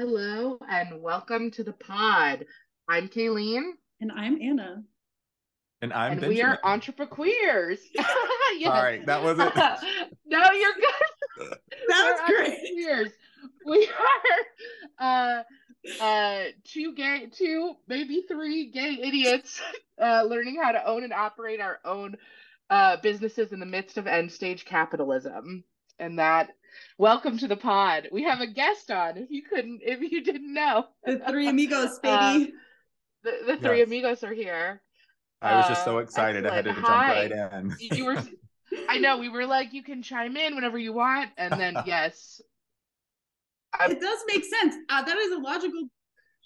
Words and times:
Hello 0.00 0.56
and 0.66 1.02
welcome 1.02 1.50
to 1.50 1.62
the 1.62 1.74
pod. 1.74 2.46
I'm 2.88 3.10
Kaylene. 3.10 3.72
And 4.00 4.10
I'm 4.10 4.40
Anna. 4.40 4.82
And 5.82 5.92
I'm 5.92 6.12
and 6.12 6.20
Benjamin. 6.22 6.36
we 6.36 6.42
are 6.42 6.58
entrepreneurs. 6.64 7.80
yes. 7.94 8.64
All 8.64 8.82
right, 8.82 9.04
that 9.04 9.22
was 9.22 9.38
it. 9.38 9.54
no, 10.26 10.52
you're 10.52 10.72
good. 10.72 11.58
That's 11.88 12.20
great. 12.26 12.48
Entrepreneurs. 12.48 13.10
We 13.66 13.90
are 14.98 15.06
uh 15.06 16.02
uh 16.02 16.44
two 16.64 16.94
gay 16.94 17.28
two, 17.30 17.74
maybe 17.86 18.24
three 18.26 18.70
gay 18.70 19.00
idiots 19.02 19.60
uh 20.02 20.22
learning 20.26 20.58
how 20.62 20.72
to 20.72 20.82
own 20.88 21.04
and 21.04 21.12
operate 21.12 21.60
our 21.60 21.78
own 21.84 22.16
uh 22.70 22.96
businesses 23.02 23.52
in 23.52 23.60
the 23.60 23.66
midst 23.66 23.98
of 23.98 24.06
end 24.06 24.32
stage 24.32 24.64
capitalism. 24.64 25.64
And 26.00 26.18
that 26.18 26.48
welcome 26.98 27.36
to 27.38 27.46
the 27.46 27.56
pod. 27.56 28.08
We 28.10 28.22
have 28.24 28.40
a 28.40 28.46
guest 28.46 28.90
on 28.90 29.18
if 29.18 29.30
you 29.30 29.42
couldn't 29.42 29.82
if 29.84 30.00
you 30.00 30.24
didn't 30.24 30.52
know. 30.52 30.86
The 31.04 31.20
three 31.28 31.48
amigos, 31.54 31.98
baby. 31.98 32.14
Uh, 32.14 32.46
the, 33.22 33.52
the 33.52 33.56
three 33.58 33.78
yes. 33.78 33.86
amigos 33.86 34.24
are 34.24 34.32
here. 34.32 34.80
I 35.42 35.56
was 35.56 35.68
just 35.68 35.84
so 35.84 35.98
uh, 35.98 36.00
excited. 36.00 36.46
I 36.46 36.54
had 36.54 36.64
to 36.64 36.72
Hi. 36.72 37.28
jump 37.28 37.32
right 37.32 37.52
in. 37.80 37.96
you 37.96 38.06
were 38.06 38.16
I 38.88 38.98
know 38.98 39.18
we 39.18 39.28
were 39.28 39.46
like, 39.46 39.72
you 39.72 39.82
can 39.82 40.02
chime 40.02 40.36
in 40.36 40.54
whenever 40.54 40.78
you 40.78 40.92
want, 40.92 41.30
and 41.36 41.52
then 41.52 41.76
yes, 41.86 42.40
I, 43.78 43.90
it 43.90 44.00
does 44.00 44.18
make 44.26 44.44
sense. 44.44 44.74
Uh, 44.88 45.02
that 45.02 45.16
is 45.18 45.32
a 45.32 45.38
logical 45.38 45.88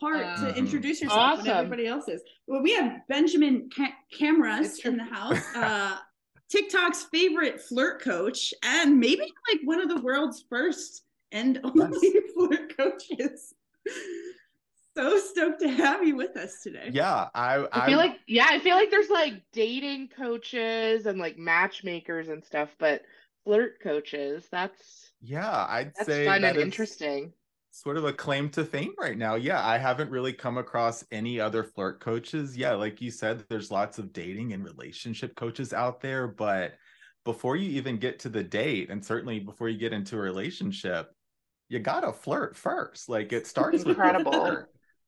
part 0.00 0.26
um, 0.26 0.46
to 0.46 0.56
introduce 0.56 1.00
yourself 1.00 1.20
awesome. 1.20 1.46
when 1.46 1.56
everybody 1.56 1.86
else 1.86 2.08
is. 2.08 2.22
Well, 2.46 2.62
we 2.62 2.74
have 2.74 3.06
Benjamin 3.08 3.68
Ca- 3.74 3.94
Camras 4.18 4.84
in 4.84 4.96
the 4.96 5.04
house. 5.04 5.44
Uh, 5.54 5.96
TikTok's 6.50 7.04
favorite 7.04 7.60
flirt 7.60 8.02
coach, 8.02 8.54
and 8.62 8.98
maybe 8.98 9.32
like 9.50 9.60
one 9.64 9.80
of 9.80 9.88
the 9.88 10.00
world's 10.00 10.44
first 10.48 11.04
and 11.32 11.60
only 11.64 11.98
yes. 12.02 12.22
flirt 12.34 12.76
coaches 12.76 13.54
so 14.96 15.18
stoked 15.18 15.60
to 15.60 15.68
have 15.68 16.06
you 16.06 16.16
with 16.16 16.36
us 16.36 16.62
today. 16.62 16.90
Yeah, 16.92 17.28
I, 17.34 17.66
I 17.72 17.86
feel 17.86 17.98
like 17.98 18.20
yeah, 18.26 18.46
I 18.48 18.58
feel 18.58 18.76
like 18.76 18.90
there's 18.90 19.10
like 19.10 19.42
dating 19.52 20.08
coaches 20.16 21.06
and 21.06 21.18
like 21.18 21.36
matchmakers 21.36 22.28
and 22.28 22.44
stuff, 22.44 22.70
but 22.78 23.02
flirt 23.44 23.80
coaches, 23.80 24.46
that's 24.50 25.12
yeah, 25.20 25.66
I'd 25.68 25.92
that's 25.96 26.06
say 26.06 26.24
fun 26.24 26.44
and 26.44 26.56
interesting. 26.58 27.32
Sort 27.76 27.96
of 27.96 28.04
a 28.04 28.12
claim 28.12 28.50
to 28.50 28.64
fame 28.64 28.94
right 28.96 29.18
now. 29.18 29.34
Yeah, 29.34 29.66
I 29.66 29.78
haven't 29.78 30.08
really 30.08 30.32
come 30.32 30.58
across 30.58 31.04
any 31.10 31.40
other 31.40 31.64
flirt 31.64 31.98
coaches. 31.98 32.56
Yeah, 32.56 32.74
like 32.74 33.02
you 33.02 33.10
said, 33.10 33.44
there's 33.48 33.72
lots 33.72 33.98
of 33.98 34.12
dating 34.12 34.52
and 34.52 34.64
relationship 34.64 35.34
coaches 35.34 35.72
out 35.72 36.00
there, 36.00 36.28
but 36.28 36.74
before 37.24 37.56
you 37.56 37.68
even 37.70 37.96
get 37.96 38.20
to 38.20 38.28
the 38.28 38.44
date, 38.44 38.90
and 38.90 39.04
certainly 39.04 39.40
before 39.40 39.68
you 39.68 39.76
get 39.76 39.92
into 39.92 40.14
a 40.14 40.20
relationship, 40.20 41.10
you 41.68 41.80
gotta 41.80 42.12
flirt 42.12 42.56
first. 42.56 43.08
Like 43.08 43.32
it 43.32 43.44
starts 43.44 43.82
incredible 43.82 44.66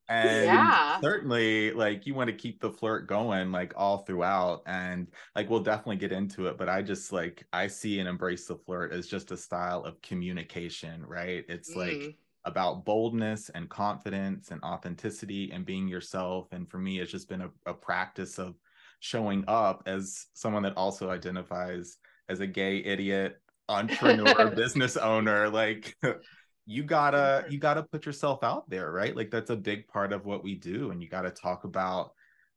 and 0.08 0.46
yeah. 0.46 1.00
certainly 1.00 1.72
like 1.72 2.04
you 2.04 2.14
want 2.14 2.28
to 2.28 2.34
keep 2.34 2.60
the 2.60 2.70
flirt 2.70 3.08
going 3.08 3.50
like 3.50 3.74
all 3.76 3.98
throughout 3.98 4.62
and 4.66 5.08
like 5.34 5.50
we'll 5.50 5.60
definitely 5.60 5.96
get 5.96 6.12
into 6.12 6.46
it 6.46 6.56
but 6.56 6.68
i 6.68 6.80
just 6.80 7.12
like 7.12 7.44
i 7.52 7.66
see 7.66 7.98
and 7.98 8.08
embrace 8.08 8.46
the 8.46 8.54
flirt 8.54 8.92
as 8.92 9.08
just 9.08 9.32
a 9.32 9.36
style 9.36 9.82
of 9.82 10.00
communication 10.02 11.04
right 11.04 11.44
it's 11.48 11.74
mm. 11.74 11.78
like 11.78 12.16
about 12.46 12.84
boldness 12.84 13.50
and 13.50 13.68
confidence 13.68 14.52
and 14.52 14.62
authenticity 14.62 15.50
and 15.52 15.66
being 15.66 15.88
yourself. 15.88 16.46
And 16.52 16.70
for 16.70 16.78
me 16.78 17.00
it's 17.00 17.10
just 17.10 17.28
been 17.28 17.42
a, 17.42 17.50
a 17.66 17.74
practice 17.74 18.38
of 18.38 18.54
showing 19.00 19.44
up 19.48 19.82
as 19.86 20.26
someone 20.32 20.62
that 20.62 20.76
also 20.76 21.10
identifies 21.10 21.98
as 22.28 22.40
a 22.40 22.46
gay 22.46 22.78
idiot 22.78 23.40
entrepreneur 23.68 24.50
business 24.56 24.96
owner. 24.96 25.50
Like 25.50 25.96
you 26.66 26.84
gotta 26.84 27.44
you 27.50 27.58
gotta 27.58 27.82
put 27.82 28.06
yourself 28.06 28.44
out 28.44 28.70
there 28.70 28.92
right? 28.92 29.14
Like 29.14 29.30
that's 29.30 29.50
a 29.50 29.56
big 29.56 29.88
part 29.88 30.12
of 30.12 30.24
what 30.24 30.44
we 30.44 30.54
do. 30.54 30.92
And 30.92 31.02
you 31.02 31.08
gotta 31.08 31.30
talk 31.30 31.64
about 31.64 32.12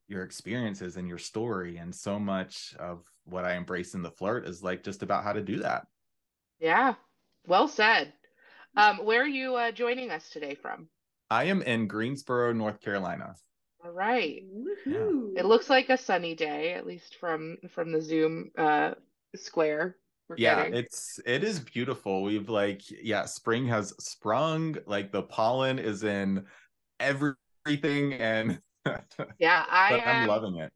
your 0.08 0.22
experiences 0.24 0.98
and 0.98 1.08
your 1.08 1.18
story. 1.18 1.78
And 1.78 1.94
so 1.94 2.20
much 2.20 2.76
of 2.80 3.04
what 3.26 3.46
i 3.46 3.56
embrace 3.56 3.94
in 3.94 4.02
the 4.02 4.12
flirt 4.12 4.48
is 4.48 4.64
like 4.64 4.84
just 4.84 5.04
about 5.04 5.24
how 5.24 5.34
to 5.34 5.42
do 5.42 5.60
that. 5.60 5.88
Yeah. 6.60 6.94
Well 7.48 7.68
said 7.68 8.14
um 8.78 8.98
where 9.06 9.22
are 9.22 9.28
you 9.28 9.56
uh, 9.56 9.72
joining 9.72 10.12
us 10.12 10.30
today 10.30 10.56
from? 10.56 10.88
I 11.30 11.46
am 11.46 11.62
in 11.62 11.88
greensboro 11.88 12.54
north 12.54 12.82
carolina. 12.82 13.36
All 13.84 13.92
right. 13.92 14.44
Yeah. 14.86 15.10
it 15.38 15.46
looks 15.46 15.70
like 15.70 15.90
a 15.90 15.98
sunny 15.98 16.36
day 16.36 16.74
at 16.74 16.86
least 16.86 17.16
from 17.20 17.58
from 17.70 17.92
the 17.92 18.02
zoom 18.02 18.52
uh 18.58 18.94
square 19.36 19.96
yeah 20.38 20.64
it's 20.64 21.20
it 21.26 21.44
is 21.44 21.60
beautiful. 21.60 22.24
We've 22.24 22.50
like 22.50 22.82
yeah 22.90 23.26
spring 23.26 23.68
has 23.68 23.94
sprung 24.00 24.78
like 24.86 25.12
the 25.12 25.24
pollen 25.24 25.80
is 25.80 26.04
in 26.04 26.46
everything 27.00 28.14
and 28.14 28.60
yeah 29.40 29.66
i 29.70 30.00
i'm 30.00 30.28
loving 30.28 30.58
it. 30.58 30.72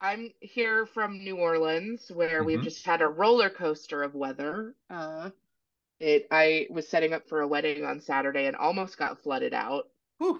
I'm 0.00 0.30
here 0.40 0.86
from 0.86 1.18
new 1.18 1.36
orleans 1.36 2.10
where 2.12 2.38
mm-hmm. 2.38 2.46
we've 2.46 2.62
just 2.62 2.86
had 2.86 3.02
a 3.02 3.08
roller 3.08 3.50
coaster 3.50 4.02
of 4.02 4.14
weather. 4.14 4.74
Uh 4.90 5.30
it 6.00 6.26
i 6.30 6.66
was 6.70 6.88
setting 6.88 7.12
up 7.12 7.28
for 7.28 7.40
a 7.40 7.48
wedding 7.48 7.84
on 7.84 8.00
saturday 8.00 8.46
and 8.46 8.56
almost 8.56 8.98
got 8.98 9.22
flooded 9.22 9.54
out 9.54 9.86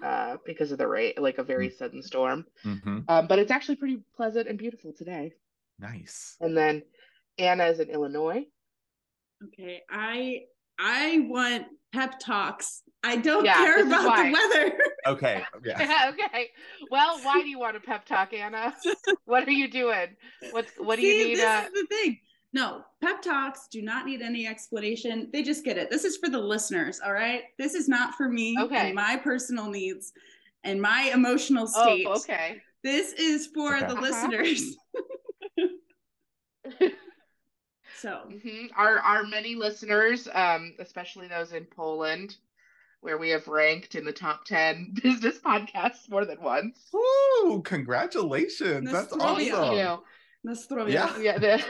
uh, 0.03 0.37
because 0.45 0.71
of 0.71 0.77
the 0.77 0.87
rain, 0.87 1.13
like 1.17 1.37
a 1.37 1.43
very 1.43 1.69
mm. 1.69 1.77
sudden 1.77 2.03
storm. 2.03 2.45
Mm-hmm. 2.65 2.99
Um, 3.07 3.27
but 3.27 3.39
it's 3.39 3.51
actually 3.51 3.75
pretty 3.75 3.99
pleasant 4.15 4.47
and 4.47 4.57
beautiful 4.57 4.93
today. 4.93 5.33
Nice. 5.79 6.35
And 6.41 6.55
then 6.55 6.83
Anna 7.37 7.65
is 7.67 7.79
in 7.79 7.89
Illinois. 7.89 8.45
Okay, 9.45 9.81
I 9.89 10.41
I 10.77 11.25
want 11.29 11.67
pep 11.93 12.19
talks. 12.19 12.83
I 13.01 13.15
don't 13.15 13.45
yeah, 13.45 13.53
care 13.53 13.85
about 13.85 14.17
the 14.17 14.33
weather. 14.33 14.77
okay. 15.07 15.43
Yeah. 15.65 16.11
okay. 16.11 16.49
Well, 16.91 17.19
why 17.23 17.41
do 17.41 17.47
you 17.47 17.57
want 17.57 17.77
a 17.77 17.79
pep 17.79 18.05
talk, 18.05 18.33
Anna? 18.33 18.75
what 19.25 19.47
are 19.47 19.51
you 19.51 19.69
doing? 19.69 20.07
What's 20.51 20.71
what 20.77 20.97
do 20.97 21.03
See, 21.03 21.19
you 21.19 21.27
need? 21.27 21.37
This 21.37 21.45
uh... 21.45 21.63
is 21.67 21.71
the 21.73 21.87
thing. 21.87 22.19
No, 22.51 22.83
pep 23.01 23.21
talks 23.21 23.67
do 23.67 23.81
not 23.81 24.05
need 24.05 24.21
any 24.21 24.47
explanation. 24.47 25.29
They 25.31 25.43
just 25.43 25.63
get 25.63 25.77
it. 25.77 25.89
This 25.89 26.03
is 26.03 26.17
for 26.17 26.29
the 26.29 26.39
listeners, 26.39 26.99
all 27.03 27.13
right? 27.13 27.43
This 27.57 27.75
is 27.75 27.87
not 27.87 28.15
for 28.15 28.27
me 28.27 28.57
okay. 28.59 28.87
and 28.87 28.95
my 28.95 29.17
personal 29.17 29.69
needs 29.69 30.13
and 30.63 30.81
my 30.81 31.11
emotional 31.13 31.67
oh, 31.75 31.83
state. 31.83 32.05
Oh, 32.07 32.17
okay. 32.17 32.61
This 32.83 33.13
is 33.13 33.47
for 33.47 33.75
okay. 33.75 33.85
the 33.85 33.93
uh-huh. 33.93 34.01
listeners. 34.01 34.75
So 37.99 38.21
mm-hmm. 38.31 38.67
our 38.77 38.99
our 38.99 39.23
many 39.25 39.55
listeners, 39.55 40.29
um, 40.33 40.73
especially 40.79 41.27
those 41.27 41.51
in 41.51 41.65
Poland, 41.65 42.37
where 43.01 43.17
we 43.17 43.29
have 43.31 43.45
ranked 43.49 43.95
in 43.95 44.05
the 44.05 44.13
top 44.13 44.45
ten 44.45 44.93
business 45.03 45.39
podcasts 45.39 46.09
more 46.09 46.23
than 46.23 46.41
once. 46.41 46.89
Ooh, 46.95 47.61
congratulations! 47.65 48.89
That's 48.89 49.11
awesome. 49.11 49.99
Nostrovia. 50.47 50.93
Yeah, 50.93 51.17
yeah. 51.19 51.37
The... 51.37 51.65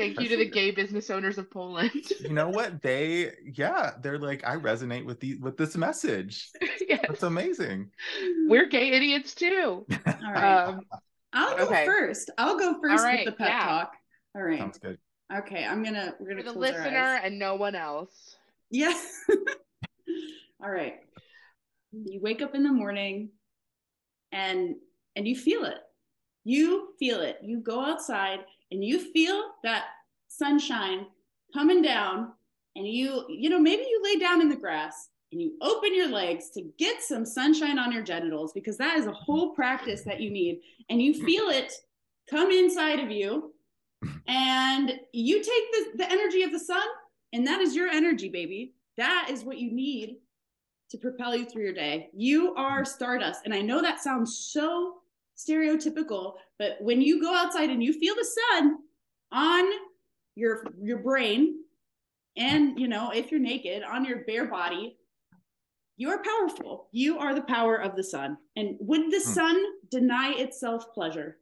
Thank 0.00 0.20
you 0.20 0.28
to 0.28 0.36
the 0.36 0.48
gay 0.48 0.70
business 0.70 1.10
owners 1.10 1.36
of 1.36 1.50
Poland. 1.50 1.92
you 2.20 2.30
know 2.30 2.48
what? 2.48 2.80
They, 2.80 3.32
yeah, 3.44 3.92
they're 4.00 4.18
like, 4.18 4.46
I 4.46 4.56
resonate 4.56 5.04
with 5.04 5.20
the 5.20 5.36
with 5.36 5.56
this 5.56 5.76
message. 5.76 6.48
yes. 6.88 7.04
That's 7.06 7.22
amazing. 7.22 7.90
We're 8.46 8.66
gay 8.66 8.92
idiots 8.92 9.34
too. 9.34 9.86
All 10.06 10.32
right. 10.32 10.64
Um, 10.64 10.80
I'll 11.32 11.56
go 11.56 11.66
okay. 11.66 11.84
first. 11.84 12.30
I'll 12.38 12.58
go 12.58 12.80
first 12.80 13.04
right. 13.04 13.26
with 13.26 13.34
the 13.34 13.38
pep 13.38 13.48
yeah. 13.48 13.66
talk. 13.66 13.92
All 14.34 14.42
right. 14.42 14.58
Sounds 14.58 14.78
good. 14.78 14.98
Okay, 15.32 15.64
I'm 15.64 15.82
gonna 15.84 16.14
we're 16.18 16.30
gonna 16.30 16.42
For 16.42 16.52
the 16.52 16.58
listener 16.58 17.20
and 17.22 17.38
no 17.38 17.54
one 17.54 17.74
else. 17.74 18.36
Yeah. 18.70 18.94
All 20.62 20.70
right. 20.70 20.96
You 21.92 22.20
wake 22.20 22.42
up 22.42 22.54
in 22.54 22.62
the 22.62 22.72
morning 22.72 23.30
and 24.32 24.76
and 25.14 25.28
you 25.28 25.36
feel 25.36 25.64
it. 25.64 25.78
You 26.44 26.94
feel 26.98 27.20
it. 27.20 27.38
You 27.42 27.60
go 27.60 27.84
outside 27.84 28.40
and 28.70 28.84
you 28.84 28.98
feel 29.12 29.42
that 29.64 29.84
sunshine 30.28 31.06
coming 31.52 31.82
down 31.82 32.32
and 32.76 32.86
you 32.86 33.24
you 33.28 33.50
know 33.50 33.58
maybe 33.58 33.82
you 33.82 34.00
lay 34.04 34.18
down 34.18 34.40
in 34.40 34.48
the 34.48 34.56
grass 34.56 35.08
and 35.32 35.40
you 35.40 35.52
open 35.60 35.94
your 35.94 36.08
legs 36.08 36.50
to 36.50 36.62
get 36.78 37.02
some 37.02 37.24
sunshine 37.24 37.78
on 37.78 37.92
your 37.92 38.02
genitals 38.02 38.52
because 38.52 38.76
that 38.78 38.96
is 38.96 39.06
a 39.06 39.12
whole 39.12 39.54
practice 39.54 40.02
that 40.02 40.20
you 40.20 40.30
need. 40.30 40.60
And 40.88 41.00
you 41.00 41.14
feel 41.14 41.48
it 41.48 41.72
come 42.28 42.50
inside 42.50 42.98
of 42.98 43.10
you 43.10 43.52
and 44.26 44.92
you 45.12 45.36
take 45.36 45.44
the, 45.72 45.98
the 45.98 46.10
energy 46.10 46.42
of 46.42 46.52
the 46.52 46.58
sun 46.58 46.82
and 47.32 47.46
that 47.46 47.60
is 47.60 47.76
your 47.76 47.88
energy 47.88 48.28
baby. 48.28 48.74
That 48.96 49.28
is 49.30 49.44
what 49.44 49.58
you 49.58 49.70
need 49.70 50.16
to 50.90 50.98
propel 50.98 51.36
you 51.36 51.44
through 51.44 51.62
your 51.62 51.74
day. 51.74 52.10
You 52.12 52.54
are 52.56 52.84
stardust. 52.84 53.42
And 53.44 53.54
i 53.54 53.60
know 53.60 53.80
that 53.80 54.00
sounds 54.00 54.36
so 54.36 54.96
stereotypical 55.48 56.34
but 56.58 56.76
when 56.80 57.00
you 57.00 57.20
go 57.20 57.34
outside 57.34 57.70
and 57.70 57.82
you 57.82 57.92
feel 57.92 58.14
the 58.14 58.28
sun 58.50 58.78
on 59.32 59.64
your 60.34 60.64
your 60.80 60.98
brain 60.98 61.56
and 62.36 62.78
you 62.78 62.88
know 62.88 63.10
if 63.10 63.30
you're 63.30 63.40
naked 63.40 63.82
on 63.82 64.04
your 64.04 64.24
bare 64.26 64.46
body 64.46 64.96
you 65.96 66.08
are 66.08 66.22
powerful 66.22 66.88
you 66.92 67.18
are 67.18 67.34
the 67.34 67.42
power 67.42 67.76
of 67.76 67.96
the 67.96 68.04
sun 68.04 68.36
and 68.56 68.76
would 68.80 69.10
the 69.10 69.22
hmm. 69.24 69.30
sun 69.30 69.62
deny 69.90 70.32
itself 70.36 70.92
pleasure 70.94 71.38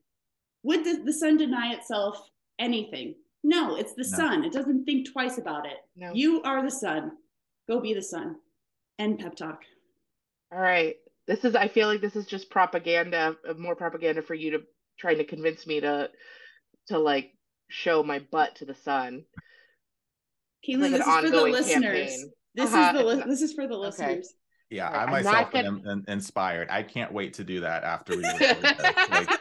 would 0.63 0.85
the, 0.85 1.03
the 1.05 1.13
sun 1.13 1.37
deny 1.37 1.73
itself 1.73 2.31
anything. 2.59 3.15
No, 3.45 3.77
it's 3.77 3.95
the 3.95 4.09
no. 4.11 4.17
sun. 4.17 4.45
It 4.45 4.53
doesn't 4.53 4.85
think 4.85 5.11
twice 5.11 5.39
about 5.39 5.67
it. 5.67 5.79
No. 5.97 6.13
You 6.13 6.43
are 6.43 6.63
the 6.63 6.71
sun. 6.71 7.13
Go 7.69 7.81
be 7.81 7.95
the 7.95 8.03
sun. 8.03 8.37
and 8.99 9.19
pep 9.19 9.37
talk. 9.37 9.63
All 10.53 10.59
right. 10.59 10.97
This 11.29 11.45
is 11.45 11.55
I 11.55 11.69
feel 11.69 11.89
like 11.89 12.01
this 12.01 12.17
is 12.17 12.27
just 12.27 12.51
propaganda, 12.51 13.37
uh, 13.49 13.53
more 13.53 13.77
propaganda 13.77 14.23
for 14.23 14.35
you 14.35 14.53
to 14.53 14.63
trying 14.99 15.19
to 15.19 15.25
convince 15.25 15.67
me 15.67 15.79
to 15.81 16.09
to 16.89 16.99
like 16.99 17.33
show 17.69 18.03
my 18.03 18.21
butt 18.33 18.57
to 18.57 18.65
the 18.65 18.75
sun. 18.75 19.25
Keely, 20.65 20.89
like 20.89 20.99
this 20.99 21.07
is 21.07 21.15
for 21.15 21.31
the 21.31 21.43
listeners. 21.43 22.11
Campaign. 22.11 22.33
This 22.55 22.73
uh-huh. 22.73 22.93
is 22.97 22.99
the 22.99 23.07
li- 23.07 23.23
this 23.27 23.43
is 23.43 23.53
for 23.53 23.69
the 23.69 23.77
listeners. 23.77 24.27
Okay. 24.27 24.35
Yeah, 24.71 24.91
I 24.91 25.11
myself 25.11 25.53
gonna... 25.53 25.69
am 25.69 26.05
inspired. 26.09 26.69
I 26.71 26.83
can't 26.83 27.13
wait 27.13 27.35
to 27.35 27.45
do 27.45 27.61
that 27.61 27.85
after 27.85 28.17
we 28.17 28.23
like, 29.11 29.41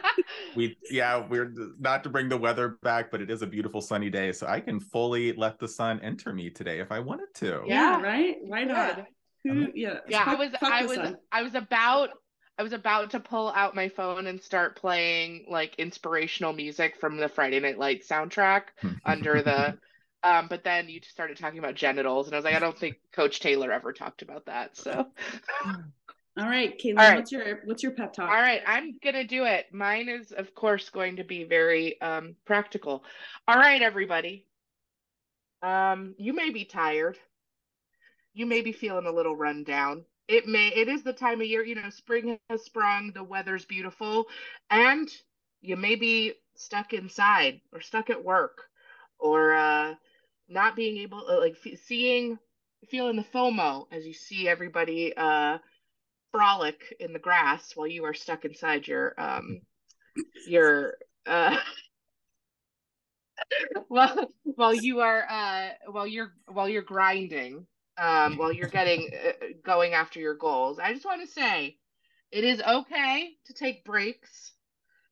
we 0.56 0.76
yeah, 0.90 1.26
we're 1.26 1.52
not 1.78 2.04
to 2.04 2.10
bring 2.10 2.28
the 2.28 2.36
weather 2.36 2.78
back, 2.82 3.10
but 3.10 3.22
it 3.22 3.30
is 3.30 3.40
a 3.40 3.46
beautiful 3.46 3.80
sunny 3.80 4.10
day, 4.10 4.32
so 4.32 4.46
I 4.46 4.60
can 4.60 4.78
fully 4.78 5.32
let 5.32 5.58
the 5.58 5.68
sun 5.68 6.00
enter 6.02 6.34
me 6.34 6.50
today 6.50 6.80
if 6.80 6.92
I 6.92 7.00
wanted 7.00 7.28
to. 7.36 7.62
Yeah, 7.66 8.00
right? 8.00 8.36
Why 8.42 8.64
not? 8.64 9.06
Who, 9.44 9.68
yeah. 9.74 9.98
Yeah, 10.08 10.24
fuck, 10.24 10.28
I 10.28 10.34
was 10.36 10.50
I 10.62 10.82
was 10.82 10.94
sun. 10.94 11.16
I 11.32 11.42
was 11.42 11.54
about 11.54 12.10
I 12.58 12.62
was 12.62 12.72
about 12.72 13.10
to 13.10 13.20
pull 13.20 13.50
out 13.50 13.74
my 13.74 13.88
phone 13.88 14.26
and 14.26 14.42
start 14.42 14.76
playing 14.76 15.46
like 15.48 15.76
inspirational 15.78 16.52
music 16.52 16.96
from 17.00 17.16
the 17.16 17.28
Friday 17.28 17.60
Night 17.60 17.78
Lights 17.78 18.08
soundtrack 18.08 18.62
under 19.06 19.42
the 19.42 19.78
um, 20.24 20.48
but 20.48 20.64
then 20.64 20.88
you 20.88 21.00
started 21.02 21.36
talking 21.36 21.60
about 21.60 21.74
genitals, 21.74 22.26
and 22.26 22.34
I 22.34 22.38
was 22.38 22.44
like, 22.44 22.54
I 22.54 22.58
don't 22.58 22.76
think 22.76 22.96
Coach 23.12 23.38
Taylor 23.40 23.72
ever 23.72 23.92
talked 23.92 24.22
about 24.22 24.46
that. 24.46 24.76
So, 24.76 25.06
all 25.64 26.48
right, 26.48 26.76
Caitlin, 26.78 26.98
all 26.98 27.08
right. 27.08 27.16
what's 27.16 27.30
your 27.30 27.60
what's 27.64 27.82
your 27.84 27.92
pep 27.92 28.12
talk? 28.12 28.28
All 28.28 28.36
right, 28.36 28.60
I'm 28.66 28.98
gonna 29.02 29.24
do 29.24 29.44
it. 29.44 29.66
Mine 29.72 30.08
is, 30.08 30.32
of 30.32 30.54
course, 30.56 30.90
going 30.90 31.16
to 31.16 31.24
be 31.24 31.44
very 31.44 32.00
um, 32.00 32.34
practical. 32.44 33.04
All 33.46 33.56
right, 33.56 33.80
everybody. 33.80 34.44
Um, 35.62 36.14
you 36.18 36.32
may 36.32 36.50
be 36.50 36.64
tired. 36.64 37.18
You 38.38 38.46
may 38.46 38.60
be 38.60 38.70
feeling 38.70 39.06
a 39.06 39.10
little 39.10 39.34
run 39.34 39.64
down. 39.64 40.04
It 40.28 40.46
may. 40.46 40.68
It 40.68 40.86
is 40.86 41.02
the 41.02 41.12
time 41.12 41.40
of 41.40 41.48
year. 41.48 41.64
You 41.64 41.74
know, 41.74 41.90
spring 41.90 42.38
has 42.48 42.64
sprung. 42.64 43.10
The 43.12 43.24
weather's 43.24 43.64
beautiful, 43.64 44.26
and 44.70 45.08
you 45.60 45.74
may 45.74 45.96
be 45.96 46.34
stuck 46.54 46.92
inside 46.92 47.60
or 47.72 47.80
stuck 47.80 48.10
at 48.10 48.22
work 48.22 48.62
or 49.18 49.54
uh, 49.54 49.94
not 50.48 50.76
being 50.76 50.98
able 50.98 51.26
uh, 51.28 51.40
like 51.40 51.56
f- 51.66 51.80
seeing 51.84 52.38
feeling 52.88 53.16
the 53.16 53.24
FOMO 53.24 53.88
as 53.90 54.06
you 54.06 54.14
see 54.14 54.48
everybody 54.48 55.12
uh, 55.16 55.58
frolic 56.30 56.94
in 57.00 57.12
the 57.12 57.18
grass 57.18 57.74
while 57.74 57.88
you 57.88 58.04
are 58.04 58.14
stuck 58.14 58.44
inside 58.44 58.86
your 58.86 59.20
um 59.20 59.62
your 60.46 60.94
uh 61.26 61.56
while 63.88 64.28
while 64.44 64.74
you 64.74 65.00
are 65.00 65.26
uh 65.28 65.70
while 65.90 66.06
you're 66.06 66.32
while 66.46 66.68
you're 66.68 66.82
grinding 66.82 67.66
um 67.98 68.36
while 68.38 68.52
you're 68.52 68.68
getting 68.68 69.10
uh, 69.26 69.32
going 69.64 69.94
after 69.94 70.20
your 70.20 70.34
goals 70.36 70.78
i 70.78 70.92
just 70.92 71.06
want 71.06 71.20
to 71.22 71.28
say 71.28 71.76
it 72.32 72.44
is 72.44 72.62
okay 72.62 73.30
to 73.46 73.54
take 73.54 73.84
breaks 73.84 74.52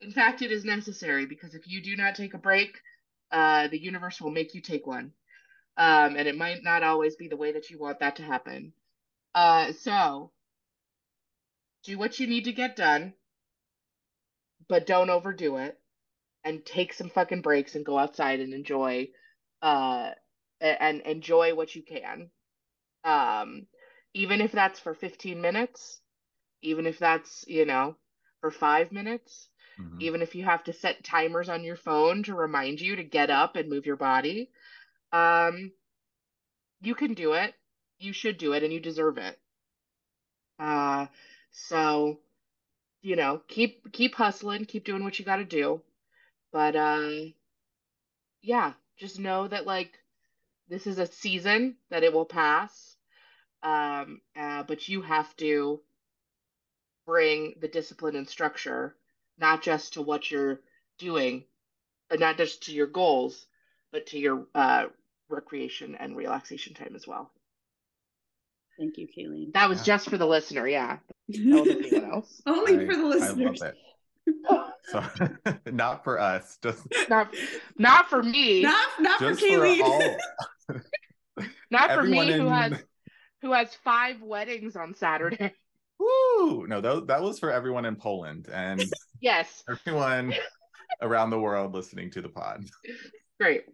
in 0.01 0.13
fact 0.13 0.43
it 0.43 0.53
is 0.53 0.65
necessary 0.65 1.27
because 1.27 1.55
if 1.55 1.67
you 1.67 1.83
do 1.83 1.97
not 1.97 2.15
take 2.15 2.35
a 2.35 2.39
break 2.39 2.81
uh 3.33 3.69
the 3.69 3.83
universe 3.83 4.21
will 4.21 4.31
make 4.31 4.55
you 4.55 4.61
take 4.61 4.87
one 4.87 5.13
um, 5.77 6.17
and 6.17 6.29
it 6.29 6.37
might 6.37 6.63
not 6.63 6.85
always 6.85 7.17
be 7.17 7.29
the 7.29 7.37
way 7.37 7.53
that 7.53 7.71
you 7.71 7.79
want 7.79 8.01
that 8.01 8.17
to 8.17 8.23
happen. 8.23 8.73
Uh, 9.35 9.73
so 9.73 10.33
do 11.85 11.99
what 11.99 12.19
you 12.21 12.27
need 12.27 12.45
to 12.45 12.53
get 12.53 12.77
done, 12.77 13.15
but 14.69 14.87
don't 14.87 15.11
overdo 15.11 15.57
it, 15.59 15.79
and 16.45 16.65
take 16.65 16.93
some 16.93 17.11
fucking 17.11 17.43
breaks 17.43 17.75
and 17.75 17.85
go 17.85 17.99
outside 17.99 18.41
and 18.41 18.55
enjoy, 18.55 19.09
uh, 19.63 20.11
and 20.61 21.01
enjoy 21.03 21.55
what 21.55 21.75
you 21.75 21.83
can. 21.83 22.31
Um, 23.07 23.67
even 24.13 24.43
if 24.43 24.53
that's 24.53 24.81
for 24.81 24.95
15 24.95 25.41
minutes, 25.41 26.01
even 26.63 26.87
if 26.87 26.99
that's 26.99 27.45
you 27.49 27.65
know 27.65 27.97
for 28.41 28.51
five 28.51 28.93
minutes. 28.93 29.49
Mm-hmm. 29.81 30.01
Even 30.01 30.23
if 30.23 30.35
you 30.35 30.45
have 30.45 30.63
to 30.65 30.73
set 30.73 31.05
timers 31.05 31.49
on 31.49 31.65
your 31.65 31.77
phone 31.77 32.23
to 32.25 32.35
remind 32.35 32.81
you 32.81 32.97
to 32.97 33.03
get 33.03 33.29
up 33.29 33.57
and 33.57 33.69
move 33.69 33.85
your 33.85 33.97
body, 33.97 34.51
um, 35.13 35.73
you 36.81 36.95
can 36.95 37.15
do 37.15 37.33
it. 37.33 37.55
You 37.99 38.13
should 38.13 38.39
do 38.39 38.53
it, 38.53 38.63
and 38.63 38.73
you 38.73 38.79
deserve 38.79 39.19
it. 39.19 39.37
Uh, 40.59 41.07
so, 41.51 42.21
you 43.03 43.17
know, 43.17 43.43
keep 43.49 43.93
keep 43.93 44.15
hustling, 44.15 44.65
keep 44.65 44.85
doing 44.85 45.03
what 45.03 45.19
you 45.19 45.25
got 45.25 45.37
to 45.37 45.45
do. 45.45 45.83
But 46.53 46.77
uh, 46.77 47.11
yeah, 48.43 48.75
just 48.99 49.19
know 49.19 49.49
that 49.49 49.67
like 49.67 49.93
this 50.69 50.87
is 50.87 50.99
a 50.99 51.07
season 51.07 51.77
that 51.91 52.05
it 52.05 52.13
will 52.13 52.27
pass. 52.27 52.86
Um, 53.67 54.21
uh, 54.39 54.63
but 54.63 54.89
you 54.89 55.03
have 55.03 55.35
to 55.39 55.81
bring 57.05 57.55
the 57.61 57.67
discipline 57.67 58.15
and 58.15 58.29
structure, 58.29 58.95
not 59.39 59.61
just 59.61 59.95
to 59.95 60.03
what 60.03 60.31
you're 60.31 60.61
doing, 60.99 61.43
not 62.17 62.37
just 62.37 62.63
to 62.65 62.73
your 62.73 62.87
goals, 62.87 63.47
but 63.91 64.07
to 64.09 64.19
your 64.21 64.47
uh, 64.55 64.87
recreation 65.29 65.97
and 65.97 66.17
relaxation 66.17 66.75
time 66.75 66.93
as 66.95 67.09
well. 67.09 67.33
Thank 68.79 68.99
you, 68.99 69.09
Kaylene. 69.09 69.53
That 69.55 69.69
was 69.69 69.79
yeah. 69.79 69.95
just 69.95 70.11
for 70.11 70.17
the 70.17 70.27
listener, 70.27 70.69
yeah. 70.69 70.99
Only 71.37 71.83
I, 72.47 72.87
for 72.87 72.95
the 72.95 73.07
listeners. 73.07 73.63
so 74.85 75.05
not 75.73 76.05
for 76.05 76.21
us, 76.21 76.57
just 76.63 76.87
not 77.09 77.35
not 77.79 78.09
for 78.09 78.23
me. 78.23 78.63
Not 78.63 78.89
not 79.01 79.19
for 79.19 79.33
Kaylene. 79.33 80.17
For 80.67 80.85
not 81.71 81.93
for 81.93 82.05
me 82.05 82.33
in... 82.33 82.41
who 82.41 82.49
has 82.49 82.85
who 83.43 83.53
has 83.53 83.75
five 83.75 84.23
weddings 84.23 84.77
on 84.77 84.95
Saturday. 84.95 85.53
Woo! 85.99 86.67
No, 86.67 86.81
that, 86.81 87.07
that 87.07 87.23
was 87.23 87.39
for 87.39 87.51
everyone 87.51 87.85
in 87.85 87.97
Poland 87.97 88.49
and 88.53 88.85
yes, 89.21 89.65
everyone 89.69 90.35
around 91.01 91.31
the 91.31 91.41
world 91.41 91.75
listening 91.75 92.11
to 92.11 92.23
the 92.23 92.29
pod. 92.29 92.65
Great. 93.41 93.65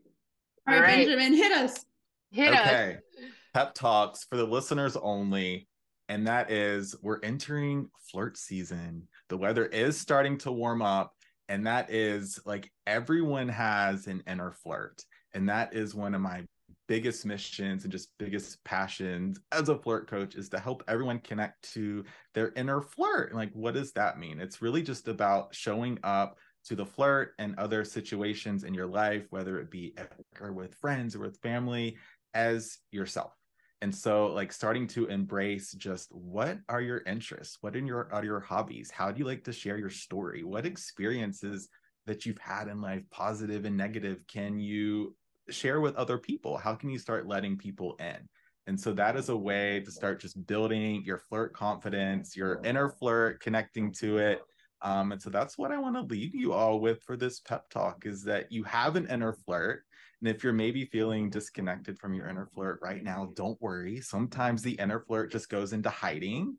All 0.68 0.80
right, 0.80 1.06
Benjamin, 1.06 1.34
hit 1.34 1.52
us. 1.52 1.84
Hit 2.30 2.54
us. 2.54 2.66
okay. 2.66 2.94
us. 2.94 3.24
Pep 3.54 3.74
talks 3.74 4.24
for 4.24 4.36
the 4.36 4.46
listeners 4.46 4.96
only. 4.96 5.68
And 6.08 6.26
that 6.26 6.50
is, 6.50 6.94
we're 7.02 7.20
entering 7.22 7.88
flirt 8.10 8.36
season. 8.36 9.08
The 9.28 9.36
weather 9.36 9.66
is 9.66 9.98
starting 9.98 10.38
to 10.38 10.52
warm 10.52 10.82
up. 10.82 11.14
And 11.48 11.66
that 11.66 11.90
is 11.90 12.38
like 12.44 12.70
everyone 12.86 13.48
has 13.48 14.06
an 14.06 14.22
inner 14.26 14.52
flirt. 14.52 15.02
And 15.34 15.48
that 15.48 15.74
is 15.74 15.94
one 15.94 16.14
of 16.14 16.20
my 16.20 16.44
biggest 16.88 17.24
missions 17.24 17.84
and 17.84 17.92
just 17.92 18.10
biggest 18.18 18.62
passions 18.64 19.38
as 19.52 19.68
a 19.68 19.76
flirt 19.76 20.08
coach 20.08 20.34
is 20.34 20.48
to 20.50 20.58
help 20.58 20.82
everyone 20.88 21.18
connect 21.20 21.72
to 21.72 22.04
their 22.34 22.52
inner 22.56 22.82
flirt. 22.82 23.34
Like, 23.34 23.52
what 23.52 23.74
does 23.74 23.92
that 23.92 24.18
mean? 24.18 24.40
It's 24.40 24.62
really 24.62 24.82
just 24.82 25.08
about 25.08 25.54
showing 25.54 25.98
up 26.02 26.38
to 26.64 26.76
the 26.76 26.86
flirt 26.86 27.34
and 27.38 27.58
other 27.58 27.84
situations 27.84 28.64
in 28.64 28.74
your 28.74 28.86
life, 28.86 29.26
whether 29.30 29.58
it 29.58 29.70
be 29.70 29.94
or 30.40 30.52
with 30.52 30.74
friends 30.76 31.16
or 31.16 31.20
with 31.20 31.40
family, 31.40 31.96
as 32.34 32.78
yourself. 32.90 33.32
And 33.80 33.94
so, 33.94 34.26
like, 34.26 34.52
starting 34.52 34.86
to 34.88 35.06
embrace 35.06 35.72
just 35.72 36.08
what 36.12 36.58
are 36.68 36.80
your 36.80 37.02
interests? 37.04 37.58
What 37.62 37.74
in 37.74 37.84
your 37.84 38.08
are 38.12 38.24
your 38.24 38.38
hobbies? 38.38 38.92
How 38.92 39.10
do 39.10 39.18
you 39.18 39.24
like 39.24 39.42
to 39.44 39.52
share 39.52 39.76
your 39.76 39.90
story? 39.90 40.44
What 40.44 40.66
experiences 40.66 41.68
that 42.06 42.24
you've 42.24 42.38
had 42.38 42.68
in 42.68 42.80
life, 42.80 43.02
positive 43.10 43.64
and 43.64 43.76
negative, 43.76 44.20
can 44.28 44.58
you 44.60 45.16
share 45.52 45.80
with 45.80 45.96
other 45.96 46.18
people? 46.18 46.56
How 46.56 46.74
can 46.74 46.90
you 46.90 46.98
start 46.98 47.26
letting 47.26 47.56
people 47.56 47.96
in? 47.98 48.28
And 48.66 48.80
so 48.80 48.92
that 48.92 49.16
is 49.16 49.28
a 49.28 49.36
way 49.36 49.80
to 49.80 49.90
start 49.90 50.20
just 50.20 50.46
building 50.46 51.02
your 51.04 51.18
flirt 51.18 51.52
confidence, 51.52 52.36
your 52.36 52.60
inner 52.64 52.88
flirt, 52.88 53.40
connecting 53.40 53.92
to 53.94 54.18
it, 54.18 54.40
um, 54.82 55.12
and 55.12 55.22
so 55.22 55.30
that's 55.30 55.56
what 55.56 55.70
I 55.70 55.78
want 55.78 55.94
to 55.94 56.02
leave 56.02 56.34
you 56.34 56.52
all 56.52 56.80
with 56.80 57.02
for 57.04 57.16
this 57.16 57.38
pep 57.40 57.70
talk 57.70 58.04
is 58.04 58.24
that 58.24 58.50
you 58.50 58.64
have 58.64 58.96
an 58.96 59.08
inner 59.08 59.32
flirt. 59.32 59.84
And 60.20 60.28
if 60.28 60.42
you're 60.42 60.52
maybe 60.52 60.84
feeling 60.86 61.30
disconnected 61.30 61.98
from 61.98 62.14
your 62.14 62.28
inner 62.28 62.46
flirt 62.46 62.80
right 62.82 63.02
now, 63.02 63.30
don't 63.34 63.60
worry. 63.62 64.00
Sometimes 64.00 64.60
the 64.60 64.72
inner 64.72 65.00
flirt 65.00 65.30
just 65.30 65.48
goes 65.48 65.72
into 65.72 65.88
hiding. 65.88 66.56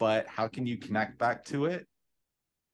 But 0.00 0.26
how 0.26 0.48
can 0.48 0.66
you 0.66 0.76
connect 0.76 1.18
back 1.18 1.44
to 1.46 1.66
it? 1.66 1.86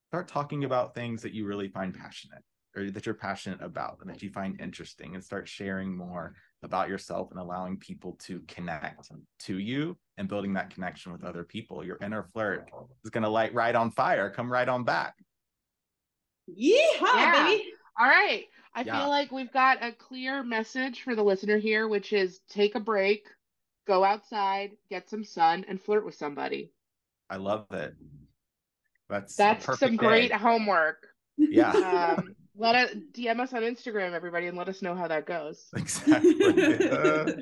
Start 0.08 0.26
talking 0.26 0.64
about 0.64 0.94
things 0.94 1.20
that 1.20 1.34
you 1.34 1.44
really 1.44 1.68
find 1.68 1.94
passionate 1.94 2.42
or 2.78 2.90
that 2.90 3.06
you're 3.06 3.14
passionate 3.14 3.60
about 3.60 3.98
and 4.00 4.08
that 4.10 4.22
you 4.22 4.30
find 4.30 4.60
interesting 4.60 5.14
and 5.14 5.24
start 5.24 5.48
sharing 5.48 5.96
more 5.96 6.34
about 6.62 6.88
yourself 6.88 7.30
and 7.30 7.40
allowing 7.40 7.76
people 7.76 8.16
to 8.20 8.40
connect 8.48 9.10
to 9.40 9.58
you 9.58 9.96
and 10.16 10.28
building 10.28 10.52
that 10.54 10.70
connection 10.70 11.12
with 11.12 11.24
other 11.24 11.44
people. 11.44 11.84
Your 11.84 11.98
inner 12.02 12.24
flirt 12.32 12.70
is 13.04 13.10
going 13.10 13.22
to 13.22 13.28
light 13.28 13.54
right 13.54 13.74
on 13.74 13.90
fire. 13.90 14.30
Come 14.30 14.50
right 14.50 14.68
on 14.68 14.84
back. 14.84 15.14
Yeehaw, 16.48 17.14
yeah. 17.14 17.46
baby. 17.46 17.64
All 17.98 18.06
right. 18.06 18.44
I 18.74 18.82
yeah. 18.82 19.00
feel 19.00 19.08
like 19.08 19.32
we've 19.32 19.52
got 19.52 19.82
a 19.82 19.92
clear 19.92 20.42
message 20.42 21.02
for 21.02 21.14
the 21.14 21.22
listener 21.22 21.58
here, 21.58 21.88
which 21.88 22.12
is 22.12 22.40
take 22.48 22.74
a 22.74 22.80
break, 22.80 23.26
go 23.86 24.04
outside, 24.04 24.72
get 24.88 25.08
some 25.10 25.24
sun, 25.24 25.64
and 25.68 25.80
flirt 25.80 26.04
with 26.04 26.14
somebody. 26.14 26.72
I 27.28 27.36
love 27.36 27.66
it. 27.72 27.94
That's 29.08 29.34
that's 29.36 29.64
some 29.78 29.96
day. 29.96 29.96
great 29.96 30.32
homework. 30.32 31.06
Yeah. 31.36 31.70
Um, 32.18 32.34
let 32.58 32.74
us 32.74 32.90
DM 33.12 33.40
us 33.40 33.52
on 33.54 33.62
Instagram, 33.62 34.12
everybody, 34.12 34.46
and 34.48 34.58
let 34.58 34.68
us 34.68 34.82
know 34.82 34.94
how 34.94 35.08
that 35.08 35.24
goes. 35.26 35.66
Exactly. 35.76 36.90
uh, 36.90 37.32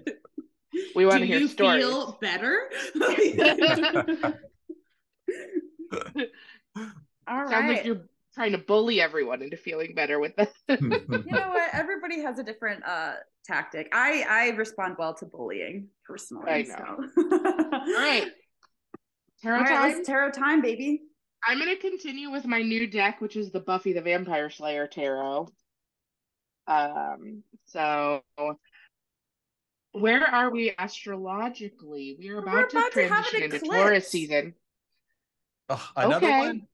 We 0.95 1.07
want 1.07 1.21
to 1.21 1.27
hear 1.27 1.39
you 1.39 1.49
stories. 1.49 1.83
feel 1.85 2.19
better? 2.21 2.69
All 7.27 7.49
Sounds 7.49 7.69
like 7.69 7.85
you're 7.85 8.03
trying 8.35 8.53
to 8.53 8.59
bully 8.59 9.01
everyone 9.01 9.43
into 9.43 9.57
feeling 9.57 9.95
better 9.95 10.21
with 10.21 10.37
this. 10.37 10.51
you 10.69 10.77
know 10.79 11.49
what? 11.49 11.71
Everybody 11.73 12.21
has 12.21 12.39
a 12.39 12.43
different 12.43 12.85
uh 12.87 13.15
tactic. 13.45 13.89
I 13.93 14.25
I 14.29 14.49
respond 14.57 14.97
well 14.99 15.15
to 15.15 15.27
bullying 15.27 15.89
personally. 16.05 16.51
I 16.51 16.63
know. 16.63 16.99
So. 17.15 17.23
All 17.33 17.95
right. 17.95 18.27
Tarot 19.43 19.57
All 19.59 19.65
right, 19.65 19.95
time. 19.95 20.05
tarot 20.05 20.31
time, 20.33 20.63
baby. 20.63 21.03
I'm 21.47 21.59
going 21.59 21.71
to 21.75 21.81
continue 21.81 22.31
with 22.31 22.45
my 22.45 22.63
new 22.63 22.87
deck, 22.87 23.21
which 23.21 23.37
is 23.37 23.51
the 23.51 23.61
Buffy 23.61 23.93
the 23.93 24.01
Vampire 24.01 24.51
Slayer 24.51 24.87
Tarot. 24.87 25.49
Um, 26.67 27.43
so 27.67 28.23
where 29.93 30.25
are 30.25 30.51
we 30.51 30.75
astrologically? 30.79 32.17
We 32.19 32.29
are 32.31 32.39
about, 32.39 32.55
We're 32.55 32.67
to 32.67 32.77
about 32.79 32.93
to 32.93 33.09
transition 33.09 33.43
into 33.45 33.57
eclipse. 33.57 33.75
Taurus 33.77 34.09
season. 34.09 34.55
Oh, 35.69 35.91
another 35.97 36.27
Okay. 36.27 36.39
one. 36.39 36.67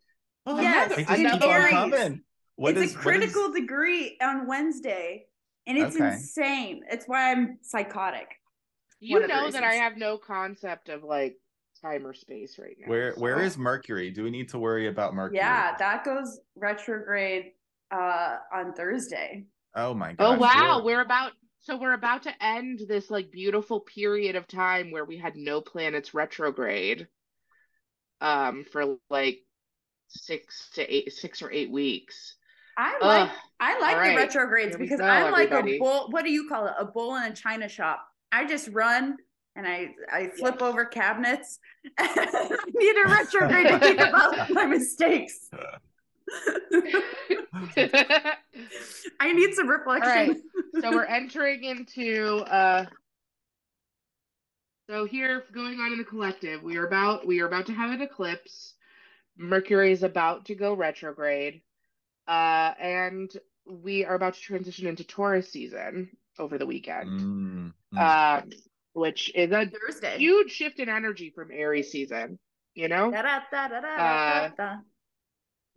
Oh, 0.47 0.61
Yes, 0.61 0.89
they 0.97 1.05
just 1.05 1.11
it's 1.21 1.33
keep 1.33 1.43
on 1.45 1.71
coming. 1.71 2.23
What 2.57 2.77
it's 2.77 2.91
is- 2.93 2.97
a 2.97 2.99
critical 2.99 3.47
is- 3.47 3.61
degree 3.61 4.17
on 4.21 4.47
Wednesday, 4.47 5.27
and 5.67 5.79
it's 5.79 5.97
Okay. 5.97 6.13
insane. 6.15 6.85
It's 6.91 7.07
why 7.07 7.31
I'm 7.33 7.59
psychotic. 7.63 8.29
You 9.01 9.17
One 9.17 9.25
of 9.25 9.29
the 9.29 9.35
know 9.37 9.51
that 9.51 9.65
I 9.65 9.75
have 9.75 9.97
no 9.97 10.17
concept 10.19 10.89
of 10.89 11.03
like 11.05 11.37
time 11.83 12.07
or 12.07 12.15
space 12.15 12.59
right 12.59 12.77
now. 12.81 12.89
Where 12.89 13.13
where 13.15 13.39
so- 13.39 13.45
is 13.45 13.59
Mercury? 13.59 14.11
Do 14.11 14.23
we 14.25 14.31
need 14.31 14.49
to 14.51 14.59
worry 14.59 14.89
about 14.89 15.15
Mercury? 15.15 15.39
Yeah, 15.39 15.77
that 15.79 16.05
goes 16.05 16.41
retrograde 16.57 17.53
uh 17.91 18.37
on 18.55 18.73
Thursday. 18.75 19.45
Oh 19.75 19.95
my 19.95 20.13
god. 20.13 20.37
Oh 20.37 20.39
wow, 20.39 20.83
we're- 20.85 20.97
we're 20.97 21.03
about 21.03 21.33
so 21.61 21.77
we're 21.77 21.93
about 21.95 22.23
to 22.25 22.45
end 22.45 22.81
this 22.89 23.11
like 23.11 23.31
beautiful 23.31 23.81
period 23.81 24.35
of 24.37 24.49
time 24.49 24.91
where 24.91 25.05
we 25.05 25.17
had 25.17 25.37
no 25.37 25.61
planets 25.61 26.13
retrograde 26.15 27.07
um 28.21 28.65
for 28.71 28.97
like 29.11 29.41
six 30.09 30.71
to 30.75 30.95
eight 30.95 31.13
six 31.13 31.43
or 31.43 31.51
eight 31.51 31.71
weeks. 31.71 32.37
I 32.77 32.99
like 33.01 33.29
Ugh. 33.31 33.37
I 33.61 33.81
like 33.81 33.97
All 33.97 34.03
the 34.11 34.17
retrogrades 34.17 34.77
Here 34.77 34.79
because 34.79 35.01
go, 35.01 35.07
I'm 35.07 35.31
like 35.33 35.51
everybody. 35.51 35.77
a 35.77 35.79
bull. 35.79 36.09
What 36.11 36.25
do 36.25 36.31
you 36.33 36.49
call 36.49 36.67
it? 36.67 36.75
A 36.79 36.85
bull 36.85 37.17
in 37.17 37.25
a 37.25 37.35
china 37.35 37.69
shop. 37.69 38.05
I 38.33 38.47
just 38.47 38.69
run 38.69 39.17
and 39.57 39.67
I 39.67 39.95
I 40.11 40.29
flip 40.29 40.57
Yes. 40.61 40.63
over 40.63 40.85
cabinets. 40.85 41.59
I 41.99 42.57
need 42.75 42.97
a 43.05 43.09
retrograde 43.09 43.67
to 43.69 43.79
think 43.79 44.01
about 44.01 44.51
my 44.51 44.67
mistakes. 44.67 45.51
I 49.21 49.33
need 49.33 49.55
some 49.55 49.69
reflection. 49.69 50.09
right. 50.11 50.37
so 50.81 50.91
we're 50.91 51.05
entering 51.05 51.65
into 51.65 52.37
uh 52.51 52.85
so 54.89 55.05
here 55.05 55.45
going 55.53 55.79
on 55.81 55.93
in 55.93 55.99
the 55.99 56.05
collective 56.05 56.63
we 56.63 56.77
are 56.77 56.87
about 56.87 57.27
we 57.27 57.41
are 57.41 57.47
about 57.47 57.67
to 57.67 57.73
have 57.73 57.91
an 57.91 58.01
eclipse 58.03 58.75
mercury 59.37 59.93
is 59.93 60.03
about 60.03 60.47
to 60.47 60.55
go 60.55 60.73
retrograde 60.75 61.63
uh 62.29 62.73
and 62.81 63.31
we 63.67 64.05
are 64.05 64.15
about 64.15 64.35
to 64.35 64.41
transition 64.41 64.87
into 64.87 65.05
taurus 65.05 65.51
season 65.51 66.09
over 66.39 66.59
the 66.59 66.67
weekend 66.67 67.21
Mm, 67.21 67.73
mm. 67.95 68.43
um 68.43 68.51
which 68.95 69.31
is 69.35 69.51
a 69.53 69.67
Thursday. 69.67 70.19
huge 70.19 70.51
shift 70.51 70.79
in 70.79 70.89
energy 70.89 71.33
from 71.35 71.51
aries 71.53 71.91
season 71.91 72.39
you 72.75 72.89
know 72.89 73.11
Da-da-da-da-da-da-da. 73.11 74.77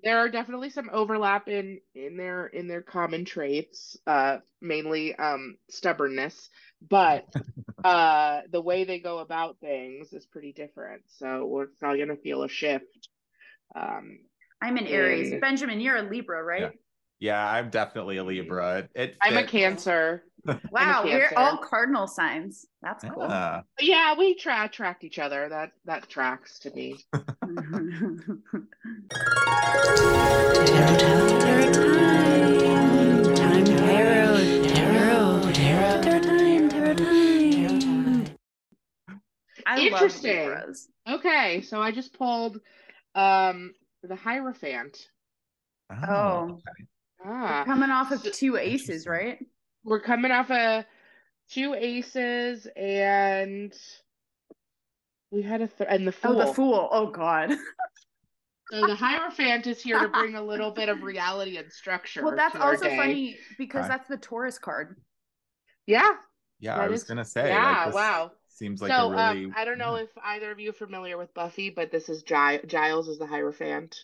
there 0.03 0.17
are 0.19 0.29
definitely 0.29 0.69
some 0.69 0.89
overlap 0.91 1.47
in 1.47 1.79
in 1.93 2.17
their 2.17 2.47
in 2.47 2.67
their 2.67 2.81
common 2.81 3.25
traits 3.25 3.97
uh 4.07 4.37
mainly 4.61 5.15
um 5.15 5.57
stubbornness 5.69 6.49
but 6.87 7.25
uh 7.83 8.41
the 8.51 8.61
way 8.61 8.83
they 8.83 8.99
go 8.99 9.19
about 9.19 9.57
things 9.59 10.11
is 10.13 10.25
pretty 10.25 10.53
different 10.53 11.01
so 11.07 11.45
we're 11.45 11.67
probably 11.79 11.97
going 12.03 12.09
to 12.15 12.21
feel 12.21 12.43
a 12.43 12.49
shift 12.49 13.09
um 13.75 14.19
I'm 14.61 14.77
an 14.77 14.87
Aries. 14.87 15.31
And- 15.33 15.41
Benjamin, 15.41 15.79
you're 15.81 15.97
a 15.97 16.01
Libra, 16.01 16.41
right? 16.41 16.71
yeah, 17.19 17.45
I'm 17.47 17.69
definitely 17.69 18.17
a 18.17 18.23
Libra. 18.23 18.77
It, 18.79 18.89
it 18.95 19.17
i'm 19.21 19.37
a 19.37 19.43
cancer 19.43 20.23
Wow, 20.71 21.03
we're 21.05 21.31
all 21.35 21.57
cardinal 21.57 22.07
signs. 22.07 22.65
That's 22.81 23.03
cool. 23.03 23.23
Yeah. 23.23 23.61
yeah 23.79 24.15
we 24.17 24.35
tra- 24.35 24.65
attract 24.65 25.03
each 25.03 25.17
other 25.19 25.49
that 25.49 25.71
that 25.85 26.07
tracks 26.09 26.59
to 26.59 26.71
me 26.71 26.97
I 39.67 39.79
Interesting. 39.79 40.37
love 40.49 40.57
Libras. 40.59 40.87
okay 41.09 41.61
so 41.61 41.81
i 41.81 41.91
just 41.91 42.13
pulled 42.17 42.59
um 43.15 43.73
the 44.03 44.15
hierophant 44.15 44.97
Oh, 45.91 46.59
ah 47.23 47.63
coming 47.65 47.89
off 47.91 48.11
of 48.11 48.21
So- 48.21 48.31
two 48.31 48.57
aces, 48.57 49.05
right? 49.05 49.37
We're 49.85 50.01
coming 50.01 50.31
off 50.31 50.49
a 50.49 50.85
two 51.49 51.73
aces 51.75 52.67
and 52.75 53.73
we 55.31 55.41
had 55.41 55.61
a 55.61 55.67
th- 55.67 55.87
and 55.89 56.05
the 56.07 56.11
fool. 56.11 56.41
Oh, 56.41 56.45
the 56.47 56.53
fool. 56.53 56.89
Oh 56.91 57.07
God. 57.07 57.53
So 58.71 58.87
the 58.87 58.95
hierophant 58.95 59.67
is 59.67 59.79
here 59.79 59.99
to 59.99 60.07
bring 60.07 60.33
a 60.33 60.41
little 60.41 60.71
bit 60.71 60.89
of 60.89 61.03
reality 61.03 61.57
and 61.57 61.71
structure. 61.71 62.23
well, 62.25 62.35
that's 62.35 62.55
to 62.55 62.59
our 62.61 62.71
also 62.71 62.85
day. 62.85 62.97
funny 62.97 63.37
because 63.59 63.81
Okay. 63.81 63.89
that's 63.89 64.07
the 64.07 64.17
Taurus 64.17 64.57
card. 64.57 64.97
Yeah. 65.85 66.13
Yeah, 66.59 66.77
That 66.77 66.85
I 66.85 66.87
was 66.87 67.01
is- 67.03 67.07
gonna 67.07 67.25
say. 67.25 67.49
yeah. 67.49 67.75
like, 67.77 67.85
this 67.85 67.93
wow. 67.95 68.31
Seems 68.47 68.81
like 68.81 68.89
so 68.91 69.11
a 69.13 69.33
really. 69.33 69.45
um, 69.45 69.53
I 69.55 69.65
don't 69.65 69.77
know 69.77 69.95
if 69.97 70.09
either 70.23 70.49
of 70.51 70.59
you 70.59 70.71
are 70.71 70.73
familiar 70.73 71.15
with 71.15 71.31
Buffy, 71.35 71.69
but 71.69 71.91
this 71.91 72.09
is 72.09 72.23
Gi- 72.23 72.65
Giles 72.65 73.07
is 73.07 73.19
the 73.19 73.27
hierophant. 73.27 73.95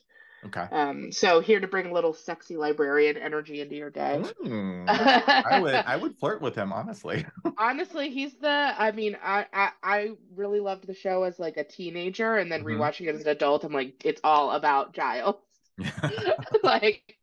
Okay. 0.45 0.67
Um, 0.71 1.11
so 1.11 1.39
here 1.39 1.59
to 1.59 1.67
bring 1.67 1.87
a 1.87 1.93
little 1.93 2.13
sexy 2.13 2.57
librarian 2.57 3.17
energy 3.17 3.61
into 3.61 3.75
your 3.75 3.89
day. 3.89 4.23
Mm, 4.43 4.85
I 4.89 5.59
would 5.61 5.75
I 5.75 5.95
would 5.97 6.17
flirt 6.17 6.41
with 6.41 6.55
him 6.55 6.73
honestly. 6.73 7.25
Honestly, 7.57 8.09
he's 8.09 8.33
the. 8.35 8.49
I 8.49 8.91
mean, 8.91 9.17
I, 9.21 9.45
I 9.53 9.69
I 9.83 10.11
really 10.35 10.59
loved 10.59 10.87
the 10.87 10.95
show 10.95 11.23
as 11.23 11.37
like 11.37 11.57
a 11.57 11.63
teenager, 11.63 12.37
and 12.37 12.51
then 12.51 12.63
Mhm. 12.63 12.77
rewatching 12.77 13.07
it 13.07 13.15
as 13.15 13.21
an 13.21 13.27
adult, 13.27 13.63
I'm 13.63 13.73
like, 13.73 14.03
it's 14.03 14.21
all 14.23 14.51
about 14.51 14.93
Giles. 14.93 15.35
like, 16.63 17.17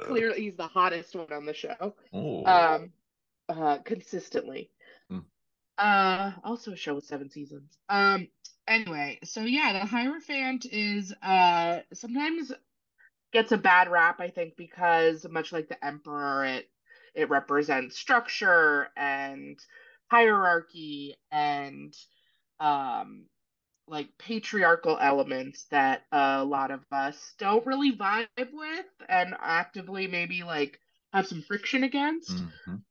clearly, 0.00 0.40
he's 0.40 0.56
the 0.56 0.66
hottest 0.66 1.14
one 1.14 1.32
on 1.32 1.46
the 1.46 1.54
show. 1.54 1.94
Ooh. 2.14 2.44
Um, 2.44 2.92
uh, 3.48 3.78
consistently. 3.78 4.70
Hmm. 5.08 5.18
Uh, 5.78 6.32
also 6.42 6.72
a 6.72 6.76
show 6.76 6.94
with 6.94 7.04
seven 7.04 7.30
seasons. 7.30 7.78
Um, 7.88 8.28
anyway, 8.66 9.18
so 9.24 9.42
yeah, 9.42 9.72
the 9.72 9.86
Hierophant 9.86 10.66
is 10.66 11.12
uh 11.22 11.80
sometimes 11.92 12.52
gets 13.32 13.52
a 13.52 13.58
bad 13.58 13.90
rap, 13.90 14.20
I 14.20 14.30
think, 14.30 14.56
because 14.56 15.26
much 15.28 15.52
like 15.52 15.68
the 15.68 15.84
Emperor, 15.84 16.44
it 16.46 16.70
it 17.14 17.30
represents 17.30 17.98
structure 17.98 18.88
and 18.96 19.58
hierarchy 20.10 21.16
and 21.32 21.94
um 22.60 23.26
like 23.88 24.16
patriarchal 24.18 24.98
elements 25.00 25.64
that 25.70 26.02
a 26.12 26.44
lot 26.44 26.70
of 26.72 26.84
us 26.92 27.34
don't 27.38 27.66
really 27.66 27.96
vibe 27.96 28.28
with 28.52 28.86
and 29.08 29.34
actively 29.40 30.06
maybe 30.08 30.42
like 30.44 30.80
have 31.12 31.26
some 31.26 31.42
friction 31.42 31.84
against. 31.84 32.44
Mhm. 32.64 32.82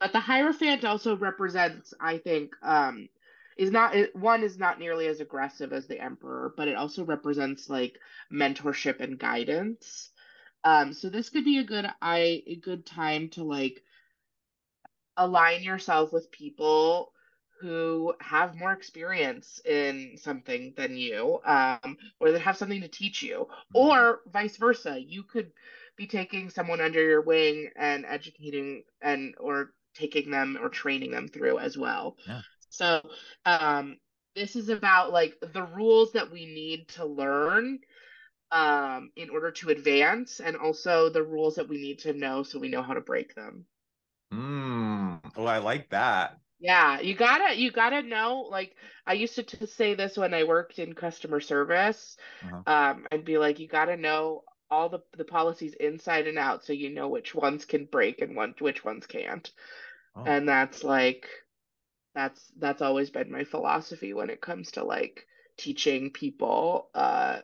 But 0.00 0.12
the 0.12 0.20
Hierophant 0.20 0.84
also 0.84 1.16
represents, 1.16 1.94
I 2.00 2.18
think, 2.18 2.54
um, 2.62 3.08
is 3.56 3.70
not 3.70 3.94
it- 3.94 4.14
one 4.16 4.42
is 4.42 4.58
not 4.58 4.78
nearly 4.78 5.06
as 5.06 5.20
aggressive 5.20 5.72
as 5.72 5.86
the 5.86 6.00
Emperor, 6.00 6.54
but 6.56 6.68
it 6.68 6.76
also 6.76 7.04
represents 7.04 7.68
like 7.68 7.98
mentorship 8.32 9.00
and 9.00 9.18
guidance. 9.18 10.10
Um, 10.64 10.92
so 10.92 11.08
this 11.10 11.30
could 11.30 11.44
be 11.44 11.58
a 11.58 11.64
good 11.64 11.86
I 12.02 12.42
a 12.46 12.56
good 12.56 12.86
time 12.86 13.28
to 13.30 13.44
like 13.44 13.82
align 15.16 15.62
yourself 15.62 16.12
with 16.12 16.30
people 16.30 17.12
who 17.60 18.14
have 18.20 18.56
more 18.56 18.72
experience 18.72 19.60
in 19.66 20.16
something 20.16 20.72
than 20.76 20.96
you, 20.96 21.38
um, 21.44 21.96
or 22.18 22.30
that 22.32 22.40
have 22.40 22.56
something 22.56 22.80
to 22.80 22.88
teach 22.88 23.22
you, 23.22 23.46
or 23.74 24.20
vice 24.32 24.56
versa. 24.56 24.98
You 24.98 25.24
could 25.24 25.52
be 25.96 26.06
taking 26.06 26.48
someone 26.48 26.80
under 26.80 27.02
your 27.04 27.20
wing 27.20 27.68
and 27.76 28.06
educating 28.06 28.84
and 29.02 29.34
or 29.38 29.74
taking 29.94 30.30
them 30.30 30.56
or 30.60 30.70
training 30.70 31.10
them 31.10 31.28
through 31.28 31.58
as 31.58 31.76
well. 31.76 32.16
Yeah. 32.26 32.40
So, 32.70 33.02
um, 33.44 33.98
this 34.34 34.56
is 34.56 34.68
about 34.68 35.12
like 35.12 35.36
the 35.40 35.64
rules 35.64 36.12
that 36.12 36.30
we 36.30 36.46
need 36.46 36.88
to 36.90 37.04
learn 37.04 37.80
um, 38.52 39.10
in 39.16 39.30
order 39.30 39.50
to 39.52 39.70
advance, 39.70 40.40
and 40.40 40.56
also 40.56 41.10
the 41.10 41.22
rules 41.22 41.56
that 41.56 41.68
we 41.68 41.78
need 41.78 42.00
to 42.00 42.12
know 42.12 42.42
so 42.42 42.58
we 42.58 42.68
know 42.68 42.82
how 42.82 42.94
to 42.94 43.00
break 43.00 43.34
them. 43.34 43.66
Mm. 44.32 45.20
Oh, 45.36 45.44
I 45.44 45.58
like 45.58 45.90
that. 45.90 46.40
Yeah, 46.58 47.00
you 47.00 47.14
gotta 47.14 47.58
you 47.58 47.70
gotta 47.70 48.02
know. 48.02 48.40
Like 48.42 48.76
I 49.06 49.14
used 49.14 49.34
to, 49.36 49.42
to 49.42 49.66
say 49.66 49.94
this 49.94 50.18
when 50.18 50.34
I 50.34 50.44
worked 50.44 50.78
in 50.78 50.94
customer 50.94 51.40
service. 51.40 52.16
Uh-huh. 52.44 52.62
Um, 52.66 53.06
I'd 53.10 53.24
be 53.24 53.38
like, 53.38 53.58
you 53.58 53.66
gotta 53.66 53.96
know 53.96 54.44
all 54.70 54.88
the 54.88 55.00
the 55.16 55.24
policies 55.24 55.74
inside 55.74 56.26
and 56.26 56.38
out, 56.38 56.64
so 56.64 56.72
you 56.72 56.90
know 56.90 57.08
which 57.08 57.34
ones 57.34 57.64
can 57.64 57.86
break 57.86 58.20
and 58.20 58.36
one 58.36 58.54
which 58.58 58.84
ones 58.84 59.06
can't. 59.06 59.50
Oh. 60.14 60.24
And 60.26 60.48
that's 60.48 60.84
like 60.84 61.28
that's 62.14 62.52
that's 62.58 62.82
always 62.82 63.10
been 63.10 63.30
my 63.30 63.44
philosophy 63.44 64.12
when 64.12 64.30
it 64.30 64.40
comes 64.40 64.72
to 64.72 64.84
like 64.84 65.26
teaching 65.56 66.10
people 66.10 66.88
uh 66.94 67.38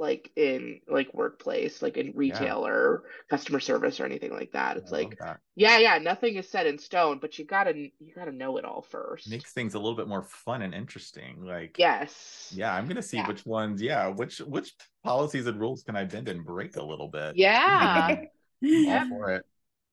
like 0.00 0.30
in 0.34 0.80
like 0.88 1.12
workplace 1.12 1.82
like 1.82 1.98
in 1.98 2.12
retail 2.16 2.62
yeah. 2.62 2.68
or 2.68 3.02
customer 3.28 3.60
service 3.60 4.00
or 4.00 4.06
anything 4.06 4.32
like 4.32 4.50
that. 4.52 4.78
It's 4.78 4.92
I 4.92 4.96
like 4.96 5.18
that. 5.18 5.40
yeah 5.54 5.78
yeah 5.78 5.98
nothing 5.98 6.36
is 6.36 6.48
set 6.48 6.66
in 6.66 6.78
stone 6.78 7.18
but 7.20 7.38
you 7.38 7.44
gotta 7.44 7.74
you 7.76 8.14
gotta 8.16 8.32
know 8.32 8.56
it 8.56 8.64
all 8.64 8.80
first. 8.80 9.30
Makes 9.30 9.52
things 9.52 9.74
a 9.74 9.78
little 9.78 9.96
bit 9.96 10.08
more 10.08 10.22
fun 10.22 10.62
and 10.62 10.74
interesting 10.74 11.44
like 11.44 11.76
yes. 11.78 12.50
yeah 12.56 12.74
i'm 12.74 12.88
gonna 12.88 13.02
see 13.02 13.18
yeah. 13.18 13.28
which 13.28 13.44
ones 13.44 13.82
yeah 13.82 14.06
which 14.08 14.38
which 14.38 14.72
policies 15.04 15.46
and 15.46 15.60
rules 15.60 15.82
can 15.82 15.96
i 15.96 16.04
bend 16.04 16.28
and 16.28 16.44
break 16.46 16.76
a 16.76 16.82
little 16.82 17.08
bit? 17.08 17.36
Yeah. 17.36 18.16
Yeah 18.62 19.08
for 19.08 19.30
it. 19.30 19.46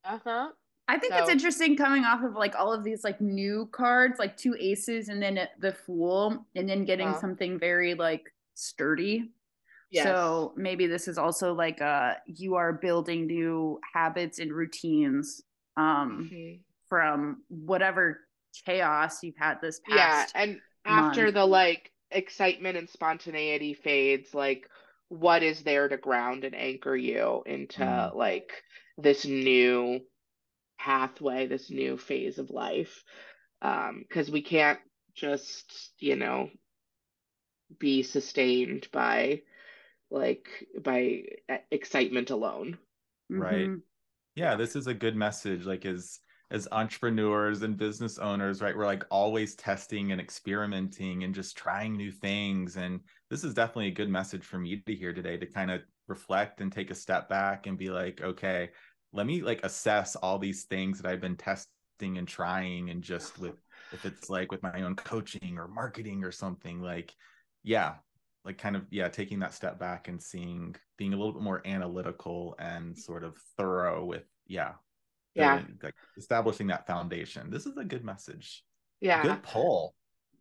Uh-huh 0.03 0.49
I 0.87 0.97
think 0.97 1.13
so, 1.13 1.19
it's 1.19 1.29
interesting 1.29 1.75
coming 1.75 2.05
off 2.05 2.23
of 2.23 2.33
like 2.33 2.55
all 2.55 2.71
of 2.73 2.83
these 2.83 3.03
like 3.03 3.19
new 3.19 3.67
cards, 3.71 4.19
like 4.19 4.37
two 4.37 4.55
aces 4.59 5.09
and 5.09 5.21
then 5.21 5.39
the 5.59 5.73
fool, 5.73 6.45
and 6.55 6.69
then 6.69 6.85
getting 6.85 7.09
uh, 7.09 7.19
something 7.19 7.59
very 7.59 7.93
like 7.93 8.33
sturdy. 8.53 9.29
Yes. 9.91 10.05
So 10.05 10.53
maybe 10.55 10.87
this 10.87 11.07
is 11.07 11.17
also 11.17 11.53
like 11.53 11.81
uh 11.81 12.15
you 12.25 12.55
are 12.55 12.73
building 12.73 13.25
new 13.25 13.79
habits 13.93 14.39
and 14.39 14.51
routines 14.51 15.43
um 15.77 16.29
mm-hmm. 16.31 16.61
from 16.89 17.43
whatever 17.49 18.21
chaos 18.65 19.23
you've 19.23 19.37
had 19.37 19.61
this 19.61 19.81
past. 19.89 20.33
Yeah, 20.35 20.41
and 20.41 20.61
after 20.85 21.23
month. 21.23 21.35
the 21.35 21.45
like 21.45 21.91
excitement 22.11 22.77
and 22.77 22.89
spontaneity 22.89 23.73
fades, 23.73 24.33
like 24.33 24.69
what 25.09 25.43
is 25.43 25.63
there 25.63 25.87
to 25.87 25.97
ground 25.97 26.43
and 26.43 26.55
anchor 26.55 26.95
you 26.95 27.43
into 27.45 27.81
mm. 27.81 28.15
like 28.15 28.51
this 28.97 29.25
new 29.25 30.01
pathway, 30.77 31.47
this 31.47 31.69
new 31.69 31.97
phase 31.97 32.37
of 32.37 32.49
life. 32.49 33.03
Because 33.61 34.27
um, 34.27 34.33
we 34.33 34.41
can't 34.41 34.79
just, 35.15 35.91
you 35.99 36.15
know, 36.15 36.49
be 37.79 38.03
sustained 38.03 38.87
by 38.91 39.41
like 40.09 40.47
by 40.81 41.23
excitement 41.71 42.29
alone. 42.29 42.77
Right. 43.29 43.67
Mm-hmm. 43.69 43.79
Yeah, 44.35 44.55
this 44.55 44.75
is 44.75 44.87
a 44.87 44.93
good 44.93 45.15
message. 45.15 45.65
Like 45.65 45.85
as 45.85 46.19
as 46.49 46.67
entrepreneurs 46.71 47.61
and 47.63 47.75
business 47.75 48.17
owners, 48.19 48.61
right? 48.61 48.75
We're 48.75 48.85
like 48.85 49.03
always 49.11 49.55
testing 49.55 50.13
and 50.13 50.21
experimenting 50.21 51.23
and 51.23 51.35
just 51.35 51.57
trying 51.57 51.97
new 51.97 52.11
things. 52.11 52.77
And 52.77 53.01
this 53.29 53.43
is 53.43 53.53
definitely 53.53 53.87
a 53.87 53.91
good 53.91 54.09
message 54.09 54.45
for 54.45 54.57
me 54.57 54.81
to 54.85 54.95
hear 54.95 55.13
today 55.13 55.37
to 55.37 55.45
kind 55.45 55.71
of 55.71 55.81
reflect 56.07 56.61
and 56.61 56.71
take 56.71 56.89
a 56.89 56.95
step 56.95 57.27
back 57.27 57.67
and 57.67 57.77
be 57.77 57.89
like, 57.89 58.21
okay, 58.21 58.69
let 59.13 59.25
me 59.25 59.41
like 59.41 59.63
assess 59.63 60.15
all 60.15 60.37
these 60.37 60.63
things 60.63 60.99
that 60.99 61.09
I've 61.09 61.21
been 61.21 61.37
testing 61.37 62.17
and 62.17 62.27
trying 62.27 62.89
and 62.89 63.01
just 63.01 63.39
with 63.39 63.55
if 63.93 64.05
it's 64.05 64.29
like 64.29 64.51
with 64.51 64.61
my 64.63 64.81
own 64.81 64.95
coaching 64.95 65.57
or 65.57 65.67
marketing 65.67 66.23
or 66.23 66.31
something 66.31 66.81
like 66.81 67.13
yeah 67.63 67.95
like 68.45 68.57
kind 68.57 68.75
of 68.75 68.83
yeah 68.91 69.07
taking 69.07 69.39
that 69.39 69.53
step 69.53 69.79
back 69.79 70.07
and 70.07 70.21
seeing 70.21 70.75
being 70.97 71.13
a 71.13 71.17
little 71.17 71.33
bit 71.33 71.41
more 71.41 71.61
analytical 71.65 72.55
and 72.59 72.97
sort 72.97 73.23
of 73.23 73.35
thorough 73.57 74.05
with 74.05 74.25
yeah 74.45 74.73
yeah. 75.35 75.61
like 75.83 75.93
establishing 76.17 76.67
that 76.67 76.87
foundation. 76.87 77.51
This 77.51 77.67
is 77.67 77.77
a 77.77 77.83
good 77.83 78.03
message. 78.03 78.63
Yeah. 78.99 79.21
good 79.21 79.43
poll 79.43 79.93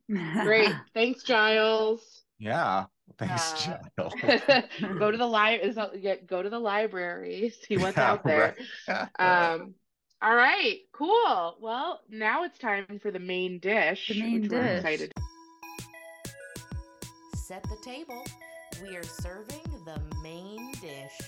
great. 0.08 0.72
Thanks 0.94 1.22
giles. 1.22 2.22
Yeah 2.38 2.86
Thanks, 3.18 3.68
uh, 3.68 3.78
go 4.98 5.10
to 5.10 5.16
the 5.16 5.26
library. 5.26 6.20
Go 6.26 6.42
to 6.42 6.50
the 6.50 6.58
library. 6.58 7.52
See 7.66 7.76
what's 7.76 7.96
yeah, 7.96 8.10
out 8.10 8.24
there. 8.24 8.56
Right. 8.88 9.08
um, 9.18 9.74
all 10.20 10.34
right, 10.34 10.80
cool. 10.92 11.56
Well, 11.60 12.00
now 12.10 12.44
it's 12.44 12.58
time 12.58 12.98
for 13.00 13.10
the 13.10 13.18
main 13.18 13.58
dish. 13.58 14.08
The 14.08 14.20
main 14.20 14.48
dish. 14.48 14.76
excited. 14.78 15.12
Set 17.34 17.62
the 17.62 17.76
table. 17.84 18.24
We 18.82 18.96
are 18.96 19.02
serving 19.02 19.62
the 19.84 20.00
main 20.22 20.72
dish. 20.72 21.20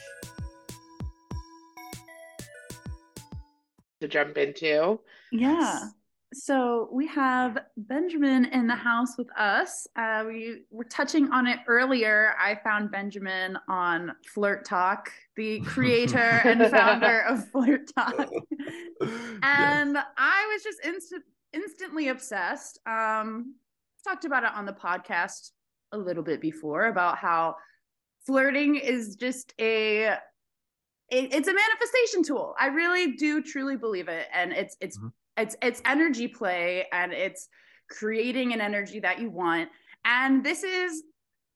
To 4.00 4.08
jump 4.08 4.36
into. 4.36 5.00
Yeah. 5.32 5.88
So 6.34 6.90
we 6.92 7.06
have 7.06 7.58
Benjamin 7.78 8.44
in 8.46 8.66
the 8.66 8.74
house 8.74 9.16
with 9.16 9.28
us. 9.38 9.86
Uh, 9.96 10.24
we 10.26 10.64
were 10.70 10.84
touching 10.84 11.32
on 11.32 11.46
it 11.46 11.60
earlier. 11.66 12.34
I 12.38 12.56
found 12.62 12.90
Benjamin 12.90 13.58
on 13.66 14.12
Flirt 14.26 14.66
Talk, 14.66 15.10
the 15.36 15.60
creator 15.60 16.18
and 16.18 16.60
founder 16.70 17.22
of 17.22 17.48
Flirt 17.48 17.90
Talk, 17.96 18.18
and 19.42 19.94
yes. 19.94 20.04
I 20.18 20.50
was 20.52 20.62
just 20.62 20.84
instant, 20.84 21.24
instantly 21.54 22.08
obsessed. 22.08 22.78
Um, 22.86 23.54
talked 24.06 24.26
about 24.26 24.44
it 24.44 24.50
on 24.54 24.66
the 24.66 24.74
podcast 24.74 25.52
a 25.92 25.98
little 25.98 26.22
bit 26.22 26.42
before 26.42 26.88
about 26.88 27.16
how 27.16 27.56
flirting 28.26 28.76
is 28.76 29.16
just 29.16 29.54
a 29.58 30.18
it, 31.10 31.32
it's 31.32 31.48
a 31.48 31.54
manifestation 31.54 32.22
tool. 32.22 32.54
I 32.60 32.66
really 32.66 33.12
do 33.12 33.42
truly 33.42 33.76
believe 33.78 34.08
it, 34.08 34.26
and 34.34 34.52
it's 34.52 34.76
it's 34.82 34.98
mm-hmm 34.98 35.08
it's 35.38 35.56
it's 35.62 35.80
energy 35.84 36.28
play 36.28 36.86
and 36.92 37.12
it's 37.12 37.48
creating 37.88 38.52
an 38.52 38.60
energy 38.60 39.00
that 39.00 39.18
you 39.18 39.30
want 39.30 39.68
and 40.04 40.44
this 40.44 40.62
is 40.62 41.02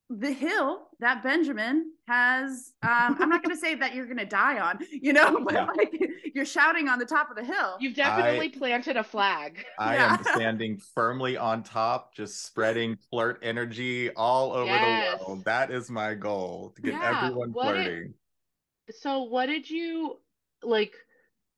the 0.08 0.30
hill 0.30 0.88
that 1.00 1.22
benjamin 1.22 1.90
has 2.06 2.72
um 2.82 3.16
i'm 3.18 3.28
not 3.28 3.42
going 3.42 3.54
to 3.54 3.60
say 3.60 3.74
that 3.74 3.94
you're 3.94 4.04
going 4.04 4.18
to 4.18 4.26
die 4.26 4.58
on 4.58 4.78
you 4.90 5.12
know 5.12 5.40
but 5.44 5.54
yeah. 5.54 5.66
like 5.76 5.94
you're 6.34 6.44
shouting 6.44 6.88
on 6.88 6.98
the 6.98 7.04
top 7.04 7.30
of 7.30 7.36
the 7.36 7.44
hill 7.44 7.76
you've 7.80 7.94
definitely 7.94 8.52
I, 8.54 8.58
planted 8.58 8.96
a 8.96 9.04
flag 9.04 9.64
i 9.78 9.94
yeah. 9.94 10.14
am 10.14 10.24
standing 10.34 10.78
firmly 10.94 11.36
on 11.36 11.62
top 11.62 12.14
just 12.14 12.44
spreading 12.44 12.96
flirt 13.10 13.38
energy 13.42 14.10
all 14.10 14.52
over 14.52 14.66
yes. 14.66 15.18
the 15.18 15.24
world 15.26 15.44
that 15.44 15.70
is 15.70 15.90
my 15.90 16.14
goal 16.14 16.72
to 16.76 16.82
get 16.82 16.92
yeah. 16.92 17.22
everyone 17.24 17.52
what 17.52 17.74
flirting 17.74 18.14
did, 18.86 18.96
so 18.96 19.22
what 19.22 19.46
did 19.46 19.68
you 19.68 20.18
like 20.62 20.94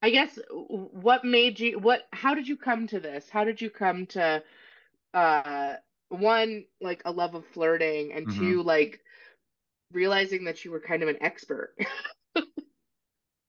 I 0.05 0.11
guess 0.11 0.38
what 0.51 1.25
made 1.25 1.59
you 1.59 1.79
what 1.79 2.03
how 2.12 2.35
did 2.35 2.47
you 2.47 2.59
come 2.59 2.87
to 2.88 3.01
this? 3.01 3.31
How 3.31 3.43
did 3.43 3.59
you 3.59 3.71
come 3.71 4.05
to 4.09 4.43
uh 5.14 5.73
one 6.11 6.67
like 6.79 7.01
a 7.07 7.11
love 7.11 7.35
of 7.35 7.47
flirting 7.47 8.12
and 8.12 8.29
mm-hmm. 8.29 8.38
two 8.38 8.62
like 8.62 9.01
realizing 9.93 10.45
that 10.45 10.62
you 10.62 10.73
were 10.73 10.81
kind 10.81 11.03
of 11.03 11.09
an 11.09 11.17
expert? 11.23 11.75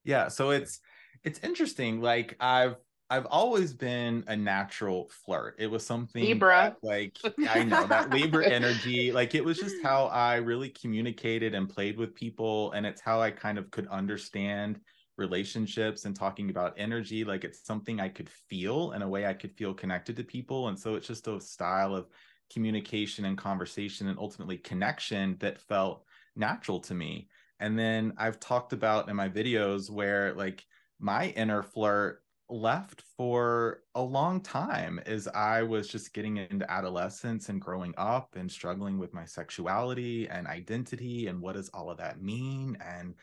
yeah, 0.06 0.30
so 0.30 0.52
it's 0.52 0.80
it's 1.26 1.42
interesting 1.44 2.00
like 2.00 2.38
I've 2.40 2.78
I've 3.10 3.26
always 3.26 3.74
been 3.74 4.24
a 4.28 4.38
natural 4.38 5.10
flirt. 5.26 5.58
It 5.60 5.68
was 5.68 5.86
something 5.86 6.24
Libra. 6.24 6.78
That, 6.82 6.88
like 6.88 7.18
I 7.50 7.66
know 7.66 7.86
that 7.86 8.12
Libra 8.12 8.48
energy. 8.50 9.12
Like 9.12 9.36
it 9.36 9.44
was 9.44 9.58
just 9.58 9.76
how 9.84 10.06
I 10.06 10.38
really 10.38 10.70
communicated 10.70 11.54
and 11.54 11.68
played 11.68 11.98
with 11.98 12.16
people, 12.16 12.72
and 12.72 12.86
it's 12.86 13.02
how 13.02 13.20
I 13.20 13.32
kind 13.32 13.58
of 13.58 13.70
could 13.72 13.90
understand 13.90 14.80
relationships 15.18 16.06
and 16.06 16.16
talking 16.16 16.50
about 16.50 16.74
energy 16.78 17.24
like 17.24 17.44
it's 17.44 17.66
something 17.66 18.00
i 18.00 18.10
could 18.10 18.30
feel 18.30 18.92
in 18.92 19.02
a 19.02 19.08
way 19.08 19.26
i 19.26 19.34
could 19.34 19.54
feel 19.54 19.74
connected 19.74 20.16
to 20.16 20.24
people. 20.24 20.68
And 20.68 20.78
so 20.78 20.96
it's 20.96 21.08
just 21.08 21.28
a 21.28 21.40
style 21.40 21.96
of 21.96 22.08
communication 22.52 23.26
and 23.26 23.38
conversation 23.38 24.08
and 24.08 24.20
ultimately 24.20 24.58
connection 24.58 25.38
that 25.40 25.60
felt 25.60 26.04
natural 26.36 26.80
to 26.82 26.94
me. 26.94 27.30
And 27.60 27.78
then 27.80 28.14
i've 28.18 28.40
talked 28.40 28.74
about 28.74 29.10
in 29.10 29.16
my 29.16 29.30
videos 29.30 29.90
where 29.90 30.34
like 30.34 30.66
my 31.00 31.28
inner 31.30 31.64
flirt 31.64 32.22
left 32.50 33.02
for 33.18 33.82
a 33.96 34.02
long 34.02 34.40
time 34.40 35.00
as 35.06 35.28
I 35.28 35.64
was 35.64 35.88
just 35.88 36.14
getting 36.14 36.38
into 36.38 36.70
adolescence 36.72 37.50
and 37.50 37.60
growing 37.60 37.94
up 37.98 38.36
and 38.36 38.52
struggling 38.52 39.00
with 39.00 39.14
my 39.14 39.26
sexuality 39.26 40.28
and 40.30 40.46
identity 40.46 41.28
and 41.28 41.42
what 41.42 41.56
does 41.56 41.70
all 41.70 41.90
of 41.90 41.98
that 41.98 42.22
mean? 42.22 42.78
And 42.86 43.16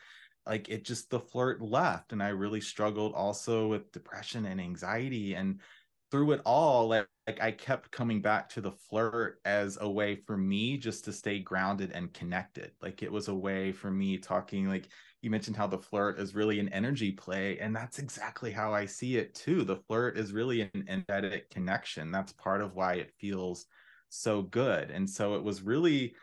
like 0.45 0.69
it 0.69 0.83
just 0.83 1.09
the 1.09 1.19
flirt 1.19 1.61
left 1.61 2.11
and 2.11 2.21
i 2.21 2.29
really 2.29 2.61
struggled 2.61 3.13
also 3.13 3.67
with 3.67 3.91
depression 3.91 4.45
and 4.45 4.59
anxiety 4.59 5.35
and 5.35 5.59
through 6.11 6.31
it 6.31 6.41
all 6.45 6.87
like, 6.89 7.07
like 7.25 7.41
i 7.41 7.51
kept 7.51 7.89
coming 7.91 8.21
back 8.21 8.47
to 8.47 8.61
the 8.61 8.71
flirt 8.71 9.39
as 9.45 9.77
a 9.81 9.89
way 9.89 10.15
for 10.15 10.37
me 10.37 10.77
just 10.77 11.03
to 11.05 11.11
stay 11.11 11.39
grounded 11.39 11.91
and 11.91 12.13
connected. 12.13 12.71
Like 12.81 13.01
it 13.01 13.11
was 13.11 13.29
a 13.29 13.33
way 13.35 13.71
for 13.71 13.89
me 13.89 14.17
talking 14.17 14.67
like 14.67 14.89
you 15.21 15.31
mentioned 15.31 15.55
how 15.55 15.67
the 15.67 15.77
flirt 15.77 16.19
is 16.19 16.35
really 16.35 16.59
an 16.59 16.69
energy 16.69 17.11
play 17.11 17.57
and 17.59 17.75
that's 17.75 17.97
exactly 17.97 18.51
how 18.51 18.73
i 18.73 18.85
see 18.85 19.17
it 19.17 19.33
too. 19.33 19.63
The 19.63 19.77
flirt 19.77 20.17
is 20.17 20.33
really 20.33 20.61
an 20.61 20.85
energetic 20.87 21.49
connection. 21.49 22.11
That's 22.11 22.33
part 22.33 22.61
of 22.61 22.75
why 22.75 22.95
it 22.95 23.11
feels 23.19 23.65
so 24.09 24.43
good 24.43 24.91
and 24.91 25.09
so 25.09 25.33
it 25.35 25.43
was 25.43 25.63
really 25.63 26.13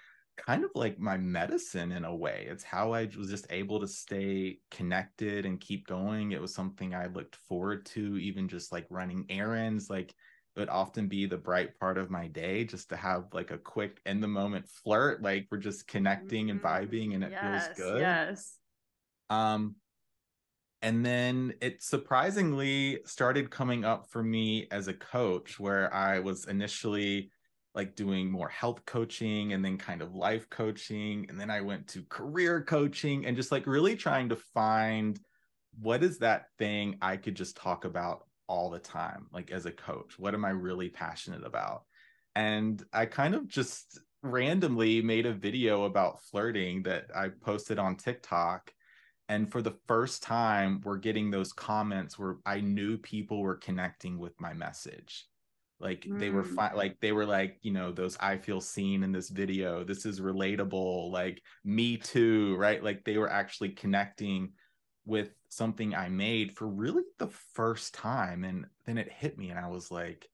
kind 0.46 0.64
of 0.64 0.70
like 0.74 0.98
my 0.98 1.16
medicine 1.16 1.92
in 1.92 2.04
a 2.04 2.14
way. 2.14 2.46
It's 2.48 2.64
how 2.64 2.92
I 2.92 3.08
was 3.16 3.30
just 3.30 3.46
able 3.50 3.80
to 3.80 3.88
stay 3.88 4.58
connected 4.70 5.46
and 5.46 5.60
keep 5.60 5.86
going. 5.86 6.32
It 6.32 6.40
was 6.40 6.54
something 6.54 6.94
I 6.94 7.06
looked 7.06 7.36
forward 7.36 7.86
to, 7.86 8.16
even 8.18 8.48
just 8.48 8.72
like 8.72 8.86
running 8.90 9.26
errands. 9.28 9.90
Like 9.90 10.10
it 10.10 10.60
would 10.60 10.68
often 10.68 11.08
be 11.08 11.26
the 11.26 11.36
bright 11.36 11.78
part 11.78 11.98
of 11.98 12.10
my 12.10 12.26
day 12.26 12.64
just 12.64 12.88
to 12.90 12.96
have 12.96 13.24
like 13.32 13.50
a 13.50 13.58
quick 13.58 14.00
in 14.06 14.20
the 14.20 14.28
moment 14.28 14.68
flirt. 14.68 15.22
Like 15.22 15.46
we're 15.50 15.58
just 15.58 15.86
connecting 15.86 16.50
and 16.50 16.60
mm-hmm. 16.60 16.94
vibing 16.94 17.14
and 17.14 17.24
it 17.24 17.32
yes, 17.32 17.66
feels 17.66 17.78
good. 17.78 18.00
Yes. 18.00 18.56
Um, 19.28 19.76
and 20.82 21.04
then 21.04 21.52
it 21.60 21.82
surprisingly 21.82 23.00
started 23.04 23.50
coming 23.50 23.84
up 23.84 24.10
for 24.10 24.22
me 24.22 24.66
as 24.70 24.88
a 24.88 24.94
coach 24.94 25.60
where 25.60 25.92
i 25.92 26.18
was 26.18 26.46
initially 26.46 27.30
like 27.74 27.94
doing 27.94 28.30
more 28.30 28.48
health 28.48 28.84
coaching 28.84 29.52
and 29.52 29.64
then 29.64 29.78
kind 29.78 30.02
of 30.02 30.14
life 30.14 30.48
coaching 30.50 31.26
and 31.28 31.38
then 31.38 31.50
i 31.50 31.60
went 31.60 31.86
to 31.86 32.02
career 32.08 32.62
coaching 32.62 33.26
and 33.26 33.36
just 33.36 33.52
like 33.52 33.66
really 33.66 33.94
trying 33.96 34.28
to 34.28 34.36
find 34.36 35.20
what 35.80 36.02
is 36.02 36.18
that 36.18 36.46
thing 36.58 36.96
i 37.00 37.16
could 37.16 37.34
just 37.34 37.56
talk 37.56 37.84
about 37.84 38.24
all 38.50 38.68
the 38.68 38.80
time 38.80 39.28
like 39.32 39.52
as 39.52 39.64
a 39.64 39.70
coach? 39.70 40.18
What 40.18 40.34
am 40.34 40.44
i 40.44 40.50
really 40.50 40.88
passionate 40.88 41.46
about? 41.46 41.84
And 42.34 42.82
i 42.92 43.06
kind 43.06 43.34
of 43.34 43.46
just 43.46 44.00
randomly 44.22 45.00
made 45.00 45.24
a 45.24 45.32
video 45.32 45.84
about 45.84 46.20
flirting 46.24 46.82
that 46.82 47.06
i 47.14 47.28
posted 47.28 47.78
on 47.78 47.96
tiktok 47.96 48.70
and 49.30 49.50
for 49.50 49.62
the 49.62 49.76
first 49.88 50.22
time 50.22 50.78
we're 50.84 50.98
getting 50.98 51.30
those 51.30 51.54
comments 51.54 52.18
where 52.18 52.36
i 52.44 52.60
knew 52.60 52.98
people 52.98 53.40
were 53.40 53.56
connecting 53.56 54.18
with 54.18 54.38
my 54.38 54.52
message 54.52 55.26
like 55.80 56.02
mm. 56.02 56.18
they 56.18 56.30
were 56.30 56.44
mm. 56.44 56.54
fi- 56.54 56.74
like 56.74 56.98
they 57.00 57.12
were 57.12 57.26
like 57.26 57.58
you 57.62 57.72
know 57.72 57.90
those 57.90 58.16
i 58.20 58.36
feel 58.36 58.60
seen 58.60 59.02
in 59.02 59.12
this 59.12 59.30
video 59.30 59.82
this 59.82 60.04
is 60.06 60.20
relatable 60.20 61.10
like 61.10 61.42
me 61.64 61.96
too 61.96 62.56
right 62.56 62.84
like 62.84 63.04
they 63.04 63.18
were 63.18 63.30
actually 63.30 63.70
connecting 63.70 64.52
with 65.06 65.30
something 65.48 65.94
i 65.94 66.08
made 66.08 66.56
for 66.56 66.66
really 66.68 67.02
the 67.18 67.28
first 67.54 67.94
time 67.94 68.44
and 68.44 68.66
then 68.84 68.98
it 68.98 69.10
hit 69.10 69.36
me 69.38 69.50
and 69.50 69.58
i 69.58 69.66
was 69.66 69.90
like 69.90 70.28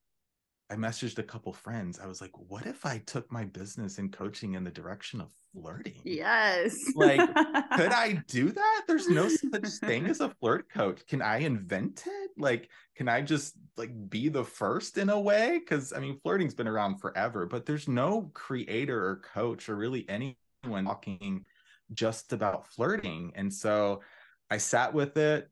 I 0.69 0.75
messaged 0.75 1.17
a 1.17 1.23
couple 1.23 1.53
friends. 1.53 1.97
I 1.97 2.07
was 2.07 2.19
like, 2.19 2.31
what 2.49 2.65
if 2.65 2.85
I 2.85 2.97
took 3.05 3.31
my 3.31 3.45
business 3.45 3.99
and 3.99 4.11
coaching 4.11 4.55
in 4.55 4.65
the 4.65 4.71
direction 4.71 5.21
of 5.21 5.31
flirting? 5.53 6.01
Yes. 6.03 6.77
like, 6.93 7.19
could 7.19 7.93
I 7.93 8.21
do 8.27 8.51
that? 8.51 8.81
There's 8.85 9.07
no 9.07 9.29
such 9.29 9.69
thing 9.79 10.07
as 10.07 10.19
a 10.19 10.29
flirt 10.41 10.69
coach. 10.69 11.07
Can 11.07 11.21
I 11.21 11.37
invent 11.37 12.03
it? 12.05 12.31
Like, 12.37 12.69
can 12.95 13.07
I 13.07 13.21
just 13.21 13.53
like 13.77 13.91
be 14.09 14.27
the 14.27 14.43
first 14.43 14.97
in 14.97 15.09
a 15.09 15.19
way? 15.19 15.57
Because 15.59 15.93
I 15.93 15.99
mean, 15.99 16.19
flirting's 16.21 16.53
been 16.53 16.67
around 16.67 16.97
forever, 16.97 17.45
but 17.45 17.65
there's 17.65 17.87
no 17.87 18.29
creator 18.33 19.07
or 19.07 19.21
coach 19.33 19.69
or 19.69 19.75
really 19.77 20.05
anyone 20.09 20.83
talking 20.83 21.45
just 21.93 22.33
about 22.33 22.67
flirting. 22.67 23.31
And 23.35 23.53
so 23.53 24.01
I 24.49 24.57
sat 24.57 24.93
with 24.93 25.15
it 25.15 25.49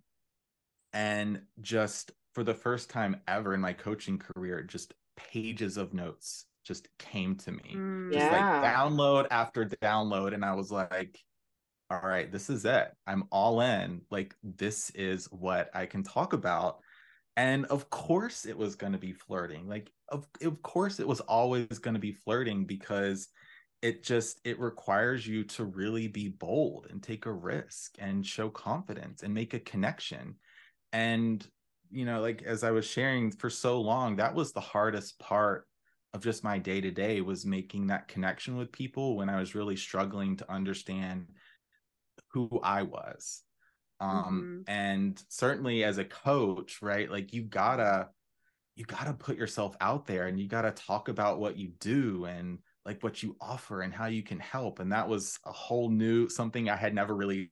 and 0.92 1.42
just 1.62 2.12
for 2.34 2.44
the 2.44 2.54
first 2.54 2.90
time 2.90 3.22
ever 3.30 3.54
in 3.54 3.62
my 3.62 3.72
coaching 3.72 4.20
career, 4.20 4.62
just 4.62 4.94
pages 5.16 5.78
of 5.78 5.94
notes 5.94 6.46
just 6.66 6.88
came 6.98 7.36
to 7.36 7.52
me. 7.52 7.74
Mm, 7.76 8.12
just 8.12 8.26
yeah. 8.26 8.62
like 8.62 8.74
download 8.74 9.28
after 9.32 9.66
download. 9.66 10.34
And 10.34 10.44
I 10.44 10.54
was 10.56 10.72
like, 10.72 11.20
all 11.90 12.02
right, 12.04 12.32
this 12.32 12.50
is 12.50 12.66
it. 12.66 12.92
I'm 13.06 13.26
all 13.32 13.62
in. 13.62 14.02
Like, 14.10 14.36
this 14.44 14.90
is 14.92 15.26
what 15.26 15.70
I 15.74 15.86
can 15.86 16.04
talk 16.04 16.34
about. 16.34 16.80
And 17.38 17.66
of 17.66 17.90
course, 17.90 18.46
it 18.46 18.58
was 18.58 18.76
going 18.76 18.94
to 18.94 19.00
be 19.00 19.14
flirting. 19.14 19.68
Like, 19.68 19.92
of, 20.10 20.26
of 20.42 20.62
course, 20.62 21.00
it 21.00 21.08
was 21.08 21.20
always 21.22 21.80
going 21.80 21.94
to 21.94 22.00
be 22.00 22.14
flirting 22.14 22.66
because 22.66 23.28
it 23.82 24.04
just 24.04 24.40
it 24.44 24.60
requires 24.60 25.28
you 25.28 25.44
to 25.44 25.66
really 25.66 26.08
be 26.08 26.30
bold 26.30 26.88
and 26.90 27.04
take 27.04 27.26
a 27.28 27.32
risk 27.32 27.96
and 28.00 28.26
show 28.26 28.50
confidence 28.50 29.22
and 29.22 29.34
make 29.34 29.54
a 29.54 29.60
connection 29.60 30.36
and 30.92 31.46
you 31.96 32.06
know 32.06 32.20
like 32.20 32.44
as 32.44 32.64
i 32.64 32.72
was 32.72 32.86
sharing 32.86 33.32
for 33.32 33.50
so 33.50 33.80
long 33.80 34.18
that 34.18 34.36
was 34.36 34.52
the 34.52 34.60
hardest 34.60 35.18
part 35.18 35.66
of 36.14 36.22
just 36.24 36.44
my 36.44 36.58
day 36.58 36.82
to 36.82 36.92
day 36.92 37.22
was 37.22 37.46
making 37.46 37.88
that 37.88 38.08
connection 38.08 38.58
with 38.58 38.72
people 38.72 39.16
when 39.16 39.30
i 39.30 39.40
was 39.40 39.56
really 39.56 39.76
struggling 39.76 40.36
to 40.36 40.52
understand 40.52 41.28
who 42.32 42.60
i 42.64 42.82
was 42.82 43.44
um 44.02 44.64
mm-hmm. 44.68 44.72
and 44.72 45.24
certainly 45.30 45.84
as 45.86 45.98
a 45.98 46.06
coach 46.06 46.82
right 46.82 47.10
like 47.10 47.32
you 47.32 47.44
gotta 47.44 48.10
you 48.76 48.84
gotta 48.84 49.14
put 49.14 49.38
yourself 49.38 49.76
out 49.80 50.06
there 50.06 50.28
and 50.28 50.38
you 50.38 50.50
gotta 50.50 50.72
talk 50.72 51.08
about 51.08 51.40
what 51.40 51.58
you 51.58 51.72
do 51.80 52.26
and 52.26 52.60
like 52.86 53.02
what 53.04 53.24
you 53.24 53.38
offer 53.40 53.82
and 53.82 53.94
how 53.94 54.08
you 54.08 54.22
can 54.22 54.40
help 54.40 54.80
and 54.80 54.92
that 54.92 55.08
was 55.08 55.40
a 55.46 55.52
whole 55.52 55.90
new 55.90 56.28
something 56.28 56.70
i 56.70 56.76
had 56.76 56.94
never 56.94 57.16
really 57.16 57.50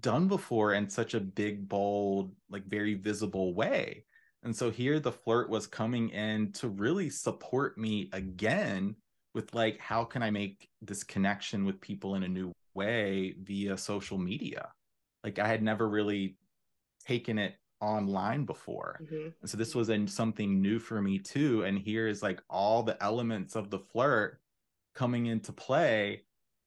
done 0.00 0.28
before 0.28 0.74
in 0.74 0.88
such 0.88 1.14
a 1.14 1.20
big, 1.20 1.68
bold, 1.68 2.34
like 2.50 2.66
very 2.66 2.94
visible 2.94 3.54
way. 3.54 4.04
And 4.42 4.54
so 4.54 4.70
here 4.70 5.00
the 5.00 5.12
flirt 5.12 5.48
was 5.48 5.66
coming 5.66 6.10
in 6.10 6.52
to 6.52 6.68
really 6.68 7.08
support 7.08 7.78
me 7.78 8.10
again 8.12 8.96
with 9.34 9.54
like, 9.54 9.78
how 9.78 10.04
can 10.04 10.22
I 10.22 10.30
make 10.30 10.68
this 10.82 11.02
connection 11.02 11.64
with 11.64 11.80
people 11.80 12.14
in 12.14 12.22
a 12.22 12.28
new 12.28 12.52
way 12.74 13.34
via 13.42 13.78
social 13.78 14.18
media? 14.18 14.68
Like 15.22 15.38
I 15.38 15.48
had 15.48 15.62
never 15.62 15.88
really 15.88 16.36
taken 17.06 17.38
it 17.38 17.54
online 17.80 18.44
before. 18.44 19.00
Mm-hmm. 19.02 19.28
And 19.40 19.50
so 19.50 19.56
this 19.56 19.74
was 19.74 19.88
in 19.88 20.06
something 20.06 20.60
new 20.60 20.78
for 20.78 21.00
me 21.00 21.18
too. 21.18 21.64
And 21.64 21.78
here 21.78 22.06
is 22.06 22.22
like 22.22 22.42
all 22.50 22.82
the 22.82 23.02
elements 23.02 23.56
of 23.56 23.70
the 23.70 23.78
flirt 23.78 24.40
coming 24.94 25.26
into 25.26 25.52
play 25.52 26.23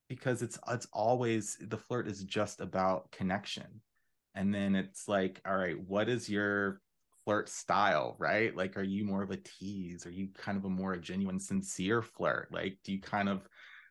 because 0.07 0.41
it's 0.41 0.59
it's 0.69 0.87
always 0.93 1.57
the 1.61 1.77
flirt 1.77 2.07
is 2.07 2.23
just 2.23 2.61
about 2.61 3.11
connection. 3.11 3.81
And 4.35 4.53
then 4.53 4.75
it's 4.75 5.07
like 5.07 5.41
all 5.45 5.57
right 5.57 5.79
what 5.79 6.09
is 6.09 6.29
your 6.29 6.81
flirt 7.25 7.49
style? 7.49 8.15
Right? 8.19 8.55
Like 8.55 8.77
are 8.77 8.83
you 8.83 9.03
more 9.03 9.23
of 9.23 9.31
a 9.31 9.37
tease? 9.37 10.05
Are 10.05 10.11
you 10.11 10.29
kind 10.37 10.57
of 10.57 10.65
a 10.65 10.69
more 10.69 10.95
genuine 10.97 11.39
sincere 11.39 12.01
flirt? 12.01 12.49
Like 12.51 12.77
do 12.83 12.91
you 12.91 13.01
kind 13.01 13.29
of 13.29 13.47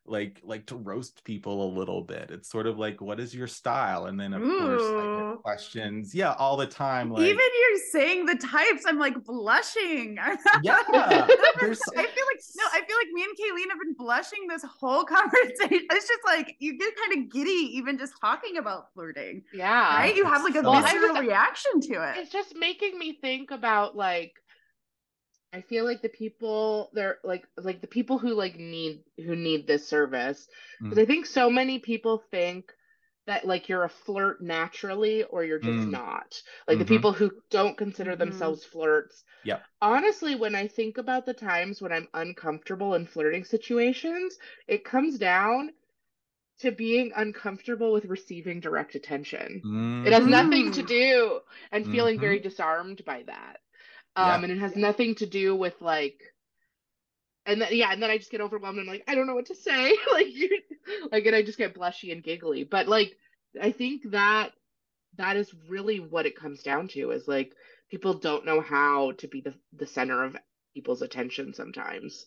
like 0.08 0.40
like 0.44 0.66
to 0.66 0.76
roast 0.76 1.24
people 1.24 1.64
a 1.64 1.70
little 1.78 2.02
bit. 2.02 2.30
It's 2.30 2.50
sort 2.50 2.66
of 2.66 2.78
like 2.78 3.00
what 3.00 3.20
is 3.20 3.34
your 3.34 3.46
style? 3.46 4.06
And 4.06 4.18
then 4.18 4.32
of 4.32 4.42
Ooh. 4.42 4.58
course 4.58 4.82
like 4.82 5.42
questions. 5.42 6.14
Yeah, 6.14 6.32
all 6.34 6.56
the 6.56 6.66
time. 6.66 7.10
Like, 7.10 7.22
Even 7.22 7.38
you're 7.38 7.80
saying 7.90 8.26
the 8.26 8.36
types, 8.36 8.84
I'm 8.86 8.98
like 8.98 9.22
blushing. 9.24 10.16
yeah. 10.62 10.78
I 10.88 11.26
feel 11.58 11.68
like 11.68 12.40
no, 12.56 12.64
I 12.72 12.82
feel 12.86 12.96
like 12.96 13.12
me 13.12 13.24
and 13.24 13.36
Kaylene 13.36 13.70
have 13.70 13.80
been 13.80 13.94
blushing 13.94 14.46
this 14.48 14.64
whole 14.64 15.04
conversation. 15.04 15.86
It's 15.90 16.08
just 16.08 16.24
like 16.24 16.56
you 16.58 16.78
get 16.78 16.94
kind 16.96 17.24
of 17.24 17.32
giddy 17.32 17.50
even 17.50 17.98
just 17.98 18.14
talking 18.20 18.58
about 18.58 18.92
flirting. 18.94 19.42
Yeah. 19.52 19.96
Right? 19.96 20.16
You 20.16 20.24
have 20.24 20.42
like 20.42 20.56
a 20.56 20.62
well, 20.62 20.82
visceral 20.82 21.20
reaction 21.20 21.80
to 21.82 22.10
it. 22.10 22.18
It's 22.18 22.32
just 22.32 22.56
making 22.56 22.98
me 22.98 23.18
think 23.20 23.50
about 23.50 23.96
like 23.96 24.34
I 25.56 25.62
feel 25.62 25.86
like 25.86 26.02
the 26.02 26.10
people 26.10 26.90
they're 26.92 27.16
like 27.24 27.46
like 27.56 27.80
the 27.80 27.86
people 27.86 28.18
who 28.18 28.34
like 28.34 28.58
need 28.58 29.02
who 29.16 29.34
need 29.34 29.66
this 29.66 29.88
service 29.88 30.46
because 30.82 30.98
mm. 30.98 31.02
I 31.02 31.06
think 31.06 31.24
so 31.24 31.48
many 31.48 31.78
people 31.78 32.22
think 32.30 32.72
that 33.26 33.46
like 33.46 33.68
you're 33.68 33.84
a 33.84 33.88
flirt 33.88 34.42
naturally 34.42 35.24
or 35.24 35.44
you're 35.44 35.58
just 35.58 35.88
mm. 35.88 35.90
not 35.90 36.40
like 36.68 36.74
mm-hmm. 36.74 36.78
the 36.80 36.84
people 36.84 37.12
who 37.12 37.30
don't 37.50 37.78
consider 37.78 38.12
mm-hmm. 38.12 38.20
themselves 38.20 38.64
flirts 38.64 39.24
yeah 39.44 39.58
honestly 39.82 40.36
when 40.36 40.54
i 40.54 40.68
think 40.68 40.96
about 40.96 41.26
the 41.26 41.34
times 41.34 41.82
when 41.82 41.92
i'm 41.92 42.06
uncomfortable 42.14 42.94
in 42.94 43.04
flirting 43.04 43.42
situations 43.42 44.38
it 44.68 44.84
comes 44.84 45.18
down 45.18 45.70
to 46.60 46.70
being 46.70 47.12
uncomfortable 47.16 47.92
with 47.92 48.04
receiving 48.04 48.60
direct 48.60 48.94
attention 48.94 49.60
mm. 49.64 50.06
it 50.06 50.12
has 50.12 50.24
nothing 50.24 50.70
to 50.70 50.82
mm. 50.82 50.86
do 50.86 51.40
and 51.72 51.84
feeling 51.86 52.14
mm-hmm. 52.14 52.20
very 52.20 52.38
disarmed 52.38 53.04
by 53.04 53.22
that 53.26 53.58
um, 54.16 54.28
yeah. 54.28 54.42
and 54.42 54.52
it 54.52 54.58
has 54.58 54.74
nothing 54.74 55.14
to 55.16 55.26
do 55.26 55.54
with 55.54 55.80
like 55.80 56.20
and 57.44 57.60
then 57.60 57.68
yeah 57.72 57.92
and 57.92 58.02
then 58.02 58.10
i 58.10 58.18
just 58.18 58.30
get 58.30 58.40
overwhelmed. 58.40 58.78
And 58.78 58.88
like 58.88 59.04
i 59.06 59.14
don't 59.14 59.26
know 59.26 59.34
what 59.34 59.46
to 59.46 59.54
say. 59.54 59.96
Like 60.12 60.34
you 60.34 60.60
like 61.10 61.26
and 61.26 61.36
i 61.36 61.42
just 61.42 61.58
get 61.58 61.74
blushy 61.74 62.12
and 62.12 62.22
giggly. 62.22 62.64
But 62.64 62.88
like 62.88 63.16
i 63.60 63.70
think 63.70 64.10
that 64.10 64.52
that 65.16 65.36
is 65.36 65.52
really 65.68 65.98
what 66.00 66.26
it 66.26 66.38
comes 66.38 66.62
down 66.62 66.88
to 66.88 67.10
is 67.10 67.26
like 67.26 67.52
people 67.90 68.14
don't 68.14 68.44
know 68.44 68.60
how 68.60 69.12
to 69.12 69.28
be 69.28 69.40
the, 69.40 69.54
the 69.76 69.86
center 69.86 70.24
of 70.24 70.36
people's 70.74 71.02
attention 71.02 71.54
sometimes. 71.54 72.26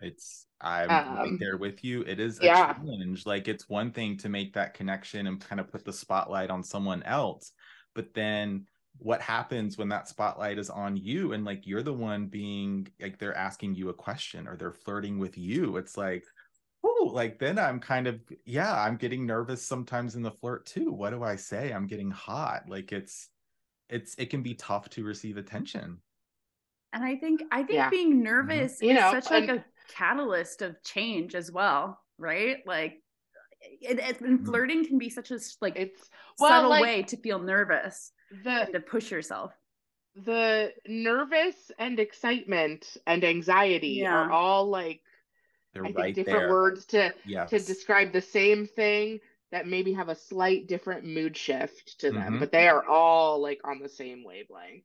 It's 0.00 0.46
i'm 0.60 0.90
um, 0.90 1.16
right 1.16 1.40
there 1.40 1.56
with 1.56 1.84
you. 1.84 2.02
It 2.02 2.20
is 2.20 2.40
a 2.40 2.44
yeah. 2.44 2.72
challenge. 2.72 3.26
Like 3.26 3.48
it's 3.48 3.68
one 3.68 3.92
thing 3.92 4.16
to 4.18 4.28
make 4.28 4.54
that 4.54 4.74
connection 4.74 5.26
and 5.26 5.40
kind 5.40 5.60
of 5.60 5.70
put 5.70 5.84
the 5.84 5.92
spotlight 5.92 6.50
on 6.50 6.62
someone 6.62 7.02
else 7.02 7.52
but 7.98 8.14
then 8.14 8.64
what 9.00 9.20
happens 9.20 9.78
when 9.78 9.88
that 9.88 10.08
spotlight 10.08 10.58
is 10.58 10.70
on 10.70 10.96
you 10.96 11.32
and 11.32 11.44
like 11.44 11.66
you're 11.66 11.82
the 11.82 11.92
one 11.92 12.26
being 12.26 12.86
like 13.00 13.18
they're 13.18 13.36
asking 13.36 13.74
you 13.74 13.88
a 13.88 13.94
question 13.94 14.48
or 14.48 14.56
they're 14.56 14.72
flirting 14.72 15.18
with 15.18 15.38
you 15.38 15.76
it's 15.76 15.96
like 15.96 16.24
oh 16.84 17.10
like 17.12 17.38
then 17.38 17.58
i'm 17.58 17.78
kind 17.78 18.06
of 18.06 18.20
yeah 18.44 18.80
i'm 18.82 18.96
getting 18.96 19.26
nervous 19.26 19.64
sometimes 19.64 20.14
in 20.14 20.22
the 20.22 20.30
flirt 20.30 20.66
too 20.66 20.92
what 20.92 21.10
do 21.10 21.22
i 21.22 21.36
say 21.36 21.72
i'm 21.72 21.86
getting 21.86 22.10
hot 22.10 22.62
like 22.68 22.92
it's 22.92 23.28
it's 23.88 24.14
it 24.16 24.30
can 24.30 24.42
be 24.42 24.54
tough 24.54 24.88
to 24.88 25.04
receive 25.04 25.36
attention 25.36 25.98
and 26.92 27.04
i 27.04 27.14
think 27.16 27.42
i 27.52 27.58
think 27.58 27.72
yeah. 27.72 27.90
being 27.90 28.14
mm-hmm. 28.14 28.24
nervous 28.24 28.76
mm-hmm. 28.76 28.90
is 28.90 29.00
know, 29.00 29.12
such 29.12 29.30
like 29.30 29.48
a 29.48 29.64
catalyst 29.94 30.62
of 30.62 30.82
change 30.82 31.34
as 31.34 31.50
well 31.50 31.98
right 32.18 32.58
like 32.66 33.00
it, 33.60 33.98
it, 33.98 34.20
and 34.20 34.38
mm-hmm. 34.38 34.44
flirting 34.44 34.86
can 34.86 34.98
be 34.98 35.10
such 35.10 35.30
a 35.30 35.38
like 35.60 35.76
it's 35.76 36.08
well, 36.38 36.50
subtle 36.50 36.70
like, 36.70 36.82
way 36.82 37.02
to 37.02 37.16
feel 37.16 37.38
nervous 37.38 38.12
the 38.30 38.68
to 38.72 38.80
push 38.80 39.10
yourself 39.10 39.52
the 40.24 40.74
nervous 40.86 41.70
and 41.78 42.00
excitement 42.00 42.96
and 43.06 43.24
anxiety 43.24 44.00
yeah. 44.00 44.14
are 44.14 44.30
all 44.32 44.68
like 44.68 45.02
They're 45.72 45.84
I 45.84 45.92
think 45.92 46.16
different 46.16 46.40
there. 46.40 46.50
words 46.50 46.86
to 46.86 47.14
yes. 47.24 47.50
to 47.50 47.58
describe 47.60 48.12
the 48.12 48.20
same 48.20 48.66
thing 48.66 49.20
that 49.50 49.66
maybe 49.66 49.92
have 49.94 50.08
a 50.08 50.14
slight 50.14 50.66
different 50.66 51.04
mood 51.04 51.36
shift 51.36 52.00
to 52.00 52.10
them, 52.10 52.34
Mhm. 52.34 52.40
but 52.40 52.52
they 52.52 52.68
are 52.68 52.84
all 52.84 53.40
like 53.40 53.60
on 53.64 53.78
the 53.80 53.88
same 53.88 54.24
wavelength. 54.24 54.84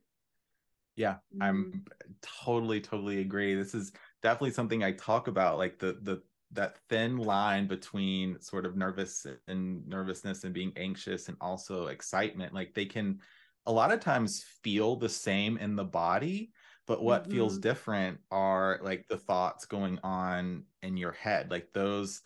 Yeah, 0.95 1.17
I'm 1.41 1.85
totally, 2.21 2.79
totally 2.79 3.19
agree. 3.21 3.55
This 3.55 3.73
is 3.73 3.93
definitely 4.21 4.51
something 4.51 4.83
I 4.83 4.91
talk 4.91 5.27
about, 5.27 5.57
like 5.57 5.79
the 5.79 5.93
the 5.93 6.23
that 6.53 6.77
thin 6.89 7.17
line 7.17 7.67
between 7.67 8.39
sort 8.41 8.65
of 8.65 8.75
nervous 8.75 9.25
and 9.47 9.87
nervousness 9.87 10.43
and 10.43 10.53
being 10.53 10.73
anxious 10.77 11.27
and 11.29 11.37
also 11.41 11.87
excitement. 11.87 12.53
Like 12.53 12.73
they 12.73 12.85
can 12.85 13.21
a 13.65 13.71
lot 13.71 13.91
of 13.93 13.99
times 13.99 14.43
feel 14.43 14.95
the 14.95 15.09
same 15.09 15.57
in 15.57 15.75
the 15.75 15.85
body, 15.85 16.53
but 16.85 17.01
what 17.03 17.29
feels 17.29 17.57
Mhm. 17.57 17.59
different 17.59 18.21
are 18.31 18.79
like 18.81 19.07
the 19.07 19.17
thoughts 19.17 19.65
going 19.65 19.99
on 20.03 20.65
in 20.81 20.97
your 20.97 21.13
head. 21.13 21.49
Like 21.51 21.71
those 21.73 22.21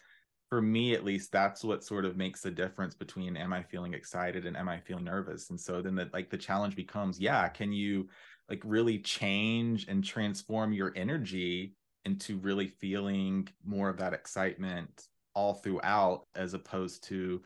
for 0.50 0.62
me 0.62 0.94
at 0.94 1.04
least 1.04 1.32
that's 1.32 1.64
what 1.64 1.84
sort 1.84 2.06
of 2.06 2.16
makes 2.16 2.42
the 2.42 2.52
difference 2.52 2.96
between 2.96 3.36
am 3.36 3.52
i 3.52 3.62
feeling 3.62 3.94
excited 3.94 4.46
and 4.46 4.56
am 4.56 4.70
i 4.70 4.80
feeling 4.80 5.04
nervous 5.04 5.50
and 5.50 5.60
so 5.60 5.82
then 5.82 5.96
the 5.96 6.10
like 6.14 6.30
the 6.30 6.38
challenge 6.38 6.76
becomes 6.76 7.20
yeah 7.20 7.50
can 7.50 7.72
you 7.74 8.08
like 8.50 8.62
really 8.64 9.00
change 9.00 9.88
and 9.88 10.04
transform 10.06 10.72
your 10.72 10.94
energy 10.96 11.76
into 12.08 12.38
really 12.38 12.68
feeling 12.68 13.46
more 13.66 13.90
of 13.90 13.98
that 13.98 14.14
excitement 14.14 15.08
all 15.36 15.54
throughout 15.54 16.26
as 16.36 16.54
opposed 16.54 17.04
to 17.04 17.42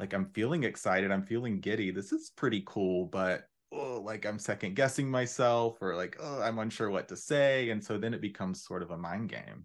like 0.00 0.12
i'm 0.12 0.26
feeling 0.34 0.64
excited 0.64 1.12
i'm 1.12 1.22
feeling 1.22 1.60
giddy 1.60 1.92
this 1.92 2.10
is 2.12 2.32
pretty 2.36 2.62
cool 2.66 3.06
but 3.06 3.44
oh 3.72 4.00
like 4.04 4.26
i'm 4.26 4.38
second 4.38 4.74
guessing 4.74 5.08
myself 5.08 5.78
or 5.80 5.94
like 5.94 6.16
oh 6.20 6.42
i'm 6.42 6.58
unsure 6.58 6.90
what 6.90 7.08
to 7.08 7.16
say 7.16 7.70
and 7.70 7.82
so 7.82 7.96
then 7.96 8.12
it 8.12 8.20
becomes 8.20 8.64
sort 8.64 8.82
of 8.82 8.90
a 8.90 8.98
mind 8.98 9.28
game 9.28 9.64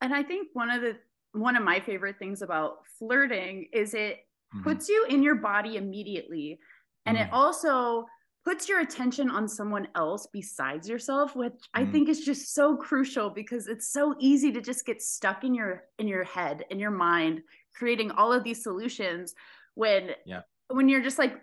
And 0.00 0.14
I 0.14 0.22
think 0.22 0.48
one 0.54 0.70
of 0.70 0.80
the 0.82 0.96
one 1.32 1.56
of 1.56 1.62
my 1.62 1.80
favorite 1.80 2.18
things 2.18 2.40
about 2.42 2.78
flirting 2.98 3.68
is 3.72 3.92
it 3.92 4.20
Mhm. 4.54 4.62
puts 4.64 4.88
you 4.88 5.06
in 5.08 5.22
your 5.22 5.34
body 5.36 5.76
immediately 5.76 6.58
and 7.04 7.16
it 7.18 7.28
Mm. 7.28 7.32
also 7.32 8.06
puts 8.46 8.68
your 8.68 8.80
attention 8.80 9.28
on 9.28 9.48
someone 9.48 9.88
else 9.96 10.28
besides 10.32 10.88
yourself 10.88 11.34
which 11.34 11.52
i 11.74 11.82
Mm. 11.82 11.90
think 11.92 12.08
is 12.08 12.20
just 12.24 12.54
so 12.54 12.76
crucial 12.76 13.28
because 13.28 13.66
it's 13.66 13.88
so 13.98 14.14
easy 14.20 14.52
to 14.52 14.60
just 14.60 14.86
get 14.86 15.02
stuck 15.02 15.42
in 15.44 15.52
your 15.54 15.72
in 15.98 16.06
your 16.06 16.22
head 16.24 16.64
in 16.70 16.78
your 16.78 16.92
mind 16.92 17.42
creating 17.74 18.10
all 18.12 18.32
of 18.32 18.44
these 18.44 18.62
solutions 18.62 19.34
when 19.74 20.10
Yeah. 20.24 20.42
when 20.68 20.88
you're 20.88 21.02
just 21.02 21.18
like 21.18 21.34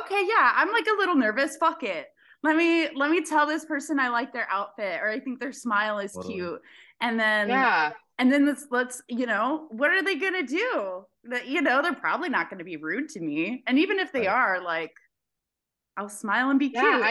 okay 0.00 0.22
yeah 0.34 0.52
i'm 0.54 0.70
like 0.70 0.86
a 0.86 0.98
little 0.98 1.16
nervous 1.16 1.56
fuck 1.56 1.82
it 1.82 2.06
let 2.42 2.54
me 2.56 2.88
let 2.94 3.10
me 3.10 3.24
tell 3.24 3.46
this 3.46 3.64
person 3.64 3.98
i 3.98 4.08
like 4.08 4.30
their 4.32 4.48
outfit 4.50 5.00
or 5.02 5.08
i 5.08 5.18
think 5.18 5.40
their 5.40 5.52
smile 5.52 5.98
is 5.98 6.12
Totally. 6.12 6.34
cute 6.34 6.60
and 7.00 7.18
then 7.18 7.48
Yeah. 7.48 7.92
and 8.18 8.30
then 8.32 8.44
let's 8.46 8.66
let's 8.70 9.02
you 9.08 9.26
know 9.26 9.66
what 9.70 9.90
are 9.90 10.02
they 10.02 10.16
gonna 10.16 10.42
do 10.46 11.04
that 11.24 11.48
you 11.48 11.60
know 11.62 11.80
they're 11.82 11.94
probably 11.94 12.28
not 12.28 12.50
gonna 12.50 12.64
be 12.64 12.76
rude 12.76 13.08
to 13.10 13.20
me 13.20 13.62
and 13.66 13.78
even 13.78 13.98
if 13.98 14.12
they 14.12 14.26
Right. 14.26 14.36
are 14.40 14.62
like 14.62 14.92
i'll 15.96 16.08
smile 16.08 16.50
and 16.50 16.58
be 16.58 16.70
Yeah, 16.72 16.80
cute 16.80 17.10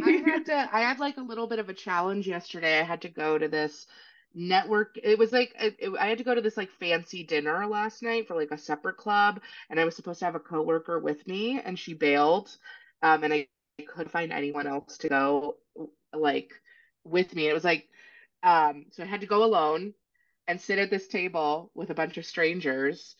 I 0.00 0.20
had 0.24 0.44
to 0.46 0.68
I 0.72 0.80
had 0.82 1.00
like 1.00 1.16
a 1.16 1.22
little 1.22 1.46
bit 1.46 1.58
of 1.58 1.68
a 1.68 1.74
challenge 1.74 2.28
yesterday. 2.28 2.78
I 2.80 2.84
had 2.84 3.02
to 3.02 3.08
go 3.08 3.38
to 3.38 3.48
this 3.48 3.86
network 4.32 4.96
it 5.02 5.18
was 5.18 5.32
like 5.32 5.52
it, 5.58 5.74
it- 5.80 5.96
I 5.98 6.06
had 6.06 6.18
to 6.18 6.24
go 6.24 6.34
to 6.34 6.40
this 6.40 6.56
like 6.56 6.70
fancy 6.70 7.24
dinner 7.24 7.66
last 7.66 8.02
night 8.02 8.28
for 8.28 8.36
like 8.36 8.52
a 8.52 8.58
separate 8.58 8.96
club 8.96 9.40
and 9.68 9.80
I 9.80 9.84
was 9.84 9.96
supposed 9.96 10.20
to 10.20 10.24
have 10.26 10.36
a 10.36 10.40
coworker 10.40 11.00
with 11.00 11.26
me 11.26 11.60
and 11.60 11.76
she 11.78 11.94
bailed 11.94 12.56
um 13.02 13.24
and 13.24 13.32
I, 13.32 13.48
I 13.80 13.84
couldn't 13.84 14.12
find 14.12 14.32
anyone 14.32 14.66
else 14.68 14.98
to 14.98 15.08
go 15.08 15.56
like 16.12 16.52
with 17.04 17.34
me. 17.34 17.48
It 17.48 17.54
was 17.54 17.64
like 17.64 17.88
um 18.44 18.86
so 18.92 19.02
I 19.02 19.06
had 19.06 19.22
to 19.22 19.26
go 19.26 19.42
alone 19.44 19.94
and 20.46 20.60
sit 20.60 20.78
at 20.78 20.90
this 20.90 21.08
table 21.08 21.72
with 21.74 21.90
a 21.90 21.94
bunch 21.94 22.16
of 22.18 22.26
strangers 22.26 23.16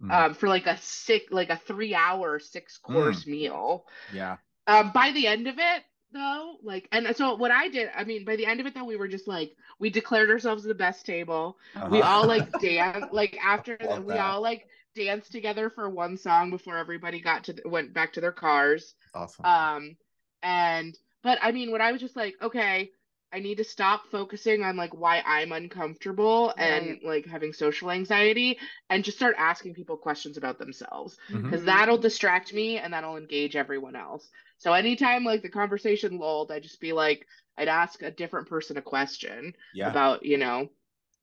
Mm. 0.00 0.10
um 0.10 0.34
for 0.34 0.48
like 0.48 0.66
a 0.66 0.76
six 0.78 1.32
like 1.32 1.50
a 1.50 1.56
3 1.56 1.94
hour 1.94 2.38
6 2.40 2.78
course 2.78 3.26
meal 3.26 3.86
yeah 4.08 4.38
um 4.68 4.92
by 4.94 5.12
the 5.12 5.26
end 5.26 5.48
of 5.48 5.56
it 5.58 5.84
though 6.12 6.56
like 6.62 6.88
and 6.92 7.16
so 7.16 7.34
what 7.34 7.52
i 7.52 7.68
did 7.68 7.90
i 7.96 8.04
mean 8.04 8.24
by 8.24 8.36
the 8.36 8.46
end 8.46 8.60
of 8.60 8.66
it 8.66 8.74
though 8.74 8.84
we 8.84 8.96
were 8.96 9.08
just 9.08 9.28
like 9.28 9.52
we 9.80 9.90
declared 9.90 10.30
ourselves 10.30 10.64
the 10.64 10.74
best 10.74 11.06
table. 11.06 11.56
We 11.88 12.02
Uh-huh. 12.02 12.02
all 12.02 12.26
like 12.26 12.46
dance 12.60 13.08
like 13.12 13.38
after 13.44 13.76
the, 13.80 14.02
we 14.02 14.18
all 14.18 14.40
like 14.42 14.66
danced 14.96 15.32
together 15.32 15.70
for 15.70 15.88
one 15.90 16.16
song 16.16 16.50
before 16.50 16.76
everybody 16.78 17.20
got 17.20 17.44
to 17.44 17.56
went 17.66 17.94
back 17.94 18.12
to 18.14 18.20
their 18.20 18.32
cars. 18.32 18.94
Awesome. 19.14 19.44
Um 19.44 19.96
and 20.42 20.98
but 21.22 21.38
i 21.42 21.52
mean 21.52 21.72
when 21.72 21.82
i 21.82 21.92
was 21.92 22.00
just 22.00 22.16
like 22.16 22.34
okay 22.40 22.90
i 23.32 23.40
need 23.40 23.58
to 23.58 23.64
stop 23.64 24.06
focusing 24.10 24.62
on 24.62 24.76
like 24.76 24.94
why 24.94 25.22
i'm 25.26 25.52
uncomfortable 25.52 26.52
and 26.58 26.98
like 27.02 27.26
having 27.26 27.52
social 27.52 27.90
anxiety 27.90 28.56
and 28.90 29.04
just 29.04 29.18
start 29.18 29.34
asking 29.38 29.74
people 29.74 29.96
questions 29.96 30.36
about 30.36 30.58
themselves. 30.58 31.16
Because 31.48 31.64
that'll 31.64 31.98
distract 31.98 32.52
me 32.54 32.78
and 32.78 32.92
that'll 32.92 33.16
engage 33.16 33.56
everyone 33.56 33.96
else. 33.96 34.30
So 34.58 34.72
anytime 34.72 35.24
like 35.24 35.42
the 35.42 35.48
conversation 35.48 36.18
lulled, 36.18 36.50
I'd 36.50 36.62
just 36.62 36.80
be 36.80 36.92
like, 36.92 37.26
I'd 37.56 37.68
ask 37.68 38.02
a 38.02 38.10
different 38.10 38.48
person 38.48 38.76
a 38.76 38.82
question 38.82 39.54
yeah 39.74 39.90
about, 39.90 40.24
you 40.24 40.36
know, 40.38 40.68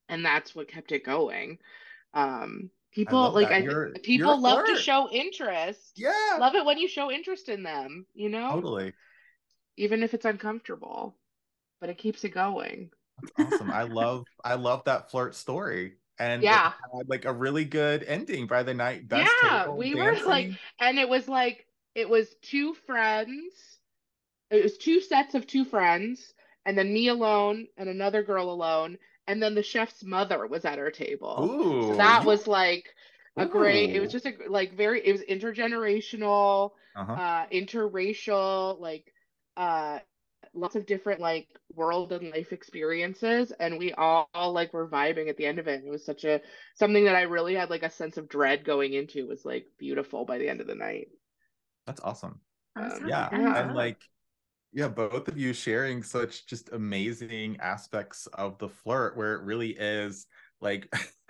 and 0.10 0.26
that's 0.26 0.56
what 0.56 0.68
kept 0.68 0.92
it 0.92 1.04
going. 1.06 1.60
Um, 2.14 2.70
people 2.92 3.32
like. 3.32 3.52
I 3.52 3.68
people 4.04 4.42
love 4.42 4.66
to 4.66 4.76
show 4.78 5.10
interest. 5.12 5.98
yeah 5.98 6.38
Love 6.40 6.56
it 6.56 6.66
when 6.66 6.78
you 6.78 6.88
show 6.88 7.12
interest 7.12 7.50
in 7.50 7.64
them, 7.64 8.06
you 8.14 8.30
know, 8.30 8.52
totally 8.54 8.94
even 9.78 10.04
if 10.04 10.14
it's 10.14 10.26
uncomfortable, 10.26 11.16
but 11.80 11.90
it 11.90 11.98
keeps 11.98 12.24
it 12.24 12.30
going. 12.30 12.92
awesome 13.38 13.72
i 13.72 13.84
love 13.84 14.26
i 14.44 14.56
love 14.56 14.84
that 14.86 15.10
flirt 15.12 15.36
story 15.36 15.96
and 16.20 16.44
Yeah. 16.44 16.72
had, 16.94 17.10
like 17.10 17.26
a 17.26 17.34
really 17.34 17.66
good 17.66 18.04
ending 18.04 18.48
by 18.48 18.64
the 18.64 18.74
night 18.74 19.08
best 19.08 19.22
Yeah, 19.28 19.70
we 19.70 19.96
were, 19.96 20.16
like- 20.26 20.52
and 20.80 20.98
it 21.00 21.10
was 21.10 21.28
like 21.28 21.65
it 21.96 22.10
was 22.10 22.28
two 22.42 22.74
friends. 22.86 23.54
It 24.52 24.62
was 24.62 24.78
two 24.78 25.02
sets 25.02 25.34
of 25.34 25.48
two 25.48 25.66
friends 25.66 26.34
and 26.66 26.78
then 26.78 26.94
me 26.94 27.08
alone 27.08 27.68
and 27.78 27.90
another 27.90 28.22
girl 28.22 28.52
alone. 28.52 28.98
And 29.28 29.42
then 29.42 29.56
the 29.56 29.64
chef's 29.64 30.04
mother 30.04 30.46
was 30.46 30.66
at 30.66 30.78
our 30.78 30.92
table. 30.92 31.50
Ooh, 31.50 31.82
so 31.90 31.96
that 31.96 32.26
was 32.26 32.46
like 32.46 32.94
a 33.38 33.46
great 33.46 33.90
it 33.90 34.00
was 34.00 34.12
just 34.12 34.26
a 34.26 34.34
like 34.48 34.78
very 34.78 35.06
it 35.06 35.12
was 35.12 35.22
intergenerational 35.22 36.72
uh-huh. 36.96 37.12
uh 37.12 37.46
interracial 37.48 38.80
like 38.80 39.12
uh 39.58 40.00
lots 40.54 40.78
of 40.78 40.86
different 40.86 41.20
like 41.20 41.48
world 41.74 42.14
and 42.14 42.32
life 42.32 42.54
experiences. 42.54 43.52
And 43.60 43.78
we 43.78 43.92
all, 43.94 44.30
all 44.34 44.54
like 44.54 44.74
were 44.74 44.88
vibing 44.88 45.28
at 45.28 45.38
the 45.38 45.46
end 45.46 45.60
of 45.60 45.68
it. 45.68 45.84
It 45.84 45.90
was 45.90 46.06
such 46.06 46.24
a 46.24 46.40
something 46.76 47.06
that 47.06 47.16
i 47.16 47.24
really 47.24 47.56
had 47.56 47.70
like 47.70 47.84
a 47.84 47.90
sense 47.90 48.18
of 48.18 48.30
dread 48.30 48.64
going 48.64 48.94
into 48.94 49.28
was 49.28 49.44
like 49.44 49.66
beautiful 49.80 50.24
by 50.24 50.38
the 50.38 50.48
end 50.48 50.62
of 50.62 50.68
the 50.68 50.76
night 50.76 51.08
that's 51.86 52.02
awesome 52.02 52.40
That's 52.76 53.02
Um, 53.02 53.08
yeah 53.08 53.28
it 53.32 53.34
ends 53.34 53.58
and 53.60 53.74
like 53.76 54.02
yeah 54.74 54.88
both 54.88 55.28
of 55.28 55.38
you 55.38 55.54
sharing 55.54 56.04
such 56.04 56.46
just 56.48 56.70
amazing 56.74 57.58
aspects 57.62 58.28
of 58.34 58.58
the 58.58 58.70
flirt 58.70 59.16
where 59.18 59.36
it 59.36 59.44
really 59.44 59.72
is 59.72 60.28
like 60.62 60.94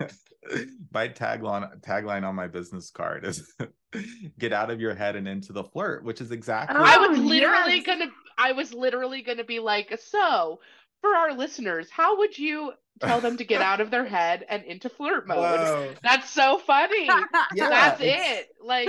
my 0.92 1.08
tagline 1.08 1.80
tagline 1.80 2.24
on 2.26 2.34
my 2.34 2.46
business 2.46 2.90
card 2.90 3.24
is 3.24 3.52
get 4.38 4.52
out 4.52 4.70
of 4.70 4.80
your 4.80 4.94
head 4.94 5.16
and 5.16 5.26
into 5.28 5.52
the 5.52 5.64
flirt 5.64 6.04
which 6.04 6.20
is 6.20 6.30
exactly 6.30 6.76
Oh, 6.76 6.82
i 6.84 6.96
was 6.98 7.18
literally 7.18 7.76
yes. 7.76 7.86
gonna 7.86 8.06
i 8.38 8.52
was 8.52 8.72
literally 8.72 9.22
gonna 9.22 9.44
be 9.44 9.58
like 9.58 9.98
so 10.00 10.60
for 11.06 11.16
our 11.16 11.32
listeners 11.32 11.88
how 11.90 12.18
would 12.18 12.36
you 12.36 12.72
tell 13.00 13.20
them 13.20 13.36
to 13.36 13.44
get 13.44 13.60
out 13.60 13.80
of 13.80 13.90
their 13.90 14.04
head 14.04 14.44
and 14.48 14.64
into 14.64 14.88
flirt 14.88 15.26
mode? 15.26 15.38
Whoa. 15.38 15.94
that's 16.02 16.30
so 16.30 16.58
funny. 16.58 17.08
Yeah, 17.54 17.68
that's 17.68 18.00
it. 18.02 18.48
Like 18.62 18.88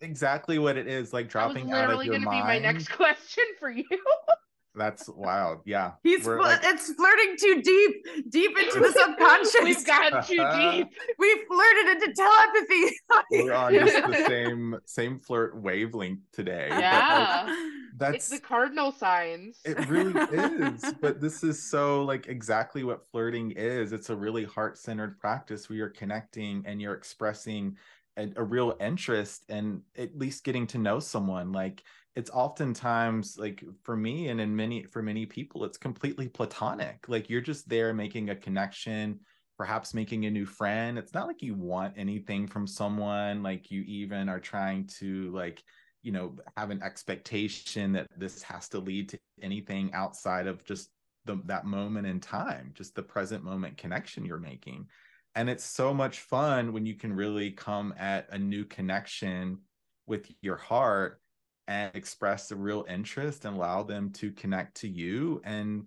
exactly 0.00 0.58
what 0.58 0.76
it 0.76 0.86
is 0.86 1.12
like 1.12 1.30
that 1.32 1.46
was 1.46 1.54
dropping 1.54 1.72
out 1.72 1.84
of 1.84 1.98
literally 1.98 2.06
your 2.06 2.18
gonna 2.18 2.30
be 2.30 2.42
my 2.42 2.58
next 2.58 2.88
question 2.92 3.44
for 3.58 3.70
you 3.70 3.84
that's 4.76 5.08
wild 5.08 5.60
yeah 5.64 5.92
He's 6.02 6.22
fl- 6.22 6.38
like- 6.38 6.60
it's 6.62 6.92
flirting 6.92 7.36
too 7.40 7.62
deep, 7.62 8.30
deep 8.30 8.58
into 8.58 8.80
the 8.80 8.92
subconscious. 8.98 9.56
we've 9.62 9.86
gotten 9.86 10.22
too 10.26 10.36
deep 10.56 10.88
we 11.18 11.44
flirted 11.48 12.02
into 12.02 12.12
telepathy. 12.14 12.96
we're 13.30 13.52
on 13.52 13.72
just 13.74 13.94
the 14.06 14.24
same 14.28 14.78
same 14.84 15.18
flirt 15.18 15.56
wavelength 15.60 16.20
today 16.32 16.66
But, 16.68 16.74
like, 16.76 16.80
Yeah. 16.82 17.66
that's 17.96 18.14
it's 18.16 18.28
the 18.28 18.40
cardinal 18.40 18.92
signs 18.92 19.60
It 19.64 19.88
really 19.88 20.12
is. 20.32 20.92
But 21.00 21.20
this 21.20 21.42
is 21.42 21.62
so 21.62 22.04
like 22.04 22.26
exactly 22.28 22.84
what 22.84 23.06
flirting 23.10 23.52
is. 23.52 23.92
It's 23.92 24.10
a 24.10 24.16
really 24.16 24.44
heart 24.44 24.76
centered 24.78 25.18
practice 25.18 25.68
where 25.68 25.76
you're 25.78 25.88
connecting 25.88 26.62
and 26.66 26.80
you're 26.80 26.94
expressing 26.94 27.76
a, 28.18 28.28
a 28.36 28.42
real 28.44 28.76
interest 28.80 29.44
and 29.48 29.82
at 29.96 30.16
least 30.16 30.44
getting 30.44 30.66
to 30.68 30.78
know 30.78 30.98
someone. 31.00 31.52
Like 31.52 31.82
it's 32.16 32.30
oftentimes 32.30 33.36
like 33.38 33.62
for 33.82 33.94
me 33.94 34.28
and 34.28 34.40
in 34.40 34.56
many 34.56 34.84
for 34.84 35.02
many 35.02 35.26
people, 35.26 35.64
it's 35.64 35.76
completely 35.76 36.28
platonic. 36.28 37.04
Like 37.08 37.28
you're 37.28 37.42
just 37.42 37.68
there 37.68 37.92
making 37.92 38.30
a 38.30 38.36
connection, 38.36 39.20
perhaps 39.58 39.92
making 39.92 40.24
a 40.24 40.30
new 40.30 40.46
friend. 40.46 40.98
It's 40.98 41.12
not 41.12 41.26
like 41.26 41.42
you 41.42 41.54
want 41.54 41.94
anything 41.96 42.46
from 42.46 42.66
someone, 42.66 43.42
like 43.42 43.70
you 43.70 43.82
even 43.82 44.30
are 44.30 44.40
trying 44.40 44.86
to 44.98 45.30
like 45.32 45.62
you 46.02 46.10
know 46.12 46.36
have 46.56 46.70
an 46.70 46.82
expectation 46.82 47.92
that 47.92 48.06
this 48.16 48.40
has 48.42 48.68
to 48.70 48.78
lead 48.78 49.10
to 49.10 49.18
anything 49.42 49.92
outside 49.92 50.46
of 50.46 50.64
just 50.64 50.88
the, 51.26 51.40
that 51.46 51.64
moment 51.64 52.06
in 52.06 52.20
time 52.20 52.70
just 52.74 52.94
the 52.94 53.02
present 53.02 53.42
moment 53.42 53.76
connection 53.76 54.24
you're 54.24 54.38
making 54.38 54.86
and 55.34 55.50
it's 55.50 55.64
so 55.64 55.92
much 55.92 56.20
fun 56.20 56.72
when 56.72 56.86
you 56.86 56.94
can 56.94 57.12
really 57.12 57.50
come 57.50 57.92
at 57.98 58.28
a 58.30 58.38
new 58.38 58.64
connection 58.64 59.58
with 60.06 60.30
your 60.42 60.54
heart 60.54 61.20
and 61.68 61.90
express 61.94 62.50
a 62.50 62.56
real 62.56 62.84
interest 62.88 63.44
and 63.44 63.56
allow 63.56 63.82
them 63.82 64.10
to 64.10 64.30
connect 64.32 64.76
to 64.76 64.88
you 64.88 65.40
and 65.44 65.86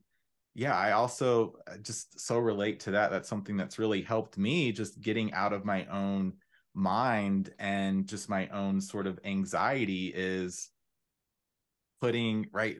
yeah 0.55 0.75
i 0.75 0.91
also 0.91 1.53
uh, 1.67 1.77
just 1.77 2.19
so 2.19 2.37
relate 2.37 2.79
to 2.79 2.91
that 2.91 3.11
that's 3.11 3.29
something 3.29 3.55
that's 3.55 3.79
really 3.79 4.01
helped 4.01 4.37
me 4.37 4.71
just 4.71 4.99
getting 5.01 5.31
out 5.33 5.53
of 5.53 5.65
my 5.65 5.85
own 5.85 6.33
mind 6.73 7.53
and 7.59 8.07
just 8.07 8.29
my 8.29 8.47
own 8.49 8.79
sort 8.81 9.07
of 9.07 9.19
anxiety 9.23 10.11
is 10.15 10.69
putting 11.99 12.47
right 12.51 12.77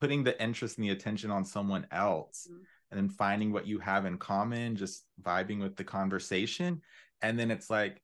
putting 0.00 0.24
the 0.24 0.40
interest 0.42 0.78
and 0.78 0.86
the 0.86 0.92
attention 0.92 1.30
on 1.30 1.44
someone 1.44 1.86
else 1.90 2.48
mm-hmm. 2.50 2.62
and 2.90 2.98
then 2.98 3.08
finding 3.08 3.52
what 3.52 3.66
you 3.66 3.78
have 3.78 4.06
in 4.06 4.18
common 4.18 4.76
just 4.76 5.04
vibing 5.22 5.60
with 5.60 5.76
the 5.76 5.84
conversation 5.84 6.80
and 7.22 7.38
then 7.38 7.50
it's 7.50 7.70
like 7.70 8.02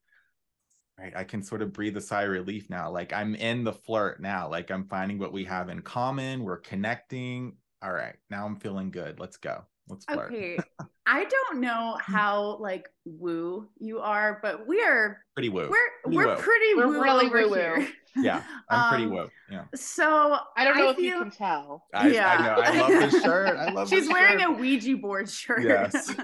right 0.98 1.12
i 1.16 1.24
can 1.24 1.42
sort 1.42 1.62
of 1.62 1.72
breathe 1.72 1.96
a 1.96 2.00
sigh 2.00 2.22
of 2.22 2.30
relief 2.30 2.68
now 2.70 2.90
like 2.90 3.12
i'm 3.12 3.34
in 3.34 3.64
the 3.64 3.72
flirt 3.72 4.20
now 4.20 4.48
like 4.48 4.70
i'm 4.70 4.84
finding 4.84 5.18
what 5.18 5.32
we 5.32 5.44
have 5.44 5.68
in 5.68 5.80
common 5.82 6.42
we're 6.44 6.58
connecting 6.58 7.54
all 7.82 7.92
right 7.92 8.16
now 8.30 8.46
i'm 8.46 8.56
feeling 8.56 8.90
good 8.90 9.18
let's 9.18 9.36
go 9.36 9.62
let's 9.88 10.04
flirt. 10.04 10.32
Okay 10.32 10.58
i 11.06 11.24
don't 11.24 11.60
know 11.60 11.96
how 12.00 12.56
like 12.60 12.88
woo 13.04 13.68
you 13.78 13.98
are 13.98 14.38
but 14.42 14.66
we 14.66 14.80
are 14.82 15.24
pretty 15.34 15.48
woo 15.48 15.68
we're 15.68 15.90
pretty 16.04 16.16
we're 16.16 16.28
woo. 16.28 16.36
pretty 16.36 16.74
we're 16.76 16.86
woo 16.86 17.02
really 17.02 17.28
woo 17.28 17.52
here. 17.54 17.88
yeah 18.16 18.42
i'm 18.68 18.90
pretty 18.90 19.04
um, 19.04 19.10
woo 19.10 19.30
yeah. 19.50 19.64
so 19.74 20.36
i 20.56 20.64
don't 20.64 20.76
know 20.76 20.88
I 20.88 20.90
if 20.90 20.96
feel... 20.96 21.04
you 21.04 21.18
can 21.18 21.30
tell. 21.30 21.86
I, 21.94 22.08
yeah. 22.08 22.28
i 22.28 22.42
know 22.42 22.62
i 22.62 22.80
love 22.80 23.10
this 23.10 23.22
shirt 23.24 23.56
i 23.56 23.72
love 23.72 23.88
she's 23.88 24.08
wearing 24.08 24.38
shirt. 24.38 24.50
a 24.50 24.52
ouija 24.52 24.96
board 24.96 25.28
shirt. 25.28 25.64
Yes 25.64 26.14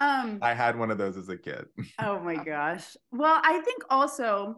um 0.00 0.38
i 0.42 0.54
had 0.54 0.78
one 0.78 0.90
of 0.90 0.98
those 0.98 1.16
as 1.16 1.28
a 1.28 1.36
kid 1.36 1.66
oh 2.00 2.18
my 2.20 2.36
gosh 2.36 2.96
well 3.12 3.40
i 3.44 3.60
think 3.60 3.82
also 3.90 4.56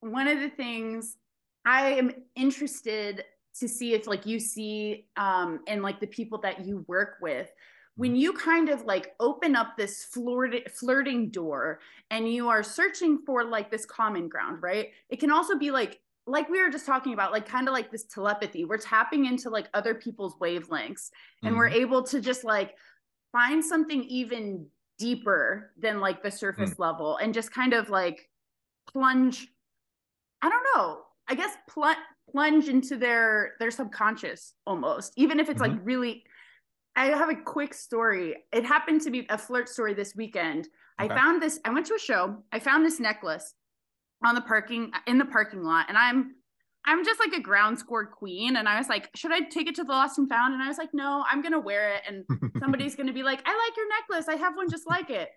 one 0.00 0.28
of 0.28 0.40
the 0.40 0.48
things 0.50 1.16
i 1.64 1.88
am 1.90 2.10
interested 2.34 3.24
to 3.58 3.68
see 3.68 3.94
if 3.94 4.06
like 4.06 4.26
you 4.26 4.38
see 4.38 5.06
um 5.16 5.60
and 5.66 5.82
like 5.82 6.00
the 6.00 6.06
people 6.06 6.38
that 6.38 6.64
you 6.64 6.84
work 6.88 7.16
with 7.20 7.50
when 7.96 8.10
mm-hmm. 8.10 8.20
you 8.20 8.32
kind 8.34 8.68
of 8.68 8.84
like 8.84 9.14
open 9.20 9.56
up 9.56 9.76
this 9.76 10.04
flirt- 10.04 10.70
flirting 10.70 11.30
door 11.30 11.80
and 12.10 12.32
you 12.32 12.48
are 12.48 12.62
searching 12.62 13.18
for 13.26 13.44
like 13.44 13.70
this 13.70 13.84
common 13.84 14.28
ground 14.28 14.62
right 14.62 14.90
it 15.10 15.18
can 15.18 15.30
also 15.30 15.58
be 15.58 15.70
like 15.70 16.00
like 16.26 16.48
we 16.48 16.60
were 16.60 16.70
just 16.70 16.86
talking 16.86 17.12
about 17.12 17.32
like 17.32 17.46
kind 17.46 17.68
of 17.68 17.74
like 17.74 17.90
this 17.90 18.04
telepathy 18.04 18.64
we're 18.64 18.76
tapping 18.76 19.26
into 19.26 19.48
like 19.48 19.68
other 19.74 19.94
people's 19.94 20.34
wavelengths 20.36 21.10
and 21.42 21.50
mm-hmm. 21.50 21.56
we're 21.56 21.68
able 21.68 22.02
to 22.02 22.20
just 22.20 22.44
like 22.44 22.74
find 23.36 23.62
something 23.62 24.02
even 24.04 24.66
deeper 24.98 25.72
than 25.78 26.00
like 26.00 26.22
the 26.22 26.30
surface 26.30 26.70
mm. 26.70 26.78
level 26.78 27.18
and 27.18 27.34
just 27.34 27.52
kind 27.52 27.74
of 27.74 27.90
like 27.90 28.30
plunge 28.90 29.48
i 30.40 30.48
don't 30.48 30.64
know 30.74 31.00
i 31.28 31.34
guess 31.34 31.54
pl- 31.68 32.02
plunge 32.30 32.68
into 32.68 32.96
their 32.96 33.52
their 33.60 33.70
subconscious 33.70 34.54
almost 34.66 35.12
even 35.16 35.38
if 35.38 35.50
it's 35.50 35.60
mm-hmm. 35.60 35.72
like 35.72 35.80
really 35.84 36.24
i 36.96 37.08
have 37.08 37.28
a 37.28 37.34
quick 37.34 37.74
story 37.74 38.34
it 38.54 38.64
happened 38.64 39.02
to 39.02 39.10
be 39.10 39.26
a 39.28 39.36
flirt 39.36 39.68
story 39.68 39.92
this 39.92 40.14
weekend 40.16 40.66
okay. 40.98 41.12
i 41.12 41.14
found 41.14 41.42
this 41.42 41.60
i 41.66 41.70
went 41.70 41.84
to 41.84 41.94
a 41.94 41.98
show 41.98 42.42
i 42.52 42.58
found 42.58 42.86
this 42.86 42.98
necklace 42.98 43.52
on 44.24 44.34
the 44.34 44.40
parking 44.40 44.90
in 45.06 45.18
the 45.18 45.26
parking 45.26 45.62
lot 45.62 45.84
and 45.90 45.98
i'm 45.98 46.36
i'm 46.86 47.04
just 47.04 47.20
like 47.20 47.32
a 47.32 47.40
ground 47.40 47.78
score 47.78 48.06
queen 48.06 48.56
and 48.56 48.68
i 48.68 48.78
was 48.78 48.88
like 48.88 49.10
should 49.14 49.32
i 49.32 49.40
take 49.40 49.68
it 49.68 49.74
to 49.74 49.84
the 49.84 49.92
lost 49.92 50.18
and 50.18 50.28
found 50.28 50.54
and 50.54 50.62
i 50.62 50.68
was 50.68 50.78
like 50.78 50.92
no 50.92 51.24
i'm 51.30 51.42
gonna 51.42 51.58
wear 51.58 51.94
it 51.94 52.02
and 52.06 52.24
somebody's 52.60 52.94
gonna 52.94 53.12
be 53.12 53.22
like 53.22 53.42
i 53.46 53.50
like 53.50 53.76
your 53.76 53.88
necklace 53.88 54.28
i 54.28 54.36
have 54.36 54.56
one 54.56 54.70
just 54.70 54.88
like 54.88 55.10
it 55.10 55.30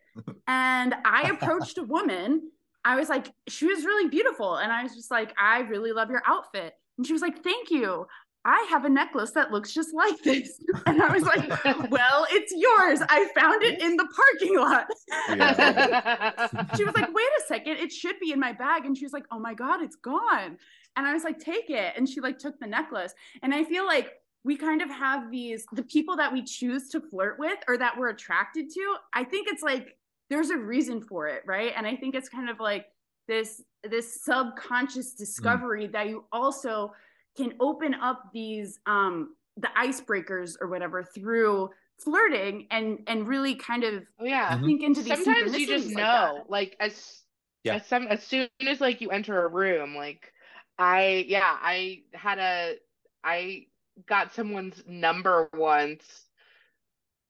and 0.47 0.95
i 1.05 1.29
approached 1.29 1.77
a 1.77 1.83
woman 1.83 2.41
I 2.85 2.95
was 2.95 3.09
like, 3.09 3.31
she 3.47 3.65
was 3.65 3.83
really 3.83 4.09
beautiful. 4.09 4.55
And 4.55 4.71
I 4.71 4.83
was 4.83 4.95
just 4.95 5.11
like, 5.11 5.33
I 5.37 5.59
really 5.59 5.91
love 5.91 6.09
your 6.09 6.23
outfit. 6.25 6.73
And 6.97 7.05
she 7.05 7.13
was 7.13 7.21
like, 7.21 7.43
thank 7.43 7.69
you. 7.69 8.07
I 8.45 8.67
have 8.69 8.85
a 8.85 8.89
necklace 8.89 9.31
that 9.31 9.51
looks 9.51 9.73
just 9.73 9.93
like 9.93 10.17
this. 10.23 10.61
And 10.85 11.01
I 11.01 11.11
was 11.11 11.23
like, 11.23 11.65
well, 11.91 12.25
it's 12.31 12.53
yours. 12.55 12.99
I 13.09 13.27
found 13.37 13.63
it 13.63 13.81
in 13.81 13.97
the 13.97 14.07
parking 14.15 14.57
lot. 14.57 14.87
Yeah. 15.29 16.47
she 16.77 16.85
was 16.85 16.95
like, 16.95 17.13
wait 17.13 17.27
a 17.37 17.47
second, 17.47 17.77
it 17.77 17.91
should 17.91 18.17
be 18.19 18.31
in 18.31 18.39
my 18.39 18.53
bag. 18.53 18.85
And 18.85 18.97
she 18.97 19.03
was 19.03 19.11
like, 19.11 19.25
oh 19.29 19.39
my 19.39 19.53
God, 19.53 19.81
it's 19.81 19.97
gone. 19.97 20.57
And 20.99 21.07
I 21.07 21.13
was 21.13 21.23
like, 21.23 21.39
take 21.39 21.69
it. 21.69 21.93
And 21.97 22.07
she 22.07 22.21
like 22.21 22.37
took 22.37 22.59
the 22.59 22.67
necklace. 22.67 23.13
And 23.41 23.53
I 23.53 23.63
feel 23.63 23.85
like 23.85 24.13
we 24.43 24.55
kind 24.55 24.81
of 24.81 24.89
have 24.89 25.31
these, 25.31 25.65
the 25.73 25.83
people 25.83 26.15
that 26.17 26.31
we 26.31 26.43
choose 26.43 26.89
to 26.89 27.01
flirt 27.01 27.39
with 27.39 27.57
or 27.67 27.77
that 27.77 27.97
we're 27.97 28.09
attracted 28.09 28.69
to, 28.71 28.95
I 29.13 29.23
think 29.23 29.47
it's 29.49 29.63
like 29.63 29.97
there's 30.29 30.49
a 30.51 30.57
reason 30.57 31.01
for 31.01 31.27
it 31.27 31.43
right 31.45 31.73
and 31.75 31.85
i 31.85 31.95
think 31.95 32.15
it's 32.15 32.29
kind 32.29 32.49
of 32.49 32.59
like 32.59 32.85
this 33.27 33.61
this 33.83 34.23
subconscious 34.23 35.13
discovery 35.13 35.87
mm. 35.87 35.91
that 35.91 36.07
you 36.07 36.23
also 36.31 36.93
can 37.35 37.53
open 37.59 37.93
up 37.95 38.29
these 38.33 38.79
um 38.85 39.35
the 39.57 39.69
icebreakers 39.77 40.55
or 40.61 40.67
whatever 40.67 41.03
through 41.03 41.69
flirting 41.97 42.65
and 42.71 42.99
and 43.07 43.27
really 43.27 43.55
kind 43.55 43.83
of 43.83 44.05
oh, 44.19 44.25
yeah 44.25 44.51
mm-hmm. 44.55 44.65
think 44.65 44.83
into 44.83 45.01
these 45.01 45.13
sometimes 45.13 45.57
you 45.57 45.67
just 45.67 45.89
know 45.89 46.45
like, 46.47 46.77
like 46.79 46.89
as 46.91 47.23
yeah. 47.63 47.75
as 47.75 47.85
some 47.85 48.07
as 48.07 48.23
soon 48.23 48.47
as 48.67 48.79
like 48.79 49.01
you 49.01 49.09
enter 49.09 49.45
a 49.45 49.47
room 49.47 49.95
like 49.95 50.31
i 50.79 51.25
yeah 51.27 51.57
i 51.61 52.01
had 52.13 52.39
a 52.39 52.75
i 53.23 53.65
got 54.07 54.33
someone's 54.33 54.81
number 54.87 55.49
once 55.53 56.03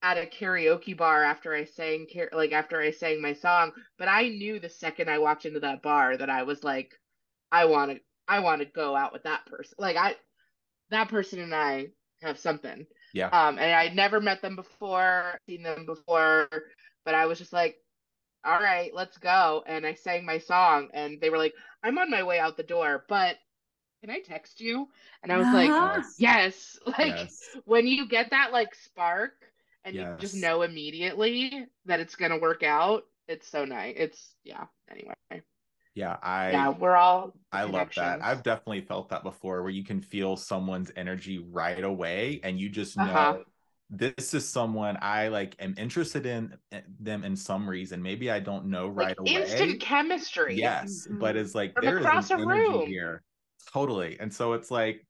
at 0.01 0.17
a 0.17 0.25
karaoke 0.25 0.95
bar 0.95 1.23
after 1.23 1.53
I 1.53 1.65
sang 1.65 2.07
like 2.31 2.51
after 2.51 2.79
I 2.79 2.91
sang 2.91 3.21
my 3.21 3.33
song, 3.33 3.71
but 3.97 4.07
I 4.07 4.29
knew 4.29 4.59
the 4.59 4.69
second 4.69 5.09
I 5.09 5.19
walked 5.19 5.45
into 5.45 5.59
that 5.61 5.81
bar 5.81 6.15
that 6.15 6.29
I 6.29 6.43
was 6.43 6.63
like 6.63 6.93
I 7.51 7.65
want 7.65 7.91
to 7.91 7.99
I 8.27 8.39
want 8.39 8.61
to 8.61 8.65
go 8.65 8.95
out 8.95 9.11
with 9.11 9.23
that 9.23 9.45
person. 9.45 9.75
Like 9.77 9.97
I 9.97 10.15
that 10.89 11.09
person 11.09 11.39
and 11.39 11.53
I 11.53 11.87
have 12.21 12.39
something. 12.39 12.85
Yeah. 13.13 13.27
Um 13.27 13.57
and 13.59 13.71
I'd 13.73 13.95
never 13.95 14.21
met 14.21 14.41
them 14.41 14.55
before, 14.55 15.37
seen 15.47 15.63
them 15.63 15.85
before, 15.85 16.47
but 17.03 17.15
I 17.15 17.25
was 17.25 17.37
just 17.37 17.53
like 17.53 17.77
all 18.45 18.59
right, 18.59 18.91
let's 18.93 19.17
go 19.17 19.63
and 19.67 19.85
I 19.85 19.93
sang 19.93 20.25
my 20.25 20.37
song 20.37 20.89
and 20.93 21.19
they 21.21 21.29
were 21.29 21.37
like 21.37 21.53
I'm 21.83 21.97
on 21.97 22.09
my 22.09 22.23
way 22.23 22.39
out 22.39 22.57
the 22.57 22.63
door, 22.63 23.05
but 23.07 23.37
can 24.01 24.09
I 24.09 24.19
text 24.19 24.61
you? 24.61 24.87
And 25.23 25.31
I 25.31 25.37
was 25.37 25.47
uh-huh. 25.47 25.57
like, 25.97 26.05
yes. 26.17 26.77
Like 26.87 27.15
yes. 27.15 27.41
when 27.65 27.85
you 27.85 28.07
get 28.07 28.31
that 28.31 28.51
like 28.51 28.73
spark 28.75 29.33
and 29.83 29.95
yes. 29.95 30.07
you 30.11 30.17
just 30.21 30.35
know 30.35 30.61
immediately 30.61 31.65
that 31.85 31.99
it's 31.99 32.15
going 32.15 32.31
to 32.31 32.37
work 32.37 32.63
out. 32.63 33.03
It's 33.27 33.47
so 33.47 33.65
nice. 33.65 33.95
It's 33.97 34.35
yeah. 34.43 34.65
Anyway. 34.89 35.13
Yeah, 35.95 36.17
I 36.21 36.51
yeah, 36.51 36.69
we're 36.69 36.95
all 36.95 37.33
I 37.51 37.63
love 37.63 37.89
that. 37.95 38.23
I've 38.23 38.41
definitely 38.41 38.81
felt 38.81 39.09
that 39.09 39.23
before 39.23 39.61
where 39.61 39.71
you 39.71 39.83
can 39.83 39.99
feel 39.99 40.37
someone's 40.37 40.91
energy 40.95 41.39
right 41.39 41.83
away 41.83 42.39
and 42.43 42.59
you 42.59 42.69
just 42.69 42.95
know 42.95 43.03
uh-huh. 43.03 43.37
This 43.89 44.33
is 44.33 44.47
someone 44.47 44.97
I 45.01 45.29
like 45.29 45.55
am 45.59 45.73
interested 45.77 46.25
in 46.25 46.55
eh, 46.71 46.81
them 46.99 47.23
in 47.23 47.35
some 47.35 47.67
reason. 47.67 48.01
Maybe 48.01 48.29
I 48.29 48.39
don't 48.39 48.65
know 48.65 48.87
right 48.87 49.09
like 49.09 49.19
away. 49.19 49.41
Instant 49.41 49.81
chemistry. 49.81 50.55
Yes, 50.55 51.07
mm-hmm. 51.07 51.19
but 51.19 51.35
it's 51.35 51.55
like 51.55 51.73
there 51.81 51.99
is 51.99 52.05
an 52.05 52.41
energy 52.41 52.69
room. 52.69 52.87
here. 52.87 53.23
Totally. 53.71 54.17
And 54.19 54.33
so 54.33 54.53
it's 54.53 54.71
like 54.71 55.05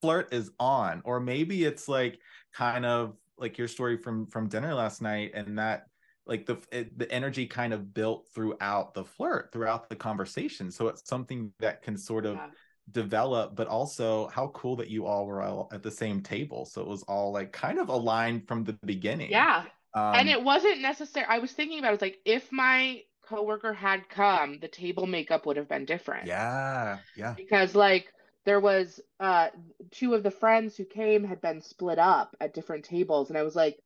flirt 0.00 0.32
is 0.32 0.50
on 0.60 1.02
or 1.04 1.20
maybe 1.20 1.64
it's 1.64 1.88
like 1.88 2.18
kind 2.52 2.84
of 2.84 3.16
like 3.38 3.58
your 3.58 3.68
story 3.68 3.96
from 3.96 4.26
from 4.26 4.48
dinner 4.48 4.74
last 4.74 5.00
night 5.02 5.32
and 5.34 5.58
that 5.58 5.86
like 6.26 6.46
the 6.46 6.56
it, 6.70 6.98
the 6.98 7.10
energy 7.10 7.46
kind 7.46 7.72
of 7.72 7.94
built 7.94 8.26
throughout 8.34 8.94
the 8.94 9.04
flirt 9.04 9.50
throughout 9.52 9.88
the 9.88 9.96
conversation 9.96 10.70
so 10.70 10.88
it's 10.88 11.08
something 11.08 11.52
that 11.60 11.82
can 11.82 11.96
sort 11.96 12.26
of 12.26 12.36
yeah. 12.36 12.46
Develop 12.92 13.56
but 13.56 13.66
also 13.66 14.28
how 14.28 14.48
cool 14.48 14.76
that 14.76 14.88
you 14.88 15.06
all 15.06 15.26
were 15.26 15.42
all 15.42 15.68
at 15.72 15.82
the 15.82 15.90
same 15.90 16.22
table. 16.22 16.64
So 16.64 16.80
it 16.80 16.86
was 16.86 17.02
all 17.04 17.32
like 17.32 17.52
kind 17.52 17.78
of 17.78 17.88
aligned 17.88 18.46
from 18.46 18.64
the 18.64 18.74
beginning. 18.84 19.30
Yeah. 19.30 19.64
Um, 19.94 20.14
and 20.14 20.28
it 20.28 20.42
wasn't 20.42 20.82
necessary 20.82 21.24
i 21.26 21.38
was 21.38 21.52
thinking 21.52 21.78
about 21.78 21.88
it, 21.88 21.92
was 21.92 22.02
like 22.02 22.18
if 22.24 22.52
my 22.52 23.00
coworker 23.26 23.72
had 23.72 24.08
come 24.08 24.58
the 24.60 24.68
table 24.68 25.06
makeup 25.06 25.46
would 25.46 25.56
have 25.56 25.68
been 25.68 25.84
different. 25.84 26.26
Yeah 26.26 26.98
yeah. 27.16 27.34
Because 27.36 27.74
like 27.74 28.12
there 28.44 28.60
was 28.60 29.00
uh 29.18 29.48
two 29.90 30.14
of 30.14 30.22
the 30.22 30.30
friends 30.30 30.76
who 30.76 30.84
came 30.84 31.24
had 31.24 31.40
been 31.40 31.62
split 31.62 31.98
up 31.98 32.36
at 32.40 32.54
different 32.54 32.84
tables 32.84 33.30
and 33.30 33.38
i 33.38 33.42
was 33.42 33.56
like 33.56 33.78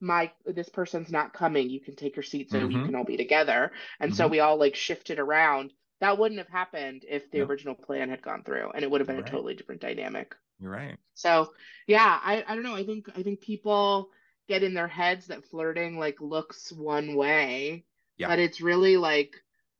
my 0.00 0.30
this 0.46 0.68
person's 0.68 1.10
not 1.10 1.32
coming. 1.32 1.68
You 1.68 1.80
can 1.80 1.94
take 1.94 2.16
your 2.16 2.22
seat 2.22 2.50
so 2.50 2.58
mm-hmm. 2.58 2.70
you 2.70 2.84
can 2.84 2.94
all 2.94 3.04
be 3.04 3.16
together. 3.16 3.70
And 4.00 4.10
mm-hmm. 4.10 4.16
so 4.16 4.28
we 4.28 4.40
all 4.40 4.58
like 4.58 4.74
shifted 4.74 5.18
around 5.18 5.72
that 6.00 6.18
wouldn't 6.18 6.38
have 6.38 6.48
happened 6.48 7.04
if 7.08 7.30
the 7.30 7.40
original 7.40 7.74
plan 7.74 8.08
had 8.08 8.22
gone 8.22 8.42
through 8.42 8.70
and 8.74 8.82
it 8.82 8.90
would 8.90 9.00
have 9.00 9.08
been 9.08 9.16
You're 9.16 9.22
a 9.22 9.24
right. 9.24 9.32
totally 9.32 9.54
different 9.54 9.80
dynamic 9.80 10.34
You're 10.58 10.70
right. 10.70 10.96
So 11.14 11.52
yeah, 11.86 12.18
I, 12.22 12.44
I 12.46 12.54
don't 12.54 12.64
know. 12.64 12.74
I 12.74 12.84
think 12.84 13.08
I 13.16 13.22
think 13.22 13.40
people 13.40 14.10
get 14.48 14.62
in 14.62 14.74
their 14.74 14.88
heads 14.88 15.26
that 15.26 15.44
flirting 15.44 15.98
like 15.98 16.20
looks 16.20 16.72
one 16.72 17.14
way. 17.14 17.84
Yeah. 18.16 18.28
But 18.28 18.38
it's 18.38 18.60
really 18.60 18.96
like 18.96 19.34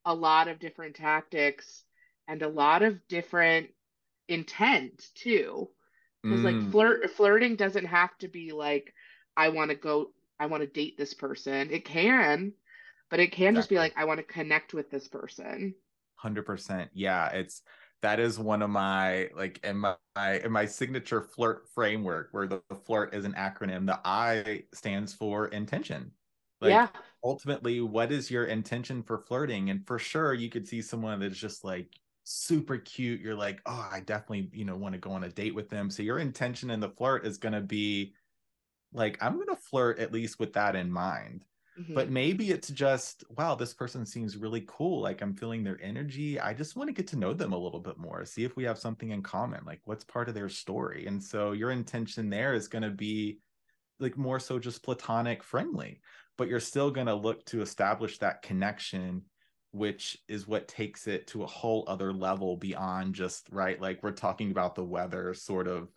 a 0.05 0.15
lot 0.15 0.49
of 0.49 0.59
different 0.59 0.97
tactics 0.97 1.85
and 2.29 2.43
a 2.43 2.49
lot 2.49 2.83
of 2.83 3.07
different 3.09 3.69
intent 4.29 5.07
too 5.15 5.69
because 6.23 6.41
mm. 6.41 6.45
like 6.45 6.71
flirt 6.71 7.11
flirting 7.11 7.57
doesn't 7.57 7.87
have 7.87 8.17
to 8.19 8.29
be 8.29 8.53
like 8.53 8.95
i 9.37 9.49
want 9.49 9.71
to 9.71 9.75
go 9.75 10.13
I 10.41 10.47
want 10.47 10.63
to 10.63 10.67
date 10.67 10.97
this 10.97 11.13
person. 11.13 11.71
It 11.71 11.85
can, 11.85 12.55
but 13.11 13.21
it 13.21 13.31
can 13.31 13.49
exactly. 13.49 13.59
just 13.59 13.69
be 13.69 13.77
like 13.77 13.93
I 13.97 14.07
want 14.07 14.19
to 14.19 14.25
connect 14.25 14.73
with 14.73 14.91
this 14.91 15.07
person. 15.07 15.75
100%. 16.25 16.89
Yeah, 16.93 17.29
it's 17.29 17.63
that 18.03 18.19
is 18.19 18.39
one 18.39 18.63
of 18.63 18.71
my 18.71 19.29
like 19.37 19.61
in 19.63 19.77
my 19.77 19.97
in 20.17 20.51
my 20.51 20.65
signature 20.65 21.21
flirt 21.21 21.69
framework 21.75 22.29
where 22.33 22.47
the, 22.47 22.63
the 22.71 22.77
flirt 22.77 23.15
is 23.15 23.25
an 23.25 23.35
acronym. 23.35 23.87
The 23.87 24.01
i 24.05 24.65
stands 24.73 25.13
for 25.13 25.49
intention. 25.49 26.13
Like 26.61 26.71
yeah. 26.71 26.89
ultimately 27.25 27.81
what 27.81 28.13
is 28.13 28.31
your 28.31 28.47
intention 28.47 29.03
for 29.03 29.19
flirting? 29.19 29.71
And 29.71 29.87
for 29.87 29.99
sure 29.99 30.35
you 30.35 30.49
could 30.49 30.67
see 30.67 30.83
someone 30.83 31.21
that's 31.21 31.37
just 31.37 31.65
like 31.65 31.89
super 32.25 32.79
cute. 32.79 33.21
You're 33.21 33.35
like 33.35 33.61
oh 33.67 33.89
i 33.93 34.01
definitely 34.01 34.51
you 34.53 34.65
know 34.65 34.77
want 34.77 34.95
to 34.95 35.01
go 35.01 35.11
on 35.11 35.25
a 35.25 35.29
date 35.29 35.55
with 35.55 35.69
them. 35.69 35.91
So 35.91 36.03
your 36.03 36.19
intention 36.19 36.71
in 36.71 36.81
the 36.81 36.91
flirt 36.91 37.27
is 37.27 37.39
going 37.39 37.55
to 37.55 37.61
be 37.61 38.15
like 38.93 39.19
i'm 39.21 39.35
going 39.35 39.47
to 39.47 39.57
flirt 39.57 39.99
at 39.99 40.13
least 40.13 40.39
with 40.39 40.53
that 40.55 40.77
in 40.77 40.91
mind 40.91 41.45
Mm-hmm. 41.81 41.95
But 41.95 42.11
maybe 42.11 42.51
it's 42.51 42.69
just, 42.69 43.25
wow, 43.37 43.55
this 43.55 43.73
person 43.73 44.05
seems 44.05 44.37
really 44.37 44.65
cool. 44.67 45.01
Like 45.01 45.23
I'm 45.23 45.35
feeling 45.35 45.65
their 45.65 45.81
energy. 45.83 46.39
I 46.39 46.53
just 46.53 46.77
want 46.77 46.89
to 46.89 46.95
get 46.95 47.07
to 47.09 47.19
know 47.19 47.33
them 47.33 47.53
a 47.53 47.59
little 47.59 47.81
bit 47.81 47.97
more, 47.97 48.25
see 48.25 48.45
if 48.45 48.57
we 48.57 48.65
have 48.65 48.79
something 48.79 49.11
in 49.11 49.23
common. 49.23 49.63
Like 49.65 49.81
what's 49.85 50.05
part 50.05 50.29
of 50.29 50.35
their 50.35 50.49
story? 50.49 51.07
And 51.07 51.23
so 51.23 51.53
your 51.53 51.71
intention 51.71 52.29
there 52.29 52.55
is 52.55 52.69
going 52.69 52.83
to 52.83 52.91
be 52.91 53.39
like 53.99 54.19
more 54.19 54.41
so 54.41 54.59
just 54.59 54.83
platonic 54.83 55.43
friendly, 55.43 56.01
but 56.37 56.49
you're 56.49 56.61
still 56.61 56.91
going 56.91 57.07
to 57.07 57.15
look 57.15 57.45
to 57.47 57.63
establish 57.63 58.19
that 58.19 58.43
connection 58.43 59.23
which 59.73 60.19
is 60.27 60.49
what 60.49 60.67
takes 60.67 61.07
it 61.07 61.29
to 61.29 61.45
a 61.45 61.47
whole 61.47 61.85
other 61.87 62.13
level 62.13 62.57
beyond 62.57 63.15
just 63.15 63.47
right 63.53 63.81
like 63.81 64.03
we're 64.03 64.11
talking 64.11 64.51
about 64.51 64.75
the 64.75 64.83
weather 64.83 65.33
sort 65.33 65.69
of 65.69 65.89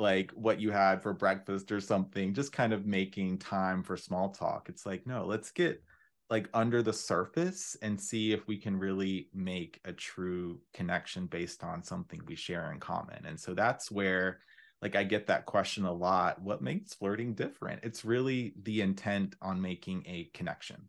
like 0.00 0.30
what 0.32 0.60
you 0.60 0.70
had 0.70 1.02
for 1.02 1.12
breakfast 1.12 1.70
or 1.70 1.80
something 1.80 2.34
just 2.34 2.52
kind 2.52 2.72
of 2.72 2.86
making 2.86 3.38
time 3.38 3.82
for 3.82 3.96
small 3.96 4.30
talk. 4.30 4.68
It's 4.68 4.86
like 4.86 5.06
no 5.06 5.24
let's 5.24 5.50
get 5.50 5.82
like 6.30 6.48
under 6.54 6.82
the 6.82 6.92
surface 6.92 7.76
and 7.82 8.00
see 8.00 8.32
if 8.32 8.46
we 8.46 8.56
can 8.56 8.76
really 8.76 9.28
make 9.34 9.80
a 9.84 9.92
true 9.92 10.60
connection 10.72 11.26
based 11.26 11.64
on 11.64 11.82
something 11.82 12.20
we 12.26 12.36
share 12.36 12.72
in 12.72 12.80
common. 12.80 13.26
And 13.26 13.38
so 13.38 13.54
that's 13.54 13.90
where 13.90 14.40
like 14.82 14.96
i 14.96 15.04
get 15.04 15.26
that 15.26 15.44
question 15.44 15.84
a 15.84 15.92
lot 15.92 16.40
what 16.40 16.62
makes 16.62 16.94
flirting 16.94 17.34
different? 17.34 17.84
It's 17.84 18.04
really 18.04 18.54
the 18.62 18.80
intent 18.80 19.36
on 19.42 19.60
making 19.60 20.04
a 20.06 20.30
connection. 20.32 20.88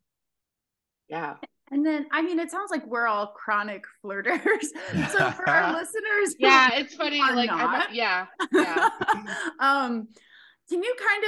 Yeah 1.09 1.36
and 1.72 1.86
then, 1.86 2.06
I 2.12 2.22
mean, 2.22 2.38
it 2.38 2.52
sounds 2.52 2.70
like 2.70 2.86
we're 2.86 3.08
all 3.08 3.28
chronic 3.28 3.86
flirters. 4.04 4.68
So 5.12 5.32
for 5.32 5.50
our 5.50 5.74
listeners, 5.80 6.36
yeah, 6.38 6.72
it's 6.74 6.96
funny. 6.96 7.20
Like, 7.20 7.50
not, 7.50 7.96
yeah, 7.96 8.26
yeah. 8.52 8.90
um, 9.60 10.08
can 10.70 10.84
you 10.84 10.96
kind 11.00 11.24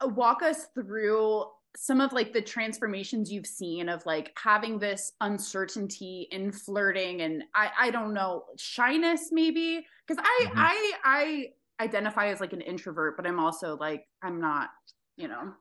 of 0.00 0.14
walk 0.14 0.42
us 0.42 0.68
through 0.74 1.44
some 1.76 2.00
of 2.00 2.12
like 2.12 2.32
the 2.32 2.40
transformations 2.40 3.30
you've 3.30 3.46
seen 3.46 3.88
of 3.88 4.04
like 4.06 4.32
having 4.42 4.78
this 4.78 5.12
uncertainty 5.20 6.28
in 6.32 6.50
flirting 6.50 7.22
and 7.22 7.44
I 7.54 7.70
I 7.78 7.90
don't 7.90 8.12
know 8.12 8.44
shyness 8.56 9.28
maybe 9.30 9.86
because 10.06 10.22
I 10.24 10.46
mm-hmm. 10.46 10.58
I 10.58 10.92
I 11.04 11.84
identify 11.84 12.28
as 12.28 12.40
like 12.40 12.52
an 12.52 12.60
introvert, 12.60 13.16
but 13.16 13.26
I'm 13.26 13.38
also 13.38 13.76
like 13.76 14.06
I'm 14.22 14.40
not, 14.40 14.70
you 15.16 15.28
know. 15.28 15.52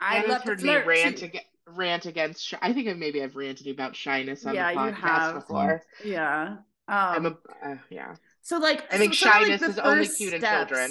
I 0.00 0.24
love 0.24 0.42
heard 0.42 0.62
me 0.62 0.76
rant 0.76 1.22
again 1.22 1.42
rant 1.76 2.06
against. 2.06 2.44
Sh- 2.44 2.54
I 2.60 2.72
think 2.72 2.96
maybe 2.96 3.22
I've 3.22 3.36
ranted 3.36 3.66
about 3.68 3.96
shyness 3.96 4.46
on 4.46 4.54
yeah, 4.54 4.72
the 4.72 4.78
podcast 4.78 5.34
before. 5.34 5.82
Yeah. 6.04 6.56
Um, 6.88 6.96
I'm 6.96 7.26
a 7.26 7.38
uh, 7.64 7.76
yeah. 7.90 8.14
So 8.42 8.58
like, 8.58 8.92
I 8.92 8.98
think 8.98 9.14
so 9.14 9.28
shyness 9.28 9.60
like 9.60 9.70
is 9.70 9.78
only 9.78 10.08
cute 10.08 10.30
steps. 10.30 10.34
in 10.34 10.40
children. 10.40 10.90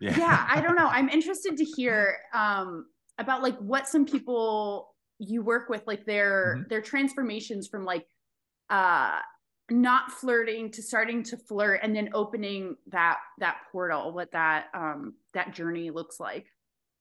Yeah. 0.00 0.16
yeah, 0.16 0.46
I 0.48 0.60
don't 0.60 0.76
know. 0.76 0.86
I'm 0.90 1.08
interested 1.08 1.56
to 1.56 1.64
hear 1.64 2.18
um, 2.32 2.86
about 3.18 3.42
like 3.42 3.58
what 3.58 3.88
some 3.88 4.06
people 4.06 4.94
you 5.18 5.42
work 5.42 5.68
with, 5.68 5.86
like 5.86 6.06
their 6.06 6.56
mm-hmm. 6.56 6.68
their 6.68 6.80
transformations 6.80 7.68
from 7.68 7.84
like 7.84 8.06
uh 8.70 9.18
not 9.70 10.10
flirting 10.10 10.70
to 10.72 10.82
starting 10.82 11.22
to 11.22 11.36
flirt 11.36 11.80
and 11.82 11.94
then 11.94 12.10
opening 12.12 12.76
that 12.88 13.18
that 13.38 13.56
portal 13.70 14.12
what 14.12 14.30
that 14.32 14.66
um 14.74 15.14
that 15.32 15.54
journey 15.54 15.90
looks 15.90 16.18
like 16.18 16.46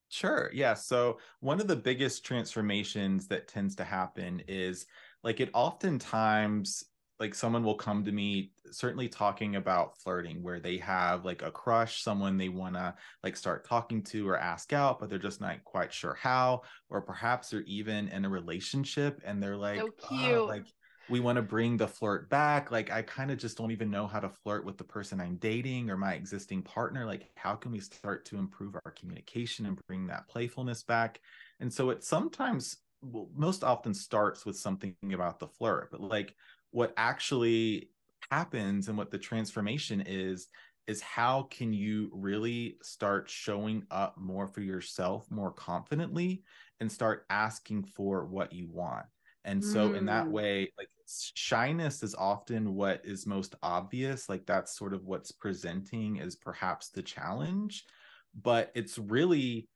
Sure. 0.10 0.49
Yeah. 0.53 0.74
So 0.74 1.20
one 1.39 1.62
of 1.62 1.68
the 1.68 1.76
biggest 1.76 2.26
transformations 2.26 3.28
that 3.28 3.47
tends 3.47 3.76
to 3.76 3.84
happen 3.84 4.41
is 4.47 4.88
like 5.24 5.39
it 5.39 5.51
oftentimes 5.53 6.84
like 7.20 7.36
someone 7.36 7.64
will 7.64 7.76
come 7.76 8.03
to 8.05 8.12
me 8.12 8.51
certainly 8.72 9.10
talking 9.10 9.57
about 9.57 9.97
flirting 9.97 10.41
where 10.41 10.60
they 10.60 10.78
have 10.78 11.26
like 11.26 11.41
a 11.41 11.51
crush 11.51 12.01
someone 12.01 12.38
they 12.38 12.49
want 12.49 12.76
to 12.76 12.93
like 13.24 13.36
start 13.36 13.68
talking 13.68 14.01
to 14.01 14.28
or 14.28 14.38
ask 14.38 14.74
out 14.74 14.99
but 14.99 15.10
they're 15.10 15.20
just 15.20 15.41
not 15.41 15.64
quite 15.66 15.91
sure 15.91 16.14
how 16.14 16.62
or 16.89 17.01
perhaps 17.01 17.49
they're 17.49 17.62
even 17.62 18.07
in 18.10 18.26
a 18.26 18.30
relationship 18.30 19.22
and 19.26 19.43
they're 19.43 19.57
like 19.57 19.80
so 19.80 19.89
oh, 19.89 20.07
cute. 20.07 20.38
Oh, 20.38 20.45
like 20.45 20.66
we 21.10 21.20
want 21.20 21.36
to 21.36 21.41
bring 21.41 21.76
the 21.76 21.88
flirt 21.88 22.30
back 22.30 22.72
like 22.72 22.91
i 22.91 23.01
kind 23.01 23.32
of 23.32 23.38
just 23.38 23.57
don't 23.57 23.72
even 23.72 23.89
know 23.89 24.07
how 24.07 24.20
to 24.20 24.30
flirt 24.30 24.64
with 24.64 24.78
the 24.78 24.84
person 24.84 25.20
i'm 25.20 25.36
dating 25.38 25.89
or 25.89 25.97
my 25.97 26.14
existing 26.14 26.62
partner 26.62 27.05
like 27.05 27.30
how 27.36 27.55
can 27.55 27.72
we 27.72 27.80
start 27.80 28.26
to 28.26 28.38
improve 28.38 28.76
our 28.86 28.91
communication 28.91 29.66
and 29.66 29.80
bring 29.88 30.07
that 30.07 30.28
playfulness 30.28 30.84
back 30.84 31.20
and 31.60 31.72
so 31.72 31.89
it 31.89 32.03
sometimes 32.03 32.78
well, 33.01 33.30
most 33.36 33.64
often 33.64 33.93
starts 33.93 34.45
with 34.45 34.57
something 34.57 34.95
about 35.14 35.39
the 35.39 35.47
flirt 35.47 35.89
but 35.91 36.01
like 36.01 36.36
what 36.72 36.93
actually 36.97 37.89
happens 38.32 38.88
and 38.88 38.97
what 38.97 39.12
the 39.12 39.18
transformation 39.18 40.03
is 40.05 40.47
is 40.88 41.01
how 41.01 41.43
can 41.51 41.72
you 41.72 42.10
really 42.14 42.78
start 42.82 43.30
showing 43.30 43.84
up 43.91 44.18
more 44.18 44.47
for 44.47 44.62
yourself 44.62 45.30
more 45.30 45.51
confidently 45.51 46.43
and 46.80 46.91
start 46.91 47.26
asking 47.30 47.84
for 47.84 48.26
what 48.26 48.51
you 48.51 48.68
want 48.70 49.05
and 49.45 49.64
so 49.64 49.89
mm. 49.89 49.97
in 49.97 50.05
that 50.05 50.26
mm. 50.26 50.32
way 50.32 50.72
like 50.78 50.89
shyness 51.34 52.03
is 52.03 52.16
often 52.16 52.76
what 52.76 53.01
is 53.03 53.26
most 53.26 53.55
obvious 53.64 54.30
like 54.30 54.45
that's 54.45 54.78
sort 54.78 54.93
of 54.93 55.05
what's 55.05 55.32
presenting 55.32 56.18
is 56.18 56.36
perhaps 56.36 56.89
the 56.89 57.01
challenge 57.01 57.84
but 58.36 58.72
it's 58.76 58.97
really 58.97 59.68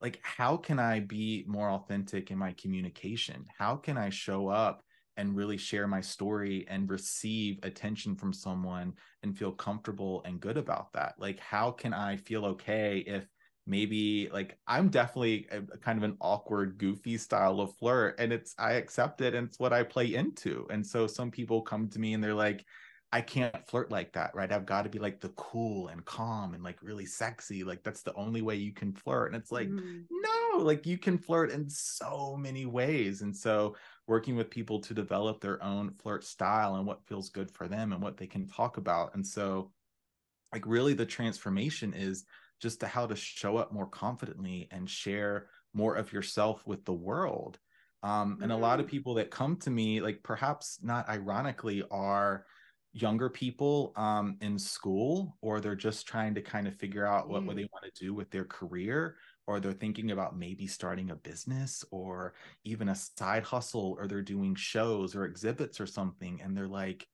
like 0.00 0.20
how 0.22 0.56
can 0.56 0.78
i 0.78 1.00
be 1.00 1.44
more 1.46 1.70
authentic 1.70 2.30
in 2.30 2.38
my 2.38 2.52
communication? 2.52 3.44
How 3.58 3.76
can 3.76 3.96
i 3.96 4.10
show 4.10 4.48
up 4.48 4.82
and 5.16 5.34
really 5.34 5.56
share 5.56 5.86
my 5.86 6.00
story 6.02 6.66
and 6.68 6.90
receive 6.90 7.58
attention 7.62 8.14
from 8.16 8.32
someone 8.32 8.92
and 9.22 9.36
feel 9.36 9.52
comfortable 9.52 10.22
and 10.24 10.40
good 10.40 10.58
about 10.58 10.92
that? 10.92 11.14
Like 11.18 11.40
how 11.40 11.70
can 11.70 11.94
i 11.94 12.16
feel 12.16 12.44
okay 12.44 12.98
if 13.06 13.26
maybe 13.66 14.28
like 14.32 14.58
I'm 14.66 14.88
definitely 14.88 15.46
a, 15.50 15.58
a, 15.58 15.78
kind 15.78 15.98
of 15.98 16.04
an 16.04 16.16
awkward, 16.20 16.78
goofy 16.78 17.18
style 17.18 17.60
of 17.60 17.74
flirt, 17.76 18.16
and 18.18 18.32
it's 18.32 18.54
I 18.58 18.74
accept 18.74 19.20
it 19.20 19.34
and 19.34 19.48
it's 19.48 19.58
what 19.58 19.72
I 19.72 19.82
play 19.82 20.14
into. 20.14 20.66
And 20.70 20.86
so 20.86 21.06
some 21.06 21.30
people 21.30 21.62
come 21.62 21.88
to 21.88 21.98
me 21.98 22.14
and 22.14 22.22
they're 22.22 22.34
like, 22.34 22.64
I 23.12 23.20
can't 23.20 23.66
flirt 23.68 23.90
like 23.90 24.12
that, 24.14 24.34
right? 24.34 24.50
I've 24.50 24.66
got 24.66 24.82
to 24.82 24.88
be 24.90 24.98
like 24.98 25.20
the 25.20 25.28
cool 25.30 25.88
and 25.88 26.04
calm 26.04 26.54
and 26.54 26.62
like 26.62 26.82
really 26.82 27.06
sexy. 27.06 27.62
Like 27.62 27.82
that's 27.82 28.02
the 28.02 28.14
only 28.14 28.42
way 28.42 28.56
you 28.56 28.72
can 28.72 28.92
flirt. 28.92 29.32
And 29.32 29.40
it's 29.40 29.52
like, 29.52 29.68
mm. 29.68 30.02
no, 30.10 30.58
like 30.58 30.86
you 30.86 30.98
can 30.98 31.16
flirt 31.16 31.50
in 31.50 31.70
so 31.70 32.36
many 32.36 32.66
ways. 32.66 33.22
And 33.22 33.34
so 33.34 33.76
working 34.08 34.36
with 34.36 34.50
people 34.50 34.80
to 34.80 34.94
develop 34.94 35.40
their 35.40 35.62
own 35.62 35.94
flirt 36.02 36.24
style 36.24 36.74
and 36.76 36.86
what 36.86 37.06
feels 37.06 37.30
good 37.30 37.50
for 37.50 37.68
them 37.68 37.92
and 37.92 38.02
what 38.02 38.16
they 38.16 38.26
can 38.26 38.46
talk 38.46 38.76
about. 38.76 39.14
And 39.14 39.24
so 39.24 39.70
like 40.52 40.64
really 40.66 40.94
the 40.94 41.06
transformation 41.06 41.94
is 41.94 42.24
just 42.60 42.80
to 42.80 42.86
how 42.86 43.06
to 43.06 43.16
show 43.16 43.56
up 43.56 43.72
more 43.72 43.86
confidently 43.86 44.68
and 44.70 44.88
share 44.88 45.48
more 45.74 45.94
of 45.94 46.12
yourself 46.12 46.66
with 46.66 46.84
the 46.84 46.92
world 46.92 47.58
um, 48.02 48.38
and 48.42 48.52
a 48.52 48.56
lot 48.56 48.78
of 48.78 48.86
mm. 48.86 48.90
people 48.90 49.14
that 49.14 49.30
come 49.30 49.56
to 49.56 49.70
me 49.70 50.00
like 50.00 50.22
perhaps 50.22 50.78
not 50.82 51.08
ironically 51.08 51.82
are 51.90 52.46
younger 52.92 53.28
people 53.28 53.92
um, 53.96 54.36
in 54.40 54.58
school 54.58 55.36
or 55.42 55.60
they're 55.60 55.74
just 55.74 56.06
trying 56.06 56.34
to 56.34 56.40
kind 56.40 56.66
of 56.66 56.74
figure 56.74 57.06
out 57.06 57.28
what, 57.28 57.42
mm. 57.42 57.46
what 57.46 57.56
they 57.56 57.68
want 57.72 57.84
to 57.84 58.04
do 58.04 58.14
with 58.14 58.30
their 58.30 58.44
career 58.44 59.16
or 59.46 59.60
they're 59.60 59.72
thinking 59.72 60.12
about 60.12 60.38
maybe 60.38 60.66
starting 60.66 61.10
a 61.10 61.16
business 61.16 61.84
or 61.90 62.34
even 62.64 62.88
a 62.88 62.94
side 62.94 63.44
hustle 63.44 63.96
or 63.98 64.06
they're 64.06 64.22
doing 64.22 64.54
shows 64.54 65.14
or 65.14 65.24
exhibits 65.24 65.80
or 65.80 65.86
something 65.86 66.40
and 66.42 66.56
they're 66.56 66.66
like 66.66 67.06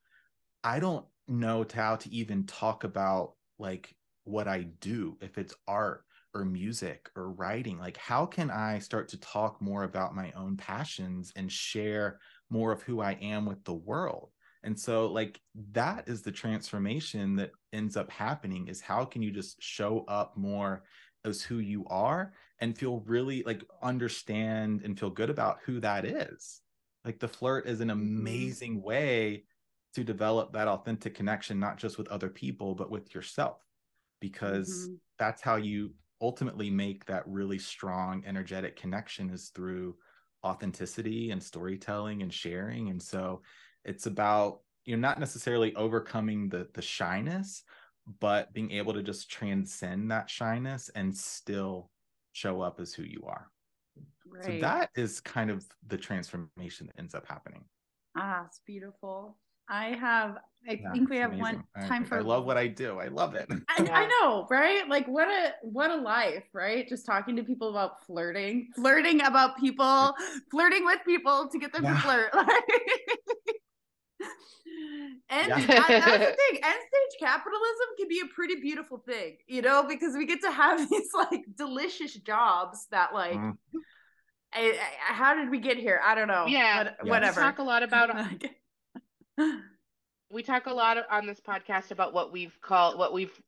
i 0.63 0.79
don't 0.79 1.05
know 1.27 1.65
how 1.75 1.97
to 1.97 2.11
even 2.11 2.47
talk 2.47 2.85
about 2.85 3.33
like 3.59 3.95
what 4.25 4.49
I 4.49 4.63
do, 4.81 5.17
if 5.21 5.39
it's 5.39 5.55
art 5.67 6.05
or 6.35 6.45
music 6.45 7.11
or 7.17 7.31
writing, 7.31 7.79
like 7.79 7.97
how 7.97 8.27
can 8.27 8.51
I 8.51 8.79
start 8.79 9.09
to 9.11 9.21
talk 9.21 9.61
more 9.61 9.85
about 9.85 10.15
my 10.15 10.33
own 10.33 10.57
passions 10.57 11.33
and 11.37 11.51
share 11.51 12.19
more 12.51 12.73
of 12.73 12.83
who 12.83 13.01
I 13.01 13.13
am 13.21 13.47
with 13.47 13.63
the 13.65 13.75
world? 13.75 14.31
And 14.65 14.79
so 14.79 15.07
like 15.07 15.41
that 15.73 16.09
is 16.09 16.23
the 16.23 16.33
transformation 16.33 17.37
that 17.37 17.51
ends 17.73 17.97
up 17.97 18.11
happening 18.11 18.69
is 18.69 18.81
how 18.81 19.05
can 19.05 19.23
you 19.23 19.31
just 19.31 19.61
show 19.61 20.05
up 20.07 20.37
more 20.37 20.85
as 21.25 21.43
who 21.43 21.59
you 21.59 21.85
are 21.89 22.33
and 22.61 22.77
feel 22.77 23.01
really 23.07 23.43
like 23.43 23.63
understand 23.83 24.83
and 24.85 24.99
feel 24.99 25.11
good 25.11 25.31
about 25.31 25.59
who 25.65 25.81
that 25.81 26.05
is. 26.05 26.61
Like 27.05 27.19
the 27.19 27.29
flirt 27.29 27.67
is 27.67 27.81
an 27.81 27.89
mm-hmm. 27.89 28.19
amazing 28.19 28.83
way 28.83 29.45
to 29.95 30.05
develop 30.05 30.53
that 30.53 30.69
authentic 30.69 31.15
connection 31.15 31.59
not 31.61 31.77
just 31.77 31.99
with 31.99 32.09
other 32.09 32.29
people 32.29 32.75
but 32.75 32.91
with 32.91 33.15
yourself 33.15 33.59
because 34.23 34.71
mm-hmm. 34.71 34.95
that's 35.19 35.43
how 35.43 35.57
you 35.57 35.91
ultimately 36.23 36.71
make 36.71 37.05
that 37.05 37.25
really 37.27 37.59
strong 37.59 38.23
energetic 38.25 38.77
connection 38.77 39.29
is 39.29 39.51
through 39.55 39.95
authenticity 40.47 41.33
and 41.33 41.43
storytelling 41.43 42.23
and 42.23 42.33
sharing 42.33 42.89
and 42.89 43.03
so 43.03 43.43
it's 43.85 44.07
about 44.07 44.61
you 44.85 44.97
know 44.97 45.01
not 45.01 45.21
necessarily 45.21 45.75
overcoming 45.75 46.49
the 46.49 46.67
the 46.75 46.83
shyness 46.83 47.65
but 48.21 48.53
being 48.53 48.71
able 48.71 48.93
to 48.93 49.03
just 49.03 49.31
transcend 49.31 50.11
that 50.11 50.31
shyness 50.31 50.91
and 50.95 51.15
still 51.17 51.91
show 52.33 52.61
up 52.61 52.81
as 52.81 52.95
who 52.95 53.03
you 53.03 53.23
are 53.27 53.49
right. 54.27 54.45
so 54.45 54.59
that 54.61 54.91
is 54.97 55.21
kind 55.21 55.51
of 55.51 55.65
the 55.89 55.99
transformation 55.99 56.87
that 56.87 56.99
ends 56.99 57.15
up 57.15 57.27
happening 57.29 57.65
ah 58.17 58.45
it's 58.47 58.61
beautiful 58.67 59.37
I 59.69 59.97
have. 59.99 60.39
I 60.69 60.75
yeah, 60.75 60.93
think 60.93 61.11
we 61.11 61.17
have 61.17 61.33
amazing. 61.33 61.65
one 61.77 61.89
time 61.89 62.03
I, 62.05 62.07
for. 62.07 62.19
I 62.19 62.21
love 62.21 62.45
what 62.45 62.57
I 62.57 62.69
do. 62.69 63.01
I 63.01 63.09
love 63.09 63.35
it. 63.35 63.51
I, 63.69 63.85
I, 63.85 64.07
know, 64.07 64.47
right? 64.49 64.89
Like 64.89 65.09
what 65.09 65.29
a 65.29 65.55
what 65.63 65.91
a 65.91 65.97
life, 65.97 66.45
right? 66.53 66.89
Just 66.89 67.05
talking 67.05 67.35
to 67.37 67.43
people 67.43 67.71
about 67.71 68.05
flirting, 68.07 68.69
flirting 68.77 69.23
about 69.23 69.59
people, 69.59 70.15
flirting 70.51 70.85
with 70.85 71.01
people 71.05 71.49
to 71.51 71.59
get 71.59 71.73
them 71.73 71.85
yeah. 71.85 71.95
to 71.95 72.01
flirt. 72.01 72.31
and 75.31 75.49
yeah. 75.49 75.67
that, 75.67 75.89
that's 75.89 76.07
the 76.07 76.19
thing. 76.19 76.61
End 76.63 76.81
stage 76.81 77.21
capitalism 77.21 77.87
can 77.99 78.09
be 78.09 78.21
a 78.21 78.35
pretty 78.35 78.57
beautiful 78.61 78.99
thing, 78.99 79.39
you 79.47 79.63
know, 79.63 79.85
because 79.89 80.17
we 80.17 80.27
get 80.27 80.43
to 80.43 80.51
have 80.51 80.79
these 80.91 81.09
like 81.15 81.45
delicious 81.57 82.15
jobs 82.15 82.87
that 82.91 83.13
like. 83.13 83.35
Mm. 83.35 83.57
I, 84.55 84.79
I, 84.79 85.15
how 85.15 85.35
did 85.35 85.49
we 85.49 85.61
get 85.61 85.79
here? 85.79 85.99
I 86.05 86.15
don't 86.15 86.29
know. 86.29 86.45
Yeah, 86.47 86.91
but, 86.99 87.09
whatever. 87.09 87.41
We 87.41 87.45
talk 87.47 87.59
a 87.59 87.63
lot 87.63 87.83
about 87.83 88.11
we 90.31 90.43
talk 90.43 90.67
a 90.67 90.73
lot 90.73 90.99
on 91.11 91.27
this 91.27 91.41
podcast 91.41 91.91
about 91.91 92.13
what 92.13 92.33
we've 92.33 92.57
called 92.61 92.99
what 92.99 93.13
we've 93.13 93.39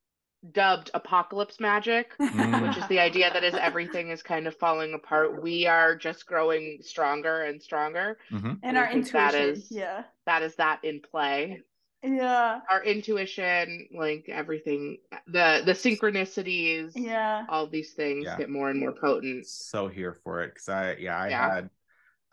dubbed 0.52 0.90
apocalypse 0.94 1.58
magic, 1.58 2.16
mm. 2.18 2.68
which 2.68 2.76
is 2.76 2.86
the 2.88 2.98
idea 3.00 3.32
that 3.32 3.44
as 3.44 3.54
everything 3.54 4.10
is 4.10 4.22
kind 4.22 4.46
of 4.46 4.54
falling 4.56 4.94
apart, 4.94 5.42
we 5.42 5.66
are 5.66 5.96
just 5.96 6.26
growing 6.26 6.78
stronger 6.82 7.42
and 7.42 7.62
stronger. 7.62 8.18
Mm-hmm. 8.30 8.46
And, 8.46 8.58
and 8.62 8.78
our 8.78 8.90
intuition, 8.90 9.12
that 9.12 9.34
is, 9.34 9.70
yeah, 9.70 10.02
that 10.26 10.42
is 10.42 10.54
that 10.56 10.84
in 10.84 11.00
play. 11.00 11.62
Yeah, 12.02 12.60
our 12.70 12.84
intuition, 12.84 13.88
like 13.96 14.28
everything, 14.28 14.98
the 15.26 15.62
the 15.64 15.72
synchronicities, 15.72 16.92
yeah, 16.94 17.46
all 17.48 17.66
these 17.66 17.92
things 17.92 18.26
yeah. 18.26 18.36
get 18.36 18.50
more 18.50 18.68
and 18.68 18.78
more 18.78 18.92
potent. 18.92 19.46
So 19.46 19.88
here 19.88 20.12
for 20.12 20.42
it 20.42 20.48
because 20.48 20.68
I, 20.68 20.96
yeah, 20.96 21.16
I 21.16 21.28
yeah. 21.30 21.54
had 21.54 21.70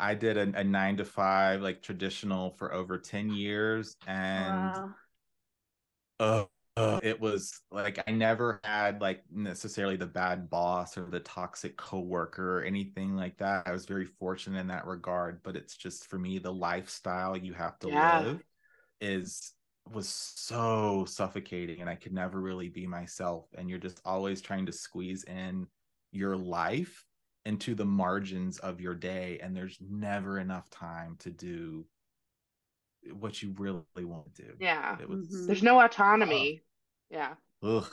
I 0.01 0.15
did 0.15 0.35
a, 0.35 0.59
a, 0.59 0.63
nine 0.63 0.97
to 0.97 1.05
five, 1.05 1.61
like 1.61 1.81
traditional 1.81 2.51
for 2.51 2.73
over 2.73 2.97
10 2.97 3.31
years. 3.31 3.95
And 4.07 4.73
wow. 4.73 4.95
uh, 6.19 6.45
uh, 6.75 6.99
it 7.03 7.19
was 7.19 7.61
like 7.69 8.01
I 8.07 8.11
never 8.11 8.59
had 8.63 8.99
like 8.99 9.23
necessarily 9.31 9.97
the 9.97 10.07
bad 10.07 10.49
boss 10.49 10.97
or 10.97 11.05
the 11.05 11.19
toxic 11.19 11.77
coworker 11.77 12.59
or 12.59 12.63
anything 12.63 13.15
like 13.15 13.37
that. 13.37 13.67
I 13.67 13.71
was 13.71 13.85
very 13.85 14.05
fortunate 14.05 14.59
in 14.59 14.67
that 14.67 14.87
regard. 14.87 15.43
But 15.43 15.55
it's 15.55 15.77
just 15.77 16.07
for 16.07 16.17
me, 16.17 16.39
the 16.39 16.53
lifestyle 16.53 17.37
you 17.37 17.53
have 17.53 17.77
to 17.79 17.89
yeah. 17.89 18.21
live 18.21 18.43
is 18.99 19.53
was 19.93 20.07
so 20.07 21.05
suffocating 21.07 21.81
and 21.81 21.89
I 21.89 21.95
could 21.95 22.13
never 22.13 22.39
really 22.39 22.69
be 22.69 22.87
myself. 22.87 23.45
And 23.55 23.69
you're 23.69 23.79
just 23.79 24.01
always 24.03 24.41
trying 24.41 24.65
to 24.65 24.71
squeeze 24.71 25.23
in 25.25 25.67
your 26.11 26.35
life 26.35 27.05
into 27.45 27.75
the 27.75 27.85
margins 27.85 28.59
of 28.59 28.79
your 28.79 28.93
day 28.93 29.39
and 29.41 29.55
there's 29.55 29.77
never 29.81 30.39
enough 30.39 30.69
time 30.69 31.15
to 31.19 31.29
do 31.31 31.85
what 33.13 33.41
you 33.41 33.53
really 33.57 33.83
want 33.97 34.33
to 34.35 34.43
do 34.43 34.53
yeah 34.59 34.95
was, 35.07 35.27
mm-hmm. 35.27 35.47
there's 35.47 35.63
no 35.63 35.79
autonomy 35.81 36.61
uh, 37.11 37.15
yeah 37.15 37.33
Ugh. 37.63 37.91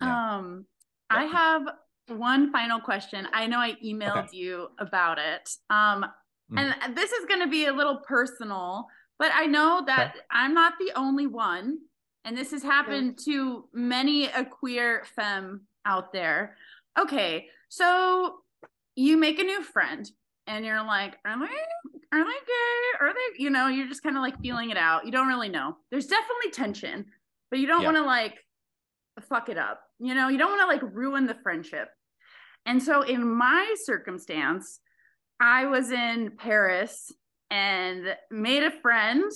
yeah. 0.00 0.36
um 0.36 0.64
i 1.10 1.24
have 1.24 1.68
one 2.08 2.50
final 2.50 2.80
question 2.80 3.28
i 3.32 3.46
know 3.46 3.58
i 3.58 3.74
emailed 3.84 4.24
okay. 4.24 4.36
you 4.36 4.68
about 4.78 5.18
it 5.18 5.50
um 5.68 6.06
mm-hmm. 6.50 6.58
and 6.58 6.96
this 6.96 7.12
is 7.12 7.26
going 7.26 7.40
to 7.40 7.46
be 7.46 7.66
a 7.66 7.72
little 7.72 7.98
personal 7.98 8.86
but 9.18 9.30
i 9.34 9.44
know 9.44 9.82
that 9.86 10.12
okay. 10.14 10.20
i'm 10.30 10.54
not 10.54 10.72
the 10.80 10.92
only 10.96 11.26
one 11.26 11.76
and 12.24 12.36
this 12.36 12.50
has 12.50 12.62
happened 12.62 13.18
to 13.24 13.68
many 13.74 14.26
a 14.26 14.44
queer 14.44 15.04
femme 15.14 15.60
out 15.84 16.10
there 16.12 16.56
okay 16.98 17.46
so 17.68 18.38
you 18.98 19.16
make 19.16 19.38
a 19.38 19.44
new 19.44 19.62
friend 19.62 20.10
and 20.48 20.64
you're 20.64 20.84
like, 20.84 21.16
are 21.24 21.38
they 21.38 21.46
are 22.12 22.24
they 22.24 22.32
gay? 22.32 22.98
Are 23.00 23.12
they, 23.12 23.42
you 23.42 23.50
know, 23.50 23.68
you're 23.68 23.86
just 23.86 24.02
kind 24.02 24.16
of 24.16 24.22
like 24.22 24.40
feeling 24.40 24.70
it 24.70 24.76
out. 24.76 25.06
You 25.06 25.12
don't 25.12 25.28
really 25.28 25.48
know. 25.48 25.76
There's 25.90 26.06
definitely 26.06 26.50
tension, 26.52 27.04
but 27.50 27.60
you 27.60 27.68
don't 27.68 27.82
yeah. 27.82 27.86
want 27.86 27.98
to 27.98 28.04
like 28.04 28.38
fuck 29.28 29.48
it 29.48 29.58
up. 29.58 29.80
You 30.00 30.14
know, 30.14 30.28
you 30.28 30.36
don't 30.36 30.50
want 30.50 30.62
to 30.62 30.66
like 30.66 30.94
ruin 30.94 31.26
the 31.26 31.36
friendship. 31.42 31.88
And 32.66 32.82
so 32.82 33.02
in 33.02 33.24
my 33.30 33.74
circumstance, 33.84 34.80
I 35.38 35.66
was 35.66 35.92
in 35.92 36.32
Paris 36.36 37.12
and 37.50 38.16
made 38.32 38.64
a 38.64 38.70
friend 38.70 39.30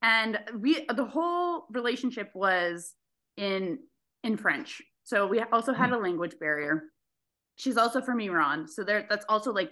and 0.00 0.38
we 0.58 0.86
the 0.94 1.04
whole 1.04 1.66
relationship 1.72 2.30
was 2.34 2.94
in 3.36 3.78
in 4.22 4.36
French. 4.36 4.80
So 5.02 5.26
we 5.26 5.40
also 5.52 5.72
had 5.72 5.88
hmm. 5.88 5.96
a 5.96 5.98
language 5.98 6.34
barrier. 6.38 6.84
She's 7.62 7.76
also 7.76 8.02
from 8.02 8.20
Iran. 8.20 8.66
So 8.66 8.82
there 8.82 9.06
that's 9.08 9.24
also 9.28 9.52
like 9.52 9.70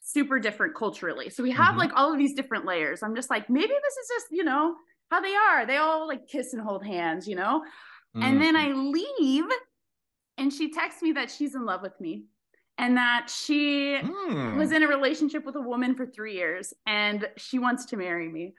super 0.00 0.38
different 0.38 0.74
culturally. 0.74 1.28
So 1.28 1.42
we 1.42 1.50
have 1.50 1.70
mm-hmm. 1.70 1.78
like 1.78 1.90
all 1.94 2.12
of 2.12 2.18
these 2.18 2.34
different 2.34 2.64
layers. 2.64 3.02
I'm 3.02 3.14
just 3.14 3.28
like, 3.28 3.50
maybe 3.50 3.68
this 3.68 3.96
is 3.96 4.08
just, 4.16 4.26
you 4.30 4.44
know, 4.44 4.74
how 5.10 5.20
they 5.20 5.34
are. 5.34 5.66
They 5.66 5.76
all 5.76 6.08
like 6.08 6.26
kiss 6.26 6.54
and 6.54 6.62
hold 6.62 6.84
hands, 6.84 7.28
you 7.28 7.36
know? 7.36 7.62
Mm-hmm. 8.16 8.22
And 8.22 8.42
then 8.42 8.56
I 8.56 8.68
leave 8.68 9.44
and 10.38 10.52
she 10.52 10.72
texts 10.72 11.02
me 11.02 11.12
that 11.12 11.30
she's 11.30 11.54
in 11.54 11.66
love 11.66 11.82
with 11.82 11.98
me 12.00 12.24
and 12.78 12.96
that 12.96 13.28
she 13.30 13.98
mm. 14.02 14.56
was 14.56 14.72
in 14.72 14.82
a 14.82 14.88
relationship 14.88 15.44
with 15.44 15.56
a 15.56 15.60
woman 15.60 15.94
for 15.94 16.06
three 16.06 16.34
years 16.34 16.72
and 16.86 17.28
she 17.36 17.58
wants 17.58 17.84
to 17.86 17.98
marry 17.98 18.28
me. 18.28 18.54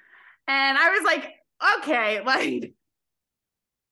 And 0.47 0.78
I 0.78 0.91
was 0.91 1.04
like, 1.04 1.34
okay, 1.80 2.22
like, 2.26 2.74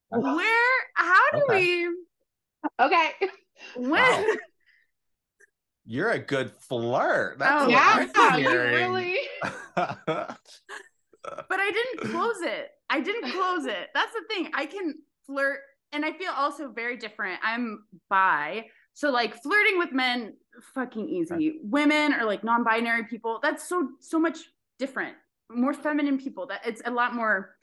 where, 0.09 0.71
how 0.95 1.31
do 1.33 1.43
okay. 1.49 1.87
we? 1.87 1.95
Okay. 2.79 3.11
When? 3.75 3.91
Wow. 3.91 4.25
You're 5.91 6.11
a 6.11 6.19
good 6.19 6.51
flirt. 6.51 7.37
That's 7.37 7.65
oh, 7.65 7.67
yeah, 7.67 8.37
you 8.37 8.49
really. 8.49 9.17
but 9.75 10.37
I 11.25 11.71
didn't 11.71 12.11
close 12.11 12.41
it. 12.43 12.69
I 12.89 13.01
didn't 13.01 13.29
close 13.29 13.65
it. 13.65 13.89
That's 13.93 14.13
the 14.13 14.21
thing. 14.29 14.49
I 14.53 14.67
can 14.67 14.95
flirt, 15.25 15.59
and 15.91 16.05
I 16.05 16.13
feel 16.13 16.31
also 16.31 16.71
very 16.71 16.95
different. 16.95 17.41
I'm 17.43 17.83
bi, 18.09 18.67
so 18.93 19.11
like 19.11 19.35
flirting 19.43 19.79
with 19.79 19.91
men, 19.91 20.35
fucking 20.73 21.09
easy. 21.09 21.33
Right. 21.33 21.53
Women 21.61 22.13
or 22.13 22.23
like 22.23 22.45
non-binary 22.45 23.07
people, 23.07 23.41
that's 23.43 23.67
so 23.67 23.89
so 23.99 24.17
much 24.17 24.37
different. 24.79 25.17
More 25.49 25.73
feminine 25.73 26.17
people. 26.17 26.47
That 26.47 26.61
it's 26.65 26.81
a 26.85 26.91
lot 26.91 27.15
more 27.15 27.57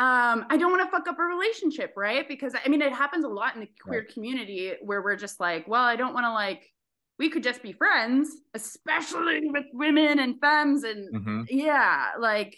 um, 0.00 0.46
I 0.48 0.56
don't 0.56 0.70
want 0.70 0.82
to 0.82 0.90
fuck 0.90 1.06
up 1.08 1.18
a 1.18 1.22
relationship, 1.22 1.92
right? 1.94 2.26
Because 2.26 2.54
I 2.64 2.70
mean, 2.70 2.80
it 2.80 2.94
happens 2.94 3.26
a 3.26 3.28
lot 3.28 3.54
in 3.54 3.60
the 3.60 3.68
queer 3.82 4.00
right. 4.00 4.08
community 4.08 4.72
where 4.80 5.02
we're 5.02 5.16
just 5.16 5.38
like, 5.38 5.68
well, 5.68 5.82
I 5.82 5.96
don't 5.96 6.14
want 6.14 6.24
to 6.24 6.32
like, 6.32 6.72
we 7.20 7.28
could 7.28 7.42
just 7.42 7.62
be 7.62 7.72
friends, 7.72 8.34
especially 8.54 9.50
with 9.50 9.66
women 9.74 10.18
and 10.18 10.40
femmes, 10.40 10.84
and 10.84 11.14
mm-hmm. 11.14 11.42
yeah, 11.50 12.12
like, 12.18 12.56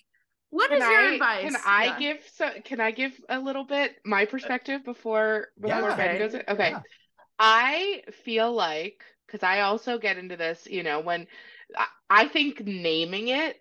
what 0.51 0.71
can 0.71 0.79
is 0.79 0.85
your 0.85 1.01
I, 1.01 1.13
advice? 1.15 1.43
Can 1.43 1.57
I 1.67 1.85
yeah. 1.85 1.99
give 1.99 2.19
so? 2.33 2.51
Can 2.65 2.81
I 2.81 2.93
give 2.93 3.13
a 3.29 3.41
little 3.41 3.65
bit 3.65 3.97
my 4.07 4.25
perspective 4.25 4.85
before 4.85 5.49
before 5.61 5.91
yeah, 5.91 5.97
Ben 5.97 6.09
okay. 6.11 6.19
goes? 6.19 6.35
In? 6.35 6.43
Okay, 6.49 6.71
yeah. 6.71 6.81
I 7.41 8.03
feel 8.25 8.53
like 8.53 9.03
because 9.27 9.43
I 9.43 9.63
also 9.63 9.99
get 9.99 10.17
into 10.17 10.37
this, 10.37 10.69
you 10.71 10.85
know, 10.85 11.01
when 11.01 11.27
I 12.09 12.29
think 12.29 12.65
naming 12.65 13.29
it 13.29 13.57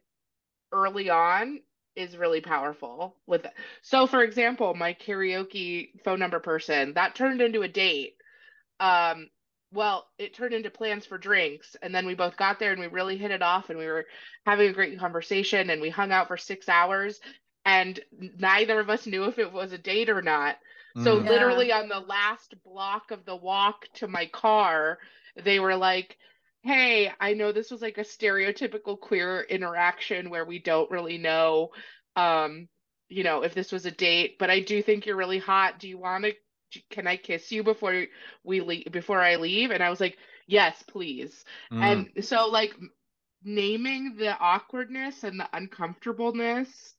early 0.71 1.09
on 1.09 1.61
is 1.95 2.15
really 2.15 2.41
powerful 2.41 3.17
with 3.25 3.45
it. 3.45 3.53
So 3.81 4.05
for 4.05 4.21
example, 4.21 4.75
my 4.75 4.93
karaoke 4.93 5.89
phone 6.05 6.19
number 6.19 6.39
person, 6.39 6.93
that 6.93 7.15
turned 7.15 7.41
into 7.41 7.63
a 7.63 7.67
date. 7.67 8.13
Um 8.79 9.29
well, 9.73 10.07
it 10.17 10.33
turned 10.33 10.53
into 10.53 10.69
plans 10.69 11.05
for 11.05 11.17
drinks 11.17 11.75
and 11.81 11.93
then 11.95 12.05
we 12.05 12.13
both 12.13 12.35
got 12.37 12.59
there 12.59 12.71
and 12.71 12.81
we 12.81 12.87
really 12.87 13.17
hit 13.17 13.31
it 13.31 13.41
off 13.41 13.69
and 13.69 13.79
we 13.79 13.87
were 13.87 14.05
having 14.45 14.69
a 14.69 14.73
great 14.73 14.99
conversation 14.99 15.69
and 15.69 15.81
we 15.81 15.89
hung 15.89 16.11
out 16.11 16.27
for 16.27 16.37
6 16.37 16.69
hours 16.69 17.19
and 17.65 17.99
neither 18.37 18.79
of 18.79 18.89
us 18.89 19.05
knew 19.05 19.25
if 19.25 19.39
it 19.39 19.51
was 19.51 19.71
a 19.71 19.77
date 19.77 20.09
or 20.09 20.21
not. 20.21 20.57
So 21.03 21.19
mm. 21.19 21.27
literally 21.27 21.71
on 21.71 21.87
the 21.87 21.99
last 21.99 22.53
block 22.65 23.11
of 23.11 23.23
the 23.23 23.35
walk 23.35 23.85
to 23.95 24.07
my 24.07 24.25
car, 24.25 24.97
they 25.41 25.59
were 25.59 25.75
like, 25.75 26.17
hey, 26.63 27.11
I 27.19 27.33
know 27.33 27.51
this 27.51 27.71
was 27.71 27.81
like 27.81 27.97
a 27.97 28.01
stereotypical 28.01 28.99
queer 28.99 29.41
interaction 29.41 30.29
where 30.29 30.45
we 30.45 30.59
don't 30.59 30.91
really 30.91 31.17
know 31.17 31.69
um 32.17 32.67
you 33.07 33.23
know 33.23 33.41
if 33.43 33.53
this 33.53 33.71
was 33.71 33.85
a 33.85 33.91
date, 33.91 34.37
but 34.37 34.49
I 34.49 34.59
do 34.59 34.81
think 34.81 35.05
you're 35.05 35.15
really 35.15 35.39
hot. 35.39 35.79
Do 35.79 35.87
you 35.87 35.97
want 35.97 36.25
to 36.25 36.33
can 36.89 37.07
I 37.07 37.17
kiss 37.17 37.51
you 37.51 37.63
before 37.63 38.05
we 38.43 38.61
leave 38.61 38.91
before 38.91 39.21
I 39.21 39.35
leave? 39.37 39.71
And 39.71 39.83
I 39.83 39.89
was 39.89 39.99
like, 39.99 40.17
yes, 40.47 40.83
please. 40.87 41.45
Mm. 41.71 42.07
And 42.15 42.25
so 42.25 42.47
like 42.49 42.75
naming 43.43 44.15
the 44.17 44.37
awkwardness 44.37 45.23
and 45.23 45.39
the 45.39 45.49
uncomfortableness 45.53 46.95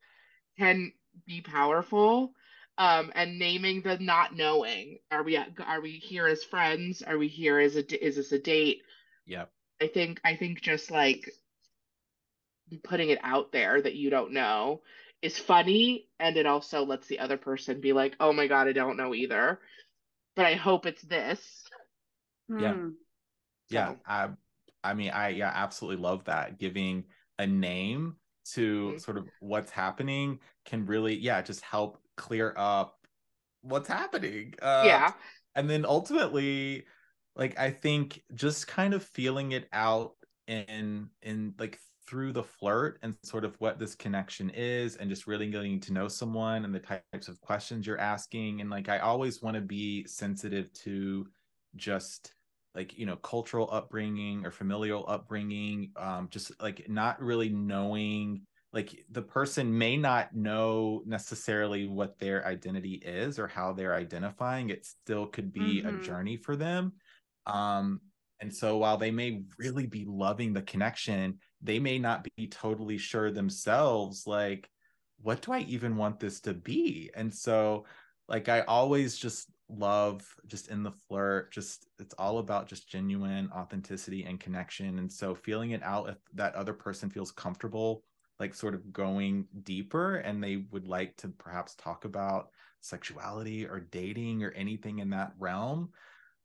can 0.58 0.92
be 1.26 1.40
powerful. 1.40 2.32
um 2.78 3.12
and 3.14 3.38
naming 3.38 3.82
the 3.82 3.98
not 3.98 4.34
knowing 4.34 4.98
are 5.10 5.22
we 5.22 5.36
are 5.36 5.80
we 5.80 5.92
here 5.92 6.26
as 6.26 6.42
friends 6.42 7.02
are 7.02 7.18
we 7.18 7.28
here 7.28 7.58
as 7.58 7.76
a 7.76 8.04
is 8.06 8.16
this 8.16 8.32
a 8.32 8.38
date 8.38 8.80
Yeah. 9.26 9.44
i 9.80 9.86
think 9.88 10.20
i 10.24 10.36
think 10.36 10.60
just 10.62 10.90
like 10.90 11.30
putting 12.82 13.10
it 13.10 13.18
out 13.22 13.52
there 13.52 13.80
that 13.80 13.94
you 13.94 14.10
don't 14.10 14.32
know 14.32 14.80
is 15.22 15.38
funny 15.38 16.08
and 16.18 16.36
it 16.36 16.46
also 16.46 16.84
lets 16.84 17.06
the 17.06 17.20
other 17.20 17.36
person 17.36 17.80
be 17.80 17.92
like 17.92 18.16
oh 18.20 18.32
my 18.32 18.46
god 18.46 18.68
i 18.68 18.72
don't 18.72 18.96
know 18.96 19.14
either. 19.14 19.60
But 20.36 20.46
i 20.46 20.54
hope 20.54 20.86
it's 20.86 21.02
this. 21.02 21.64
Yeah. 22.48 22.74
Mm. 22.74 22.92
yeah 23.70 23.94
i 24.06 24.28
i 24.84 24.94
mean 24.94 25.10
i 25.10 25.28
yeah 25.28 25.52
absolutely 25.54 26.02
love 26.02 26.24
that. 26.24 26.58
Giving 26.58 27.04
a 27.38 27.46
name 27.46 28.16
to 28.54 28.88
mm-hmm. 28.88 28.98
sort 28.98 29.16
of 29.16 29.28
what's 29.40 29.70
happening 29.70 30.40
can 30.64 30.84
really 30.86 31.16
yeah 31.16 31.40
just 31.40 31.62
help 31.62 31.98
clear 32.16 32.52
up 32.56 32.98
what's 33.62 33.88
happening. 33.88 34.54
Uh, 34.60 34.82
yeah. 34.84 35.12
and 35.54 35.70
then 35.70 35.86
ultimately 35.86 36.84
like 37.36 37.58
i 37.58 37.70
think 37.70 38.22
just 38.34 38.66
kind 38.66 38.94
of 38.94 39.02
feeling 39.02 39.52
it 39.52 39.68
out 39.72 40.14
in 40.46 41.08
in 41.22 41.54
like 41.58 41.78
through 42.12 42.30
the 42.30 42.42
flirt 42.42 42.98
and 43.00 43.14
sort 43.22 43.42
of 43.42 43.58
what 43.58 43.78
this 43.78 43.94
connection 43.94 44.50
is 44.50 44.96
and 44.96 45.08
just 45.08 45.26
really 45.26 45.50
getting 45.50 45.80
to 45.80 45.94
know 45.94 46.08
someone 46.08 46.66
and 46.66 46.74
the 46.74 46.78
types 46.78 47.26
of 47.26 47.40
questions 47.40 47.86
you're 47.86 47.98
asking. 47.98 48.60
And 48.60 48.68
like 48.68 48.90
i 48.90 48.98
always 48.98 49.40
want 49.40 49.54
to 49.54 49.62
be 49.62 50.04
sensitive 50.06 50.70
to 50.74 51.26
just 51.74 52.34
like 52.74 52.98
you 52.98 53.06
know 53.06 53.16
cultural 53.16 53.66
upbringing 53.72 54.44
or 54.44 54.50
familial 54.50 55.06
upbringing 55.08 55.90
um 55.96 56.28
just 56.30 56.52
like 56.60 56.86
not 56.86 57.18
really 57.22 57.48
knowing 57.48 58.42
like 58.74 59.06
the 59.10 59.22
person 59.22 59.78
may 59.78 59.96
not 59.96 60.34
know 60.36 61.02
necessarily 61.06 61.86
what 61.86 62.18
their 62.18 62.46
identity 62.46 63.00
is 63.02 63.38
or 63.38 63.46
how 63.46 63.72
they're 63.72 63.94
identifying. 63.94 64.68
It 64.68 64.84
still 64.84 65.26
could 65.26 65.50
be 65.50 65.82
mm-hmm. 65.82 65.96
a 65.96 66.02
journey 66.02 66.36
for 66.36 66.56
them. 66.56 66.92
Um 67.46 68.02
and 68.42 68.54
so 68.54 68.76
while 68.76 68.98
they 68.98 69.12
may 69.12 69.44
really 69.56 69.86
be 69.86 70.04
loving 70.04 70.52
the 70.52 70.62
connection 70.62 71.38
they 71.62 71.78
may 71.78 71.98
not 71.98 72.26
be 72.36 72.46
totally 72.46 72.98
sure 72.98 73.30
themselves 73.30 74.26
like 74.26 74.68
what 75.22 75.40
do 75.42 75.52
i 75.52 75.60
even 75.60 75.96
want 75.96 76.18
this 76.18 76.40
to 76.40 76.52
be? 76.52 77.10
And 77.14 77.32
so 77.32 77.84
like 78.28 78.48
i 78.48 78.60
always 78.62 79.16
just 79.16 79.50
love 79.68 80.26
just 80.46 80.68
in 80.68 80.82
the 80.82 80.90
flirt 80.90 81.50
just 81.50 81.86
it's 81.98 82.14
all 82.18 82.38
about 82.38 82.68
just 82.68 82.90
genuine 82.90 83.48
authenticity 83.54 84.24
and 84.24 84.40
connection. 84.40 84.98
And 84.98 85.10
so 85.10 85.34
feeling 85.34 85.70
it 85.70 85.82
out 85.82 86.08
if 86.08 86.16
that 86.34 86.54
other 86.54 86.74
person 86.74 87.08
feels 87.08 87.32
comfortable 87.32 88.02
like 88.40 88.54
sort 88.54 88.74
of 88.74 88.92
going 88.92 89.46
deeper 89.62 90.16
and 90.16 90.42
they 90.42 90.64
would 90.72 90.88
like 90.88 91.16
to 91.18 91.28
perhaps 91.28 91.76
talk 91.76 92.04
about 92.04 92.48
sexuality 92.80 93.64
or 93.66 93.80
dating 93.80 94.42
or 94.42 94.50
anything 94.50 94.98
in 94.98 95.10
that 95.10 95.32
realm 95.38 95.90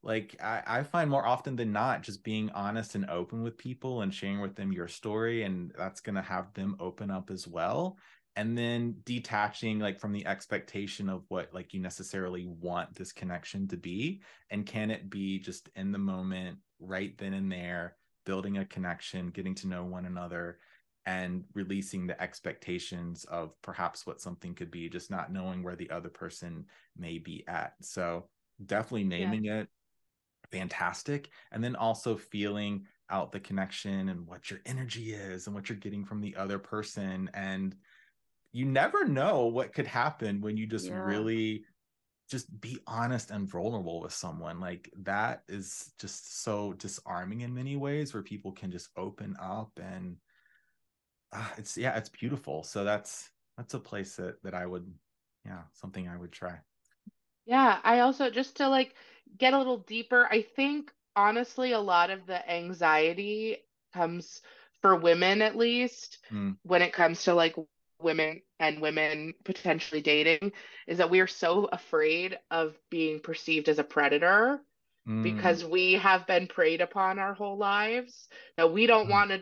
like 0.07 0.37
I, 0.41 0.63
I, 0.65 0.83
find 0.83 1.09
more 1.09 1.27
often 1.27 1.57
than 1.57 1.73
not 1.73 2.01
just 2.01 2.23
being 2.23 2.49
honest 2.51 2.95
and 2.95 3.09
open 3.09 3.43
with 3.43 3.57
people 3.57 4.01
and 4.01 4.13
sharing 4.13 4.39
with 4.39 4.55
them 4.55 4.71
your 4.71 4.87
story 4.87 5.43
and 5.43 5.71
that's 5.77 5.99
going 5.99 6.15
to 6.15 6.21
have 6.21 6.53
them 6.53 6.77
open 6.79 7.11
up 7.11 7.29
as 7.29 7.45
well 7.45 7.97
and 8.37 8.57
then 8.57 8.95
detaching 9.03 9.79
like 9.79 9.99
from 9.99 10.13
the 10.13 10.25
expectation 10.25 11.09
of 11.09 11.25
what 11.27 11.53
like 11.53 11.73
you 11.73 11.81
necessarily 11.81 12.45
want 12.45 12.95
this 12.95 13.11
connection 13.11 13.67
to 13.67 13.77
be 13.77 14.21
and 14.49 14.65
can 14.65 14.89
it 14.89 15.09
be 15.09 15.37
just 15.39 15.69
in 15.75 15.91
the 15.91 15.97
moment 15.97 16.57
right 16.79 17.17
then 17.17 17.33
and 17.33 17.51
there 17.51 17.95
building 18.25 18.59
a 18.59 18.65
connection 18.65 19.29
getting 19.29 19.55
to 19.55 19.67
know 19.67 19.83
one 19.83 20.05
another 20.05 20.57
and 21.05 21.43
releasing 21.53 22.05
the 22.05 22.21
expectations 22.21 23.25
of 23.25 23.53
perhaps 23.61 24.05
what 24.05 24.21
something 24.21 24.53
could 24.53 24.71
be 24.71 24.87
just 24.87 25.11
not 25.11 25.31
knowing 25.31 25.63
where 25.63 25.75
the 25.75 25.89
other 25.89 26.09
person 26.09 26.65
may 26.97 27.17
be 27.17 27.43
at 27.47 27.73
so 27.81 28.29
definitely 28.65 29.03
naming 29.03 29.45
yeah. 29.45 29.61
it 29.61 29.67
fantastic 30.51 31.29
and 31.51 31.63
then 31.63 31.75
also 31.75 32.15
feeling 32.15 32.85
out 33.09 33.31
the 33.31 33.39
connection 33.39 34.09
and 34.09 34.27
what 34.27 34.49
your 34.49 34.59
energy 34.65 35.13
is 35.13 35.47
and 35.47 35.55
what 35.55 35.69
you're 35.69 35.77
getting 35.77 36.03
from 36.03 36.21
the 36.21 36.35
other 36.35 36.59
person 36.59 37.29
and 37.33 37.75
you 38.51 38.65
never 38.65 39.05
know 39.05 39.45
what 39.45 39.73
could 39.73 39.87
happen 39.87 40.41
when 40.41 40.57
you 40.57 40.65
just 40.65 40.87
yeah. 40.87 40.99
really 40.99 41.63
just 42.29 42.59
be 42.59 42.77
honest 42.87 43.31
and 43.31 43.49
vulnerable 43.49 44.01
with 44.01 44.13
someone 44.13 44.59
like 44.59 44.91
that 45.03 45.43
is 45.47 45.93
just 45.99 46.43
so 46.43 46.73
disarming 46.73 47.41
in 47.41 47.53
many 47.53 47.77
ways 47.77 48.13
where 48.13 48.23
people 48.23 48.51
can 48.51 48.69
just 48.71 48.89
open 48.97 49.35
up 49.41 49.71
and 49.81 50.17
uh, 51.31 51.47
it's 51.57 51.77
yeah 51.77 51.95
it's 51.95 52.09
beautiful 52.09 52.63
so 52.63 52.83
that's 52.83 53.29
that's 53.57 53.73
a 53.73 53.79
place 53.79 54.15
that 54.15 54.41
that 54.43 54.53
i 54.53 54.65
would 54.65 54.91
yeah 55.45 55.61
something 55.73 56.07
i 56.07 56.17
would 56.17 56.31
try 56.31 56.57
yeah 57.45 57.79
i 57.83 57.99
also 57.99 58.29
just 58.29 58.57
to 58.57 58.67
like 58.67 58.95
get 59.37 59.53
a 59.53 59.57
little 59.57 59.77
deeper 59.77 60.27
i 60.31 60.41
think 60.41 60.91
honestly 61.15 61.71
a 61.71 61.79
lot 61.79 62.09
of 62.09 62.25
the 62.27 62.49
anxiety 62.49 63.57
comes 63.93 64.41
for 64.81 64.95
women 64.95 65.41
at 65.41 65.55
least 65.55 66.19
mm. 66.31 66.55
when 66.63 66.81
it 66.81 66.93
comes 66.93 67.23
to 67.23 67.33
like 67.33 67.55
women 67.99 68.41
and 68.59 68.81
women 68.81 69.33
potentially 69.43 70.01
dating 70.01 70.51
is 70.87 70.99
that 70.99 71.09
we 71.09 71.19
are 71.19 71.27
so 71.27 71.65
afraid 71.71 72.37
of 72.51 72.75
being 72.89 73.19
perceived 73.19 73.69
as 73.69 73.79
a 73.79 73.83
predator 73.83 74.59
mm. 75.07 75.23
because 75.23 75.65
we 75.65 75.93
have 75.93 76.27
been 76.27 76.47
preyed 76.47 76.81
upon 76.81 77.17
our 77.17 77.33
whole 77.33 77.57
lives 77.57 78.27
that 78.55 78.71
we 78.71 78.85
don't 78.85 79.07
mm. 79.07 79.11
want 79.11 79.31
to 79.31 79.41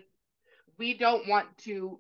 we 0.78 0.98
don't 0.98 1.28
want 1.28 1.48
to 1.58 2.00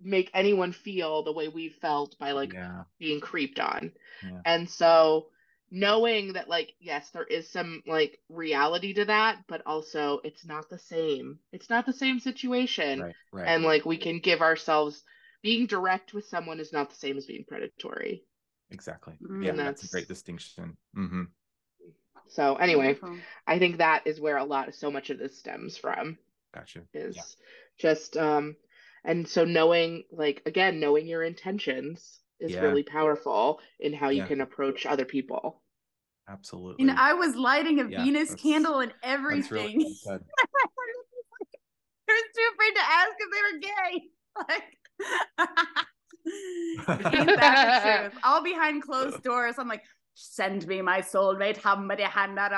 make 0.00 0.30
anyone 0.34 0.72
feel 0.72 1.22
the 1.22 1.32
way 1.32 1.48
we 1.48 1.68
felt 1.68 2.18
by 2.18 2.32
like 2.32 2.52
yeah. 2.52 2.82
being 2.98 3.20
creeped 3.20 3.60
on 3.60 3.92
yeah. 4.22 4.40
and 4.44 4.68
so 4.68 5.26
knowing 5.74 6.34
that 6.34 6.48
like 6.48 6.74
yes 6.80 7.08
there 7.10 7.24
is 7.24 7.48
some 7.48 7.82
like 7.86 8.18
reality 8.28 8.92
to 8.92 9.06
that 9.06 9.38
but 9.48 9.62
also 9.64 10.20
it's 10.22 10.44
not 10.44 10.68
the 10.68 10.78
same 10.78 11.38
it's 11.50 11.70
not 11.70 11.86
the 11.86 11.92
same 11.94 12.20
situation 12.20 13.00
right, 13.00 13.14
right. 13.32 13.48
and 13.48 13.64
like 13.64 13.86
we 13.86 13.96
can 13.96 14.18
give 14.18 14.42
ourselves 14.42 15.02
being 15.42 15.66
direct 15.66 16.14
with 16.14 16.24
someone 16.26 16.60
is 16.60 16.72
not 16.72 16.88
the 16.90 16.96
same 16.96 17.18
as 17.18 17.26
being 17.26 17.44
predatory. 17.46 18.24
Exactly. 18.70 19.14
Mm-hmm. 19.22 19.42
Yeah, 19.42 19.52
that's, 19.52 19.82
that's, 19.82 19.92
a 19.92 19.96
great 19.96 20.08
distinction. 20.08 20.76
Mm-hmm. 20.96 21.24
So 22.28 22.54
anyway, 22.56 22.96
I 23.46 23.58
think 23.58 23.78
that 23.78 24.06
is 24.06 24.20
where 24.20 24.38
a 24.38 24.44
lot 24.44 24.68
of 24.68 24.74
so 24.74 24.90
much 24.90 25.10
of 25.10 25.18
this 25.18 25.38
stems 25.38 25.76
from. 25.76 26.16
Gotcha. 26.54 26.82
Is 26.94 27.16
yeah. 27.16 27.22
just 27.78 28.16
um 28.16 28.56
and 29.04 29.28
so 29.28 29.44
knowing 29.44 30.04
like 30.10 30.42
again, 30.46 30.80
knowing 30.80 31.06
your 31.06 31.22
intentions 31.22 32.20
is 32.40 32.52
yeah. 32.52 32.60
really 32.60 32.82
powerful 32.82 33.60
in 33.80 33.92
how 33.92 34.08
you 34.08 34.22
yeah. 34.22 34.28
can 34.28 34.40
approach 34.40 34.86
other 34.86 35.04
people. 35.04 35.61
Absolutely. 36.28 36.82
And 36.82 36.92
I 36.98 37.14
was 37.14 37.34
lighting 37.34 37.80
a 37.80 37.84
Venus 37.84 38.34
candle 38.34 38.80
and 38.80 38.92
everything. 39.02 39.96
Really 40.06 40.22
I 42.08 42.14
was 42.14 42.24
too 42.36 42.48
afraid 42.52 42.74
to 42.74 42.82
ask 42.82 43.12
if 43.18 43.30
they 43.30 43.42
were 43.42 43.58
gay. 43.60 44.10
Like 44.48 44.78
Ain't 47.14 47.40
that 47.40 47.82
the 47.82 48.08
truth? 48.10 48.20
All 48.24 48.42
behind 48.42 48.82
closed 48.82 49.22
doors. 49.24 49.56
I'm 49.58 49.68
like, 49.68 49.82
send 50.14 50.66
me 50.66 50.82
my 50.82 51.00
soulmate. 51.00 51.56
Hand 51.56 52.36
that 52.38 52.52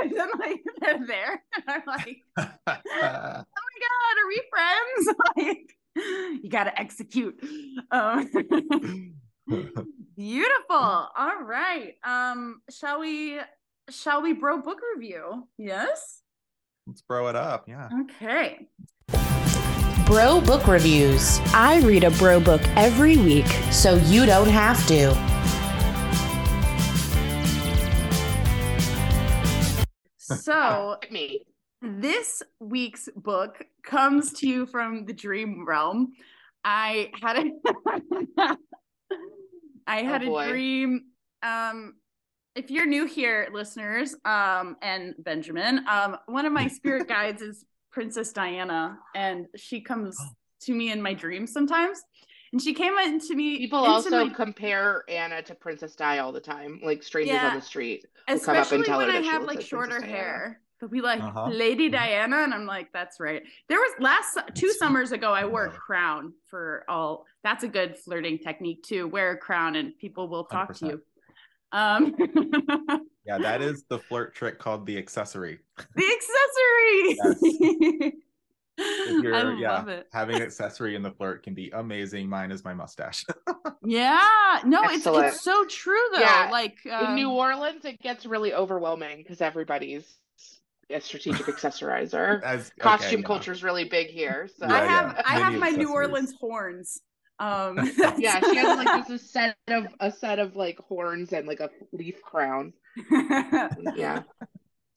And 0.00 0.12
then 0.16 0.28
like 0.38 0.60
they're 0.80 1.06
there. 1.06 1.42
And 1.56 1.64
I'm 1.68 1.82
like, 1.86 2.18
oh 2.36 2.44
my 2.66 3.44
god, 3.46 4.16
are 4.18 4.28
we 4.28 4.42
friends? 4.50 5.16
Like, 5.36 5.76
you 6.42 6.50
gotta 6.50 6.78
execute. 6.78 7.42
Um, 7.90 9.14
beautiful. 10.16 10.76
All 10.76 11.42
right. 11.42 11.94
Um, 12.04 12.62
shall 12.70 13.00
we 13.00 13.40
shall 13.88 14.22
we 14.22 14.32
bro 14.32 14.60
book 14.62 14.78
review? 14.94 15.48
Yes. 15.58 16.22
Let's 16.86 17.02
bro 17.02 17.28
it 17.28 17.36
up. 17.36 17.68
Yeah. 17.68 17.88
Okay. 18.02 18.68
Bro 20.06 20.40
Book 20.40 20.66
Reviews. 20.66 21.38
I 21.54 21.80
read 21.84 22.02
a 22.02 22.10
bro 22.10 22.40
book 22.40 22.62
every 22.76 23.16
week, 23.16 23.46
so 23.70 23.94
you 23.94 24.26
don't 24.26 24.48
have 24.48 24.84
to. 24.88 25.14
So, 30.18 30.96
me. 31.10 31.46
This 31.80 32.42
week's 32.58 33.08
book 33.14 33.64
comes 33.84 34.32
to 34.34 34.48
you 34.48 34.66
from 34.66 35.06
the 35.06 35.12
dream 35.12 35.64
realm. 35.64 36.12
I 36.64 37.10
had 37.22 37.38
a 37.38 38.56
I 39.86 40.02
had 40.02 40.24
oh 40.24 40.38
a 40.38 40.48
dream 40.48 41.04
um 41.42 41.94
if 42.54 42.70
you're 42.70 42.86
new 42.86 43.06
here 43.06 43.48
listeners 43.52 44.14
um 44.24 44.76
and 44.82 45.14
Benjamin 45.18 45.84
um 45.88 46.16
one 46.26 46.46
of 46.46 46.52
my 46.52 46.68
spirit 46.68 47.08
guides 47.16 47.42
is 47.42 47.64
Princess 47.90 48.32
Diana, 48.32 48.98
and 49.14 49.46
she 49.56 49.80
comes 49.80 50.16
oh. 50.20 50.28
to 50.62 50.74
me 50.74 50.90
in 50.90 51.02
my 51.02 51.14
dreams 51.14 51.52
sometimes. 51.52 52.02
And 52.52 52.60
she 52.60 52.74
came 52.74 52.98
into 52.98 53.34
me. 53.36 53.58
People 53.58 53.80
into 53.80 53.90
also 53.90 54.24
my... 54.26 54.34
compare 54.34 55.04
Anna 55.08 55.42
to 55.42 55.54
Princess 55.54 55.94
Di 55.94 56.18
all 56.18 56.32
the 56.32 56.40
time, 56.40 56.80
like 56.82 57.02
strangers 57.02 57.34
yeah, 57.34 57.48
on 57.48 57.56
the 57.56 57.62
street. 57.62 58.06
Especially 58.26 58.78
when 58.78 59.10
I 59.10 59.20
have 59.20 59.44
like 59.44 59.60
shorter 59.60 60.00
hair. 60.00 60.60
They'll 60.80 60.88
be 60.90 61.00
like 61.02 61.20
Uh-huh. 61.22 61.48
Lady 61.48 61.88
Mhm. 61.88 61.92
Diana, 61.92 62.36
and 62.38 62.54
I'm 62.54 62.64
like, 62.66 62.90
that's 62.92 63.20
right. 63.20 63.42
There 63.68 63.78
was 63.78 63.92
last 64.00 64.34
two 64.54 64.66
That's- 64.68 64.78
summers 64.78 65.12
ago, 65.12 65.32
I 65.32 65.44
wore 65.44 65.66
a 65.66 65.70
crown 65.70 66.32
for 66.48 66.84
all. 66.88 67.26
That's 67.44 67.64
a 67.64 67.68
good 67.68 67.96
flirting 67.98 68.38
technique 68.38 68.82
too. 68.82 69.06
Wear 69.08 69.32
a 69.32 69.36
crown, 69.36 69.76
and 69.76 69.96
people 69.98 70.28
will 70.28 70.44
talk 70.44 70.74
to 70.76 70.86
you. 70.86 71.02
Um, 71.72 72.14
Yeah, 73.26 73.38
that 73.38 73.60
is 73.62 73.84
the 73.84 73.98
flirt 73.98 74.34
trick 74.34 74.58
called 74.58 74.86
the 74.86 74.96
accessory. 74.98 75.60
the 75.94 76.04
accessory. 76.04 78.14
If 78.78 78.78
you're, 79.22 79.34
I 79.34 79.54
yeah, 79.58 79.72
love 79.76 79.88
it. 79.88 80.08
having 80.12 80.42
accessory 80.42 80.96
in 80.96 81.02
the 81.02 81.12
flirt 81.12 81.42
can 81.44 81.54
be 81.54 81.70
amazing. 81.70 82.28
Mine 82.28 82.50
is 82.50 82.64
my 82.64 82.74
mustache. 82.74 83.24
Yeah, 83.82 84.60
no, 84.66 84.82
it's 84.84 85.06
it's 85.06 85.40
so 85.42 85.64
true 85.64 85.96
though. 86.12 86.20
Yeah, 86.20 86.48
Like 86.52 86.76
um, 86.92 87.06
In 87.06 87.14
New 87.14 87.30
Orleans, 87.30 87.82
it 87.86 87.98
gets 88.02 88.26
really 88.26 88.52
overwhelming 88.52 89.16
because 89.18 89.40
everybody's 89.40 90.18
a 90.90 91.00
strategic 91.00 91.46
accessorizer. 91.46 92.42
As 92.44 92.66
okay, 92.66 92.70
Costume 92.80 93.20
yeah. 93.20 93.26
culture 93.26 93.52
is 93.52 93.62
really 93.62 93.84
big 93.84 94.08
here. 94.08 94.48
So 94.58 94.66
I 94.66 94.84
have 94.84 95.14
yeah. 95.16 95.22
I 95.24 95.38
have 95.38 95.54
my 95.54 95.70
New. 95.70 95.92
Orleans 95.92 96.34
horns. 96.40 97.00
Um, 97.38 97.76
yeah, 98.18 98.40
she 98.40 98.56
has 98.56 98.76
like 98.78 98.86
just 99.08 99.10
a 99.10 99.18
set 99.18 99.56
of 99.68 99.86
a 100.00 100.10
set 100.10 100.38
of 100.38 100.56
like 100.56 100.78
horns 100.78 101.32
and 101.32 101.46
like 101.46 101.60
a 101.60 101.70
leaf 101.92 102.20
crown. 102.22 102.72
Yeah, 103.96 104.22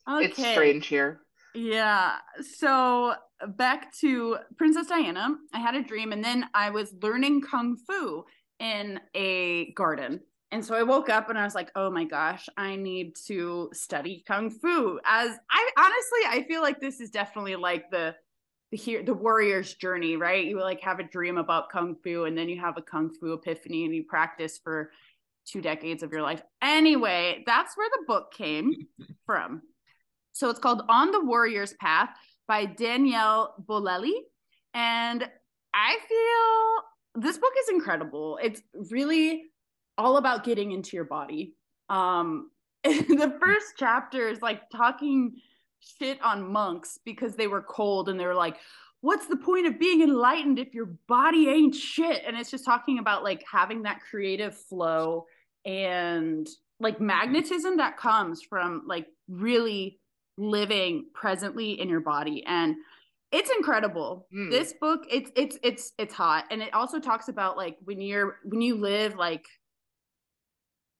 okay. 0.09 0.25
it's 0.25 0.37
strange 0.37 0.87
here. 0.87 1.21
Yeah. 1.55 2.15
So 2.57 3.13
back 3.47 3.93
to 3.99 4.37
Princess 4.57 4.87
Diana. 4.87 5.35
I 5.53 5.59
had 5.59 5.75
a 5.75 5.83
dream 5.83 6.11
and 6.11 6.23
then 6.23 6.45
I 6.53 6.69
was 6.71 6.93
learning 7.01 7.41
kung 7.41 7.77
fu 7.87 8.25
in 8.59 8.99
a 9.13 9.71
garden. 9.73 10.21
And 10.54 10.64
so 10.64 10.76
I 10.76 10.84
woke 10.84 11.10
up 11.10 11.32
and 11.32 11.39
I 11.39 11.45
was 11.45 11.56
like, 11.56 11.72
"Oh 11.76 11.89
my 11.89 12.04
gosh, 12.04 12.47
I 12.56 12.76
need 12.76 13.16
to 13.26 13.72
study 13.74 14.24
kung 14.28 14.51
fu." 14.51 14.99
As 15.04 15.36
I 15.49 15.70
honestly, 15.80 16.20
I 16.28 16.45
feel 16.47 16.62
like 16.62 16.80
this 16.80 17.01
is 17.01 17.10
definitely 17.10 17.56
like 17.56 17.89
the 17.89 18.16
the 18.70 18.78
here 18.78 19.01
the 19.01 19.16
warrior's 19.16 19.74
journey, 19.74 20.16
right? 20.16 20.45
You 20.45 20.60
like 20.60 20.80
have 20.82 20.99
a 20.99 21.04
dream 21.04 21.39
about 21.39 21.72
kung 21.72 21.95
fu 22.04 22.26
and 22.26 22.38
then 22.38 22.49
you 22.49 22.62
have 22.62 22.78
a 22.78 22.84
kung 22.84 23.10
fu 23.10 23.34
epiphany 23.34 23.86
and 23.86 23.95
you 23.95 24.04
practice 24.04 24.60
for 24.64 24.91
two 25.43 25.60
decades 25.60 26.04
of 26.04 26.12
your 26.12 26.22
life. 26.22 26.43
Anyway, 26.62 27.43
that's 27.47 27.76
where 27.76 27.89
the 27.89 28.06
book 28.06 28.32
came 28.32 28.76
from. 29.26 29.64
So 30.34 30.51
it's 30.51 30.60
called 30.60 30.84
On 30.88 31.10
the 31.10 31.26
Warrior's 31.26 31.74
Path 31.74 32.10
by 32.47 32.66
Danielle 32.66 33.56
Bolelli. 33.68 34.20
And 34.76 35.28
I 35.74 35.97
feel 36.08 37.24
this 37.24 37.39
book 37.39 37.54
is 37.60 37.70
incredible. 37.70 38.38
It's 38.41 38.62
really 38.91 39.45
all 39.97 40.17
about 40.17 40.43
getting 40.43 40.71
into 40.71 40.95
your 40.95 41.05
body. 41.05 41.53
Um, 41.89 42.49
the 42.83 43.37
first 43.41 43.73
chapter 43.77 44.27
is 44.27 44.41
like 44.41 44.69
talking 44.69 45.35
shit 45.79 46.21
on 46.21 46.51
monks 46.51 46.99
because 47.05 47.35
they 47.35 47.47
were 47.47 47.61
cold 47.61 48.09
and 48.09 48.19
they 48.19 48.25
were 48.25 48.33
like, 48.33 48.57
what's 49.01 49.27
the 49.27 49.35
point 49.37 49.67
of 49.67 49.77
being 49.79 50.01
enlightened 50.01 50.59
if 50.59 50.73
your 50.73 50.95
body 51.07 51.49
ain't 51.49 51.75
shit? 51.75 52.23
And 52.25 52.37
it's 52.37 52.49
just 52.51 52.65
talking 52.65 52.99
about 52.99 53.23
like 53.23 53.43
having 53.51 53.83
that 53.83 53.99
creative 54.09 54.57
flow 54.57 55.25
and 55.65 56.47
like 56.79 56.99
magnetism 56.99 57.77
that 57.77 57.97
comes 57.97 58.41
from 58.41 58.83
like 58.87 59.07
really 59.27 59.99
living 60.37 61.05
presently 61.13 61.79
in 61.79 61.87
your 61.87 61.99
body 62.01 62.43
and 62.47 62.75
it's 63.31 63.51
incredible 63.51 64.27
Mm. 64.33 64.49
this 64.49 64.73
book 64.81 65.05
it's 65.11 65.31
it's 65.35 65.59
it's 65.63 65.91
it's 65.99 66.13
hot 66.13 66.45
and 66.49 66.61
it 66.61 66.73
also 66.73 66.99
talks 66.99 67.27
about 67.27 67.55
like 67.55 67.77
when 67.83 68.01
you're 68.01 68.39
when 68.45 68.59
you 68.59 68.75
live 68.75 69.15
like 69.15 69.45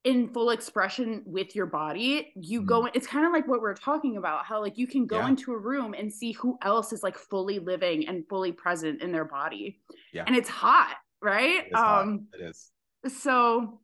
in 0.04 0.28
full 0.34 0.50
expression 0.50 1.24
with 1.26 1.56
your 1.56 1.66
body 1.66 2.34
you 2.36 2.62
Mm. 2.62 2.66
go 2.66 2.86
it's 2.94 3.08
kind 3.08 3.26
of 3.26 3.32
like 3.32 3.48
what 3.48 3.62
we're 3.62 3.74
talking 3.74 4.18
about 4.18 4.46
how 4.46 4.60
like 4.62 4.78
you 4.78 4.86
can 4.86 5.06
go 5.06 5.20
Yeah. 5.20 5.30
into 5.30 5.54
a 5.54 5.58
room 5.58 5.94
and 5.98 6.12
see 6.12 6.34
who 6.34 6.58
else 6.62 6.92
is 6.92 7.04
like 7.04 7.18
fully 7.18 7.60
living 7.60 8.08
and 8.08 8.28
fully 8.28 8.52
present 8.52 9.02
in 9.02 9.12
their 9.14 9.24
body 9.26 9.80
Yeah. 10.12 10.26
and 10.28 10.36
it's 10.36 10.50
hot 10.50 10.98
right 11.22 11.66
It 11.66 11.68
is 11.68 11.74
hot. 11.76 12.02
um 12.02 12.28
it 12.34 12.42
is. 12.42 12.72
so 13.08 13.80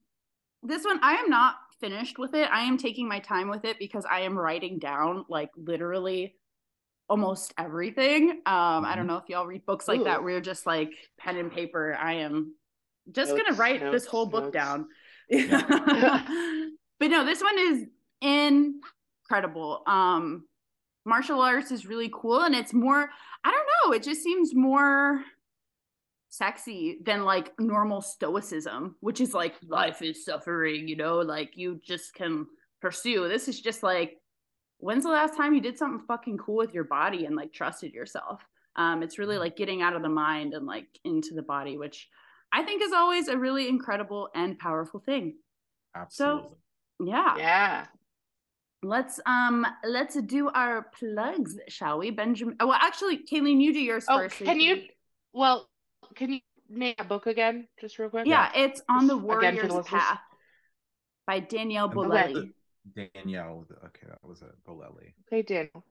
this 0.61 0.83
one 0.83 0.99
i 1.03 1.13
am 1.15 1.29
not 1.29 1.55
finished 1.79 2.19
with 2.19 2.33
it 2.35 2.49
i 2.51 2.61
am 2.63 2.77
taking 2.77 3.07
my 3.07 3.19
time 3.19 3.47
with 3.47 3.63
it 3.63 3.79
because 3.79 4.03
i 4.05 4.19
am 4.21 4.37
writing 4.37 4.77
down 4.77 5.23
like 5.29 5.51
literally 5.55 6.35
almost 7.07 7.53
everything 7.57 8.41
um 8.45 8.83
i 8.85 8.93
don't 8.95 9.07
know 9.07 9.15
if 9.17 9.29
y'all 9.29 9.47
read 9.47 9.65
books 9.65 9.87
like 9.87 10.03
that 10.03 10.19
Ooh. 10.19 10.23
where 10.23 10.31
you're 10.33 10.41
just 10.41 10.65
like 10.65 10.91
pen 11.17 11.37
and 11.37 11.49
paper 11.51 11.95
i 11.99 12.15
am 12.15 12.53
just 13.11 13.31
gonna 13.31 13.43
Notes, 13.45 13.57
write 13.57 13.91
this 13.91 14.05
whole 14.05 14.25
book 14.25 14.43
notes. 14.43 14.53
down 14.53 14.87
but 16.99 17.07
no 17.07 17.25
this 17.25 17.41
one 17.41 17.59
is 17.59 17.85
incredible. 18.21 19.83
Um 19.87 20.45
martial 21.05 21.41
arts 21.41 21.71
is 21.71 21.85
really 21.85 22.11
cool 22.13 22.41
and 22.41 22.53
it's 22.53 22.73
more 22.73 23.09
i 23.43 23.49
don't 23.49 23.67
know 23.83 23.93
it 23.93 24.03
just 24.03 24.21
seems 24.21 24.53
more 24.53 25.23
sexy 26.27 26.99
than 27.03 27.23
like 27.23 27.51
normal 27.57 28.01
stoicism 28.01 28.95
which 28.99 29.21
is 29.21 29.33
like 29.33 29.55
life 29.65 30.01
is 30.03 30.25
suffering 30.25 30.87
you 30.87 30.95
know 30.95 31.19
like 31.19 31.55
you 31.55 31.79
just 31.83 32.13
can 32.13 32.45
pursue. 32.81 33.27
This 33.27 33.47
is 33.47 33.59
just 33.59 33.83
like 33.83 34.17
when's 34.77 35.03
the 35.03 35.09
last 35.09 35.35
time 35.35 35.53
you 35.53 35.61
did 35.61 35.77
something 35.77 36.05
fucking 36.07 36.37
cool 36.37 36.55
with 36.55 36.73
your 36.73 36.85
body 36.85 37.25
and 37.25 37.35
like 37.35 37.53
trusted 37.53 37.93
yourself? 37.93 38.41
Um 38.75 39.03
it's 39.03 39.19
really 39.19 39.37
like 39.37 39.57
getting 39.57 39.81
out 39.81 39.95
of 39.95 40.01
the 40.01 40.09
mind 40.09 40.53
and 40.53 40.65
like 40.65 40.87
into 41.03 41.33
the 41.33 41.41
body 41.41 41.77
which 41.77 42.07
i 42.53 42.63
think 42.63 42.81
is 42.81 42.91
always 42.93 43.27
a 43.27 43.37
really 43.37 43.67
incredible 43.67 44.29
and 44.35 44.57
powerful 44.59 44.99
thing 44.99 45.35
Absolutely. 45.95 46.57
yeah 46.99 47.35
Yeah. 47.37 47.85
let's 48.83 49.19
um 49.25 49.65
let's 49.83 50.15
do 50.21 50.49
our 50.49 50.87
plugs 50.97 51.57
shall 51.67 51.99
we 51.99 52.11
benjamin 52.11 52.55
oh 52.59 52.67
well 52.67 52.79
actually 52.81 53.19
Kaylene 53.31 53.61
you 53.61 53.73
do 53.73 53.79
yours 53.79 54.05
Oh, 54.07 54.17
first 54.19 54.37
so 54.37 54.45
can 54.45 54.59
you? 54.59 54.83
Well, 55.33 55.69
can 56.15 56.31
you 56.33 56.39
name 56.69 56.95
a 56.97 57.03
book 57.03 57.27
again, 57.27 57.67
just 57.79 57.99
real 57.99 58.09
quick? 58.09 58.25
yeah 58.25 58.51
it's 58.55 58.81
on 58.89 59.05
the 59.07 59.13
Just 59.15 59.25
again 59.37 59.55
the 59.57 59.73
warrior's 59.73 59.87
path 59.87 60.19
by 61.27 61.39
danielle 61.39 61.85
And 61.89 61.95
bolelli 61.95 62.51
Danielle. 62.95 63.65
Okay, 63.85 64.07
that 64.07 64.23
was 64.23 64.41
a 64.41 64.49
Bolelli. 64.67 65.13
Okay, 65.27 65.43
Daniel. 65.43 65.83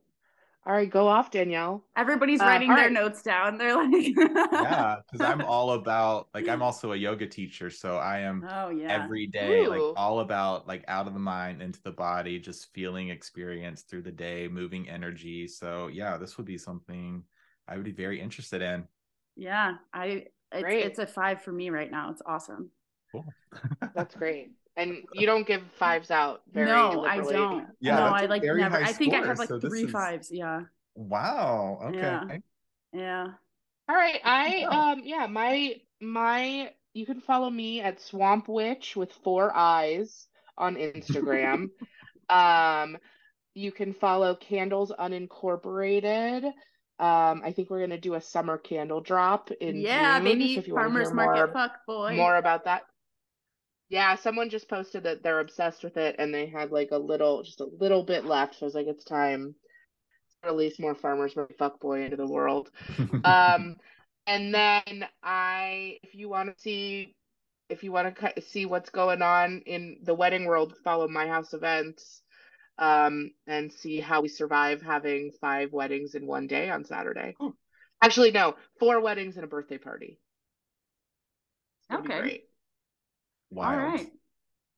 All 0.68 0.74
right, 0.74 0.88
go 0.90 1.08
off, 1.08 1.30
Danielle. 1.32 1.82
everybody's 1.96 2.40
Uh, 2.40 2.44
writing 2.44 2.74
their 2.74 2.90
right. 2.90 2.92
notes 2.92 3.22
down 3.22 3.58
they're 3.58 3.74
like 3.76 4.14
Yeah, 4.50 4.96
because 5.06 5.22
I'm 5.22 5.44
all 5.44 5.72
about 5.72 6.28
like 6.34 6.48
I'm 6.48 6.62
also 6.62 6.92
a 6.92 6.96
yoga 6.96 7.26
teacher, 7.26 7.70
so 7.70 7.96
I 7.96 8.20
am 8.20 8.46
oh 8.48 8.68
yeah 8.70 8.88
every 8.88 9.26
day 9.26 9.66
Ooh. 9.66 9.68
like 9.68 9.90
all 9.94 10.20
about 10.20 10.66
like 10.66 10.84
out 10.88 11.06
of 11.06 11.12
the 11.14 11.20
mind 11.20 11.60
into 11.62 11.82
the 11.82 11.90
body, 11.92 12.38
just 12.38 12.72
feeling 12.72 13.10
experience 13.10 13.82
through 13.82 14.02
the 14.02 14.12
day, 14.12 14.48
moving 14.48 14.88
energy. 14.88 15.46
So 15.48 15.88
yeah, 15.88 16.16
this 16.16 16.36
would 16.38 16.46
be 16.46 16.58
something 16.58 17.22
I 17.68 17.76
would 17.76 17.84
be 17.84 17.92
very 17.92 18.20
interested 18.20 18.62
in. 18.62 18.88
yeah 19.36 19.74
i 19.92 20.24
it's, 20.52 20.62
Great. 20.62 20.84
it's 20.86 20.98
a 20.98 21.06
five 21.06 21.42
for 21.42 21.52
me 21.52 21.70
right 21.70 21.90
now 21.90 22.10
it's 22.10 22.22
awesome 22.24 22.70
Cool. 23.12 23.34
That's 23.94 24.14
great. 24.14 24.52
And 24.79 25.03
you 25.12 25.26
don't 25.26 25.47
give 25.47 25.62
fives 25.79 26.11
out 26.11 26.43
very 26.51 26.66
no 26.68 27.05
i 27.05 27.16
don't 27.16 27.66
Yeah, 27.81 27.97
no 27.97 28.05
that's 28.05 28.22
i 28.22 28.24
a 28.24 28.29
like 28.29 28.43
very 28.43 28.61
never 28.61 28.76
high 28.83 28.89
i 28.91 28.93
think 28.93 29.12
i 29.12 29.18
score, 29.18 29.26
have 29.29 29.39
like 29.39 29.49
so 29.49 29.61
three 29.61 29.85
is- 29.85 29.91
fives 29.91 30.31
yeah 30.31 30.62
Wow. 30.95 31.79
Okay. 31.85 31.99
Yeah. 31.99 32.39
yeah 32.93 33.26
All 33.89 33.95
right, 33.95 34.20
I 34.24 34.62
um 34.64 35.03
yeah, 35.05 35.26
my 35.26 35.76
my 36.01 36.72
you 36.93 37.07
can 37.07 37.20
follow 37.20 37.49
me 37.49 37.81
at 37.81 38.01
Swamp 38.01 38.49
Witch 38.49 38.97
with 38.97 39.12
four 39.24 39.55
eyes 39.55 40.26
on 40.57 40.74
Instagram. 40.74 41.70
um 42.31 42.99
you 43.55 43.70
can 43.72 43.93
follow 43.95 44.35
Candles 44.35 44.91
Unincorporated. 44.99 46.45
Um 46.99 47.43
I 47.45 47.53
think 47.55 47.70
we're 47.70 47.79
going 47.79 47.91
to 47.91 47.99
do 48.01 48.14
a 48.14 48.20
summer 48.20 48.59
candle 48.59 49.01
drop 49.01 49.51
in 49.61 49.76
yeah 49.76 50.18
June, 50.18 50.24
baby 50.24 50.55
so 50.55 50.61
if 50.61 50.68
you 50.68 50.74
farmers 50.74 51.12
market 51.12 51.47
more 51.47 51.53
fuck 51.53 51.87
boy 51.87 52.16
more 52.16 52.37
about 52.37 52.64
that. 52.64 52.83
Yeah, 53.89 54.16
someone 54.16 54.51
just 54.51 54.68
posted 54.68 55.05
that 55.05 55.22
they're 55.22 55.41
obsessed 55.41 55.82
with 55.82 55.97
it 55.97 56.16
and 56.18 56.32
they 56.32 56.47
had 56.47 56.70
like 56.70 56.91
a 56.93 56.99
little 56.99 57.43
just 57.43 57.61
a 57.61 57.68
little 57.78 58.03
bit 58.03 58.24
left. 58.24 58.57
So 58.57 58.64
I 58.64 58.66
was 58.66 58.74
like 58.74 58.86
it's 58.86 59.05
time 59.05 59.55
to 60.43 60.51
release 60.51 60.78
more 60.78 60.95
farmers 60.95 61.34
market 61.36 61.59
fuckboy 61.59 62.05
into 62.05 62.16
the 62.16 62.26
world. 62.26 62.70
Um, 63.24 63.76
and 64.26 64.55
then 64.55 65.07
I, 65.22 65.99
if 66.03 66.14
you 66.14 66.28
want 66.28 66.55
to 66.55 66.62
see, 66.62 67.14
if 67.70 67.82
you 67.82 67.93
want 67.93 68.14
to 68.14 68.43
see 68.43 68.66
what's 68.66 68.91
going 68.91 69.22
on 69.22 69.62
in 69.64 69.99
the 70.03 70.14
wedding 70.14 70.45
world, 70.45 70.74
follow 70.84 71.09
my 71.09 71.26
house 71.26 71.55
events, 71.55 72.22
um, 72.78 73.30
and 73.47 73.72
see 73.72 74.01
how 74.01 74.20
we 74.20 74.28
survive 74.28 74.82
having 74.82 75.32
five 75.41 75.72
weddings 75.72 76.14
in 76.14 76.26
one 76.26 76.47
day 76.47 76.70
on 76.70 76.84
Saturday. 76.84 77.36
Oh. 77.41 77.55
Actually, 78.03 78.30
no, 78.30 78.55
four 78.78 79.01
weddings 79.01 79.36
and 79.36 79.45
a 79.45 79.49
birthday 79.49 79.78
party. 79.78 80.20
Okay. 81.93 82.43
Great. 83.53 83.59
Wild. 83.59 83.80
all 83.82 83.90
right 83.90 84.07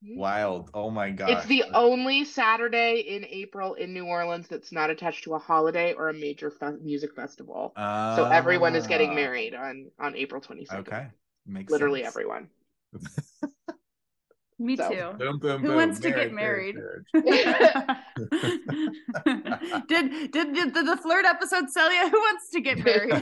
Wild. 0.03 0.71
Oh 0.73 0.89
my 0.91 1.11
god. 1.11 1.29
It's 1.29 1.45
the 1.45 1.62
only 1.75 2.25
Saturday 2.25 3.01
in 3.01 3.23
April 3.27 3.75
in 3.75 3.93
New 3.93 4.07
Orleans 4.07 4.49
that's 4.49 4.73
not 4.73 4.89
attached 4.89 5.25
to 5.25 5.35
a 5.35 5.39
holiday 5.39 5.93
or 5.93 6.09
a 6.09 6.14
major 6.14 6.51
fe- 6.51 6.79
music 6.81 7.14
festival. 7.14 7.75
So 7.77 8.25
everyone 8.33 8.75
is 8.75 8.87
getting 8.87 9.11
Ah, 9.11 9.14
married 9.14 9.55
on 9.55 9.91
on 9.99 10.16
April 10.16 10.41
22nd. 10.41 10.79
Okay. 10.79 11.07
Makes 11.47 11.71
Literally 11.71 12.03
sense. 12.03 12.16
everyone. 12.16 12.49
Me 14.59 14.77
So- 14.77 14.89
too. 14.91 15.12
Boom, 15.18 15.39
boom, 15.39 15.61
Who 15.61 15.66
boom. 15.68 15.77
wants 15.77 16.01
to 16.01 16.11
get 16.11 16.33
Marriage, 16.33 16.77
married? 16.77 17.05
marriage, 17.14 17.99
did, 19.89 20.31
did 20.33 20.55
did 20.55 20.75
the 20.75 20.99
flirt 21.03 21.25
episode 21.25 21.71
sell 21.71 21.93
you? 21.93 22.09
Who 22.09 22.18
wants 22.18 22.51
to 22.51 22.61
get 22.61 22.79
married? 22.85 23.12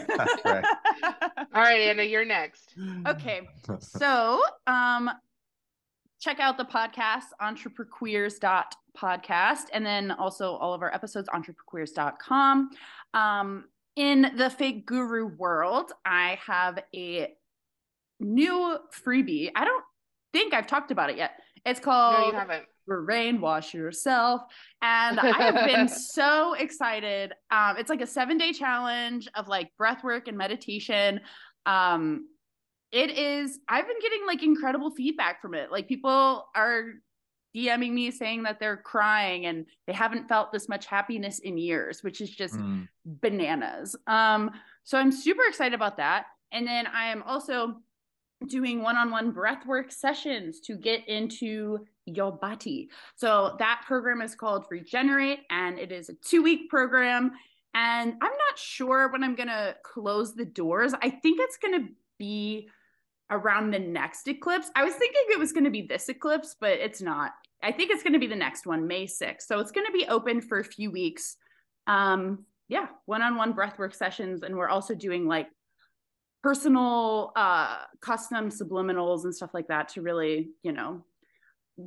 Right. 0.44 0.64
All 1.54 1.62
right, 1.62 1.80
Anna, 1.80 2.02
you're 2.02 2.24
next. 2.24 2.74
okay, 3.06 3.48
so 3.80 4.40
um, 4.66 5.10
check 6.20 6.40
out 6.40 6.58
the 6.58 6.64
podcast 6.64 7.26
entreprequeers.podcast 7.40 9.64
and 9.72 9.86
then 9.86 10.10
also 10.10 10.52
all 10.54 10.74
of 10.74 10.82
our 10.82 10.92
episodes 10.94 11.28
entreprequeers.com. 11.28 12.70
Um, 13.14 13.64
in 13.96 14.32
the 14.36 14.50
fake 14.50 14.86
guru 14.86 15.26
world, 15.26 15.92
I 16.04 16.38
have 16.46 16.78
a 16.94 17.34
new 18.20 18.78
freebie. 19.04 19.50
I 19.54 19.64
don't 19.64 19.84
think 20.32 20.54
I've 20.54 20.66
talked 20.66 20.90
about 20.90 21.10
it 21.10 21.16
yet. 21.16 21.32
It's 21.64 21.80
No, 21.80 21.84
called 21.84 22.32
you 22.32 22.38
haven't. 22.38 22.64
brainwash 22.88 23.72
yourself 23.74 24.42
and 24.80 25.20
i 25.20 25.26
have 25.42 25.66
been 25.66 25.88
so 25.88 26.54
excited 26.54 27.32
um 27.50 27.76
it's 27.76 27.90
like 27.90 28.00
a 28.00 28.06
seven 28.06 28.38
day 28.38 28.50
challenge 28.52 29.28
of 29.34 29.46
like 29.46 29.70
breath 29.76 30.02
work 30.02 30.26
and 30.26 30.38
meditation 30.38 31.20
um 31.66 32.26
it 32.92 33.10
is 33.10 33.58
i've 33.68 33.86
been 33.86 34.00
getting 34.00 34.26
like 34.26 34.42
incredible 34.42 34.90
feedback 34.90 35.40
from 35.42 35.54
it 35.54 35.70
like 35.70 35.88
people 35.88 36.46
are 36.54 36.94
dming 37.56 37.92
me 37.92 38.10
saying 38.10 38.42
that 38.42 38.60
they're 38.60 38.76
crying 38.76 39.46
and 39.46 39.66
they 39.86 39.92
haven't 39.92 40.28
felt 40.28 40.52
this 40.52 40.68
much 40.68 40.86
happiness 40.86 41.38
in 41.40 41.56
years 41.58 42.02
which 42.02 42.20
is 42.20 42.30
just 42.30 42.56
Mm, 42.56 42.88
bananas. 43.20 43.96
Um, 44.06 44.50
so 44.84 44.98
I'm 44.98 45.12
super 45.12 45.42
excited 45.48 45.74
about 45.74 45.96
that. 45.96 46.26
And 46.52 46.66
then 46.66 46.86
I 46.86 47.06
am 47.08 47.22
also 47.22 47.76
doing 48.46 48.82
one-on-one 48.82 49.32
breathwork 49.32 49.92
sessions 49.92 50.60
to 50.60 50.76
get 50.76 51.06
into 51.08 51.86
your 52.06 52.32
body. 52.32 52.88
So 53.16 53.56
that 53.58 53.82
program 53.86 54.22
is 54.22 54.34
called 54.34 54.66
Regenerate 54.70 55.40
and 55.50 55.78
it 55.78 55.90
is 55.90 56.08
a 56.08 56.14
two-week 56.14 56.70
program. 56.70 57.32
And 57.74 58.12
I'm 58.12 58.30
not 58.30 58.58
sure 58.58 59.10
when 59.10 59.24
I'm 59.24 59.34
gonna 59.34 59.74
close 59.82 60.34
the 60.34 60.44
doors. 60.44 60.94
I 61.02 61.10
think 61.10 61.40
it's 61.40 61.58
gonna 61.58 61.88
be 62.18 62.68
around 63.30 63.70
the 63.70 63.78
next 63.78 64.28
eclipse. 64.28 64.70
I 64.74 64.84
was 64.84 64.94
thinking 64.94 65.22
it 65.28 65.38
was 65.38 65.52
gonna 65.52 65.70
be 65.70 65.82
this 65.82 66.08
eclipse, 66.08 66.56
but 66.60 66.72
it's 66.72 67.02
not. 67.02 67.32
I 67.62 67.72
think 67.72 67.90
it's 67.90 68.02
gonna 68.02 68.18
be 68.18 68.26
the 68.26 68.36
next 68.36 68.66
one, 68.66 68.86
May 68.86 69.06
6th. 69.06 69.42
So 69.42 69.58
it's 69.58 69.72
gonna 69.72 69.90
be 69.92 70.06
open 70.08 70.40
for 70.40 70.58
a 70.58 70.64
few 70.64 70.90
weeks. 70.90 71.36
Um, 71.86 72.44
yeah, 72.68 72.86
one-on-one 73.06 73.54
breathwork 73.54 73.94
sessions, 73.94 74.42
and 74.42 74.56
we're 74.56 74.68
also 74.68 74.94
doing 74.94 75.26
like 75.26 75.48
personal 76.42 77.32
uh 77.34 77.78
custom 78.00 78.48
subliminals 78.48 79.24
and 79.24 79.34
stuff 79.34 79.52
like 79.52 79.66
that 79.68 79.88
to 79.88 80.02
really, 80.02 80.50
you 80.62 80.72
know, 80.72 81.04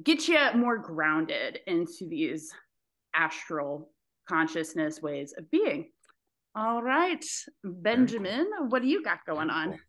get 0.03 0.27
you 0.27 0.37
more 0.55 0.77
grounded 0.77 1.59
into 1.67 2.07
these 2.07 2.53
astral 3.15 3.89
consciousness 4.27 5.01
ways 5.01 5.33
of 5.37 5.49
being. 5.51 5.89
All 6.55 6.83
right, 6.83 7.23
Benjamin, 7.63 8.49
what 8.69 8.81
do 8.81 8.87
you 8.87 9.03
got 9.03 9.25
going 9.25 9.49
on? 9.49 9.79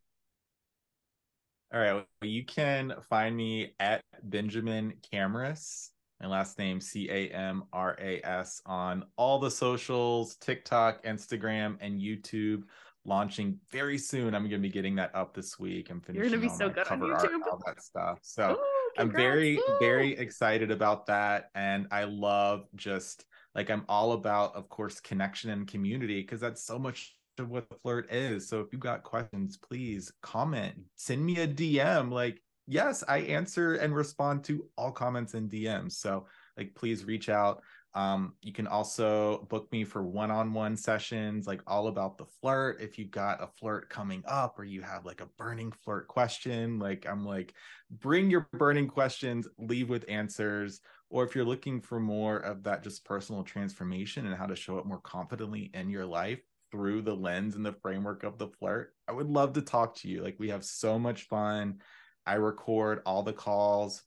All 1.73 1.81
right. 1.81 1.95
Well, 1.95 2.05
you 2.23 2.45
can 2.45 2.93
find 3.09 3.35
me 3.35 3.75
at 3.81 4.03
Benjamin 4.25 4.93
Camras, 5.11 5.89
my 6.21 6.29
last 6.29 6.59
name 6.59 6.83
C 6.83 7.09
A 7.09 7.29
M 7.31 7.65
R 7.73 7.97
A 7.99 8.21
S, 8.23 8.61
on 8.67 9.07
all 9.17 9.39
the 9.39 9.51
socials 9.51 10.37
TikTok, 10.37 11.03
Instagram, 11.05 11.79
and 11.81 11.99
YouTube. 11.99 12.65
Launching 13.07 13.59
very 13.71 13.97
soon. 13.99 14.35
I'm 14.35 14.43
going 14.43 14.51
to 14.51 14.59
be 14.59 14.69
getting 14.69 14.95
that 14.97 15.13
up 15.15 15.35
this 15.35 15.59
week. 15.59 15.89
I'm 15.91 16.01
finishing. 16.01 16.23
You're 16.23 16.31
gonna 16.31 16.43
be 16.43 16.51
all 16.53 16.59
so 16.59 16.69
good 16.69 16.87
on 16.87 17.01
cover 17.01 17.15
art, 17.15 17.33
YouTube. 17.33 17.47
all 17.51 17.61
that 17.67 17.83
stuff. 17.83 18.19
So 18.23 18.53
Ooh, 18.53 19.01
I'm 19.01 19.11
very, 19.11 19.57
Ooh. 19.57 19.77
very 19.81 20.13
excited 20.17 20.71
about 20.71 21.07
that. 21.07 21.51
And 21.55 21.89
I 21.91 22.05
love 22.05 22.67
just 22.77 23.25
like 23.55 23.71
I'm 23.71 23.85
all 23.89 24.13
about, 24.13 24.55
of 24.55 24.69
course, 24.69 25.01
connection 25.01 25.51
and 25.51 25.67
community 25.67 26.21
because 26.21 26.41
that's 26.41 26.63
so 26.63 26.79
much 26.79 27.17
of 27.39 27.51
what 27.51 27.69
the 27.69 27.77
flirt 27.77 28.13
is. 28.13 28.49
So 28.49 28.61
if 28.61 28.73
you 28.73 28.79
got 28.79 29.03
questions, 29.03 29.57
please 29.57 30.13
comment, 30.23 30.75
send 30.97 31.25
me 31.25 31.39
a 31.39 31.49
DM. 31.49 32.11
Like, 32.11 32.43
yes, 32.67 33.03
I 33.09 33.19
answer 33.19 33.75
and 33.75 33.95
respond 33.95 34.45
to 34.45 34.67
all 34.77 34.93
comments 34.93 35.35
and 35.35 35.51
DMs. 35.51 35.93
So 35.93 36.27
like 36.57 36.75
please 36.75 37.05
reach 37.05 37.29
out. 37.29 37.63
Um, 37.95 38.35
you 38.41 38.53
can 38.53 38.67
also 38.67 39.47
book 39.51 39.71
me 39.71 39.85
for 39.85 40.03
one-on-one 40.03 40.79
sessions, 40.79 41.47
like 41.47 41.61
all 41.67 41.89
about 41.89 42.17
the 42.17 42.25
flirt. 42.25 42.81
If 42.81 42.99
you've 42.99 43.11
got 43.11 43.43
a 43.43 43.47
flirt 43.47 43.91
coming 43.91 44.23
up 44.27 44.59
or 44.59 44.65
you 44.65 44.81
have 44.81 45.05
like 45.05 45.21
a 45.21 45.29
burning 45.37 45.73
flirt 45.85 46.09
question, 46.09 46.79
like 46.79 47.07
I'm 47.07 47.25
like, 47.25 47.53
bring 47.91 48.31
your 48.31 48.49
burning 48.55 48.89
questions, 48.89 49.47
leave 49.59 49.91
with 49.91 50.07
answers. 50.09 50.81
Or 51.11 51.25
if 51.25 51.35
you're 51.35 51.45
looking 51.45 51.83
for 51.83 52.01
more 52.01 52.39
of 52.39 52.63
that 52.63 52.83
just 52.83 53.05
personal 53.05 53.43
transformation 53.43 54.27
and 54.27 54.35
how 54.35 54.47
to 54.47 54.57
show 54.57 54.79
up 54.79 54.87
more 54.87 55.01
confidently 55.01 55.71
in 55.75 55.91
your 55.91 56.07
life 56.07 56.41
through 56.73 57.03
the 57.03 57.15
lens 57.15 57.55
and 57.55 57.65
the 57.65 57.75
framework 57.75 58.25
of 58.25 58.39
the 58.39 58.49
flirt, 58.49 58.95
I 59.07 59.13
would 59.13 59.29
love 59.29 59.53
to 59.53 59.63
talk 59.63 59.95
to 59.99 60.09
you. 60.09 60.23
Like 60.23 60.37
we 60.41 60.49
have 60.49 60.65
so 60.65 60.99
much 60.99 61.29
fun. 61.29 61.81
I 62.27 62.35
record 62.35 63.03
all 63.07 63.23
the 63.23 63.33
calls, 63.33 64.03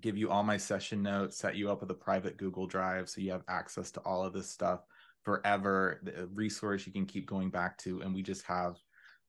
give 0.00 0.16
you 0.16 0.30
all 0.30 0.42
my 0.42 0.56
session 0.56 1.02
notes, 1.02 1.36
set 1.36 1.56
you 1.56 1.70
up 1.70 1.80
with 1.80 1.90
a 1.90 1.94
private 1.94 2.38
Google 2.38 2.66
Drive 2.66 3.08
so 3.08 3.20
you 3.20 3.30
have 3.30 3.44
access 3.48 3.90
to 3.92 4.00
all 4.00 4.24
of 4.24 4.32
this 4.32 4.50
stuff 4.50 4.80
forever. 5.24 6.00
The 6.02 6.28
resource 6.34 6.86
you 6.86 6.92
can 6.92 7.06
keep 7.06 7.28
going 7.28 7.50
back 7.50 7.76
to. 7.78 8.00
And 8.00 8.14
we 8.14 8.22
just 8.22 8.44
have 8.46 8.76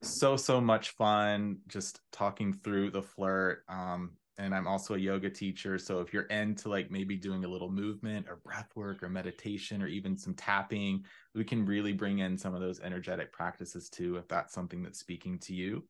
so, 0.01 0.37
so 0.37 0.61
much 0.61 0.91
fun 0.91 1.57
just 1.67 1.99
talking 2.11 2.53
through 2.53 2.91
the 2.91 3.03
flirt. 3.03 3.63
Um, 3.67 4.11
and 4.39 4.55
I'm 4.55 4.67
also 4.67 4.95
a 4.95 4.97
yoga 4.97 5.29
teacher. 5.29 5.77
So 5.77 5.99
if 5.99 6.13
you're 6.13 6.23
into 6.23 6.69
like 6.69 6.89
maybe 6.89 7.15
doing 7.17 7.43
a 7.43 7.47
little 7.47 7.69
movement 7.69 8.27
or 8.29 8.37
breath 8.37 8.69
work 8.75 9.03
or 9.03 9.09
meditation 9.09 9.81
or 9.81 9.87
even 9.87 10.17
some 10.17 10.33
tapping, 10.33 11.03
we 11.35 11.43
can 11.43 11.65
really 11.65 11.93
bring 11.93 12.19
in 12.19 12.37
some 12.37 12.55
of 12.55 12.61
those 12.61 12.79
energetic 12.79 13.33
practices 13.33 13.89
too, 13.89 14.15
if 14.15 14.27
that's 14.27 14.53
something 14.53 14.81
that's 14.81 14.99
speaking 14.99 15.37
to 15.39 15.53
you. 15.53 15.83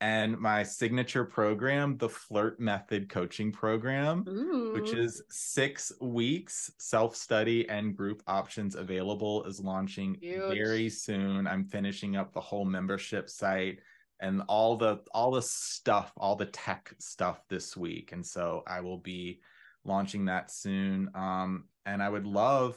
And 0.00 0.38
my 0.38 0.62
signature 0.62 1.24
program, 1.24 1.96
the 1.98 2.08
Flirt 2.08 2.60
Method 2.60 3.08
Coaching 3.08 3.50
Program, 3.50 4.24
which 4.72 4.92
is 4.92 5.20
six 5.28 5.90
weeks 6.00 6.70
self 6.78 7.16
study 7.16 7.68
and 7.68 7.96
group 7.96 8.22
options 8.28 8.76
available, 8.76 9.42
is 9.42 9.58
launching 9.58 10.14
Cute. 10.14 10.54
very 10.54 10.88
soon. 10.88 11.48
I'm 11.48 11.64
finishing 11.64 12.14
up 12.14 12.32
the 12.32 12.40
whole 12.40 12.64
membership 12.64 13.28
site 13.28 13.80
and 14.20 14.42
all 14.48 14.76
the 14.76 14.98
all 15.12 15.30
the 15.30 15.42
stuff, 15.42 16.12
all 16.16 16.36
the 16.36 16.46
tech 16.46 16.92
stuff 16.98 17.40
this 17.48 17.76
week, 17.76 18.12
and 18.12 18.24
so 18.24 18.62
I 18.66 18.80
will 18.80 18.98
be 18.98 19.40
launching 19.84 20.24
that 20.26 20.50
soon. 20.50 21.10
Um, 21.14 21.64
and 21.86 22.02
I 22.02 22.08
would 22.08 22.26
love 22.26 22.76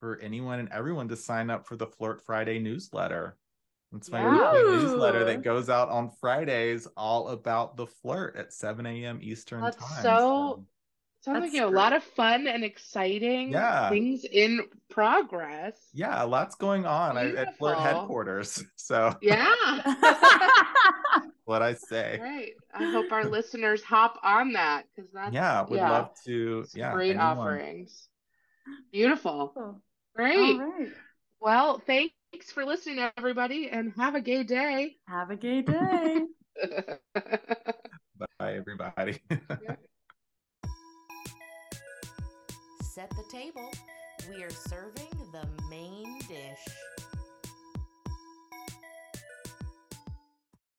for 0.00 0.18
anyone 0.20 0.58
and 0.60 0.68
everyone 0.72 1.08
to 1.08 1.16
sign 1.16 1.50
up 1.50 1.66
for 1.66 1.76
the 1.76 1.86
Flirt 1.86 2.22
Friday 2.24 2.58
newsletter. 2.58 3.36
It's 3.94 4.10
my 4.10 4.20
Yeah. 4.20 4.52
weekly 4.52 4.76
newsletter 4.76 5.24
that 5.24 5.42
goes 5.42 5.68
out 5.70 5.88
on 5.88 6.10
Fridays, 6.20 6.86
all 6.96 7.28
about 7.28 7.76
the 7.76 7.86
flirt 7.86 8.36
at 8.36 8.52
7 8.52 8.84
a.m. 8.84 9.20
Eastern 9.22 9.62
That's 9.62 9.76
time. 9.76 10.02
so- 10.02 10.64
Sounds 11.26 11.40
That's 11.40 11.46
like 11.46 11.54
you 11.54 11.60
know, 11.62 11.68
a 11.68 11.76
lot 11.76 11.92
of 11.92 12.04
fun 12.04 12.46
and 12.46 12.62
exciting 12.62 13.50
Yeah. 13.50 13.88
things 13.90 14.24
in 14.24 14.60
progress. 14.88 15.74
yeah, 15.92 16.22
lots 16.22 16.54
going 16.54 16.86
on 16.86 17.18
I, 17.18 17.32
at 17.34 17.58
Flirt 17.58 17.78
headquarters. 17.78 18.62
So 18.76 19.12
Yeah. 19.20 19.52
what 21.44 21.62
I 21.62 21.74
say. 21.74 22.20
Right. 22.22 22.52
I 22.72 22.92
hope 22.92 23.10
our 23.10 23.24
listeners 23.24 23.82
hop 23.82 24.20
on 24.22 24.52
that 24.52 24.84
because 24.94 25.10
that's 25.10 25.34
Yeah, 25.34 25.62
would 25.62 25.78
yeah, 25.78 25.90
love 25.90 26.10
to. 26.26 26.64
some 26.68 26.78
Yeah, 26.78 26.92
great 26.92 27.10
anyone. 27.16 27.24
offerings. 27.38 28.08
Beautiful. 28.92 29.52
All 29.56 29.82
Great. 30.14 30.58
right. 30.60 30.92
Well, 31.40 31.82
thanks 31.84 32.52
for 32.54 32.64
listening, 32.64 33.04
everybody, 33.18 33.68
and 33.68 33.92
have 33.96 34.14
a 34.14 34.20
gay 34.20 34.44
day. 34.44 34.94
Have 35.08 35.30
a 35.32 35.36
gay 35.36 35.62
day. 35.62 36.20
Bye, 38.38 38.54
everybody 38.54 39.18
set 42.96 43.10
the 43.10 43.22
table. 43.24 43.70
We 44.30 44.42
are 44.42 44.48
serving 44.48 45.10
the 45.30 45.46
main 45.68 46.18
dish. 46.20 46.95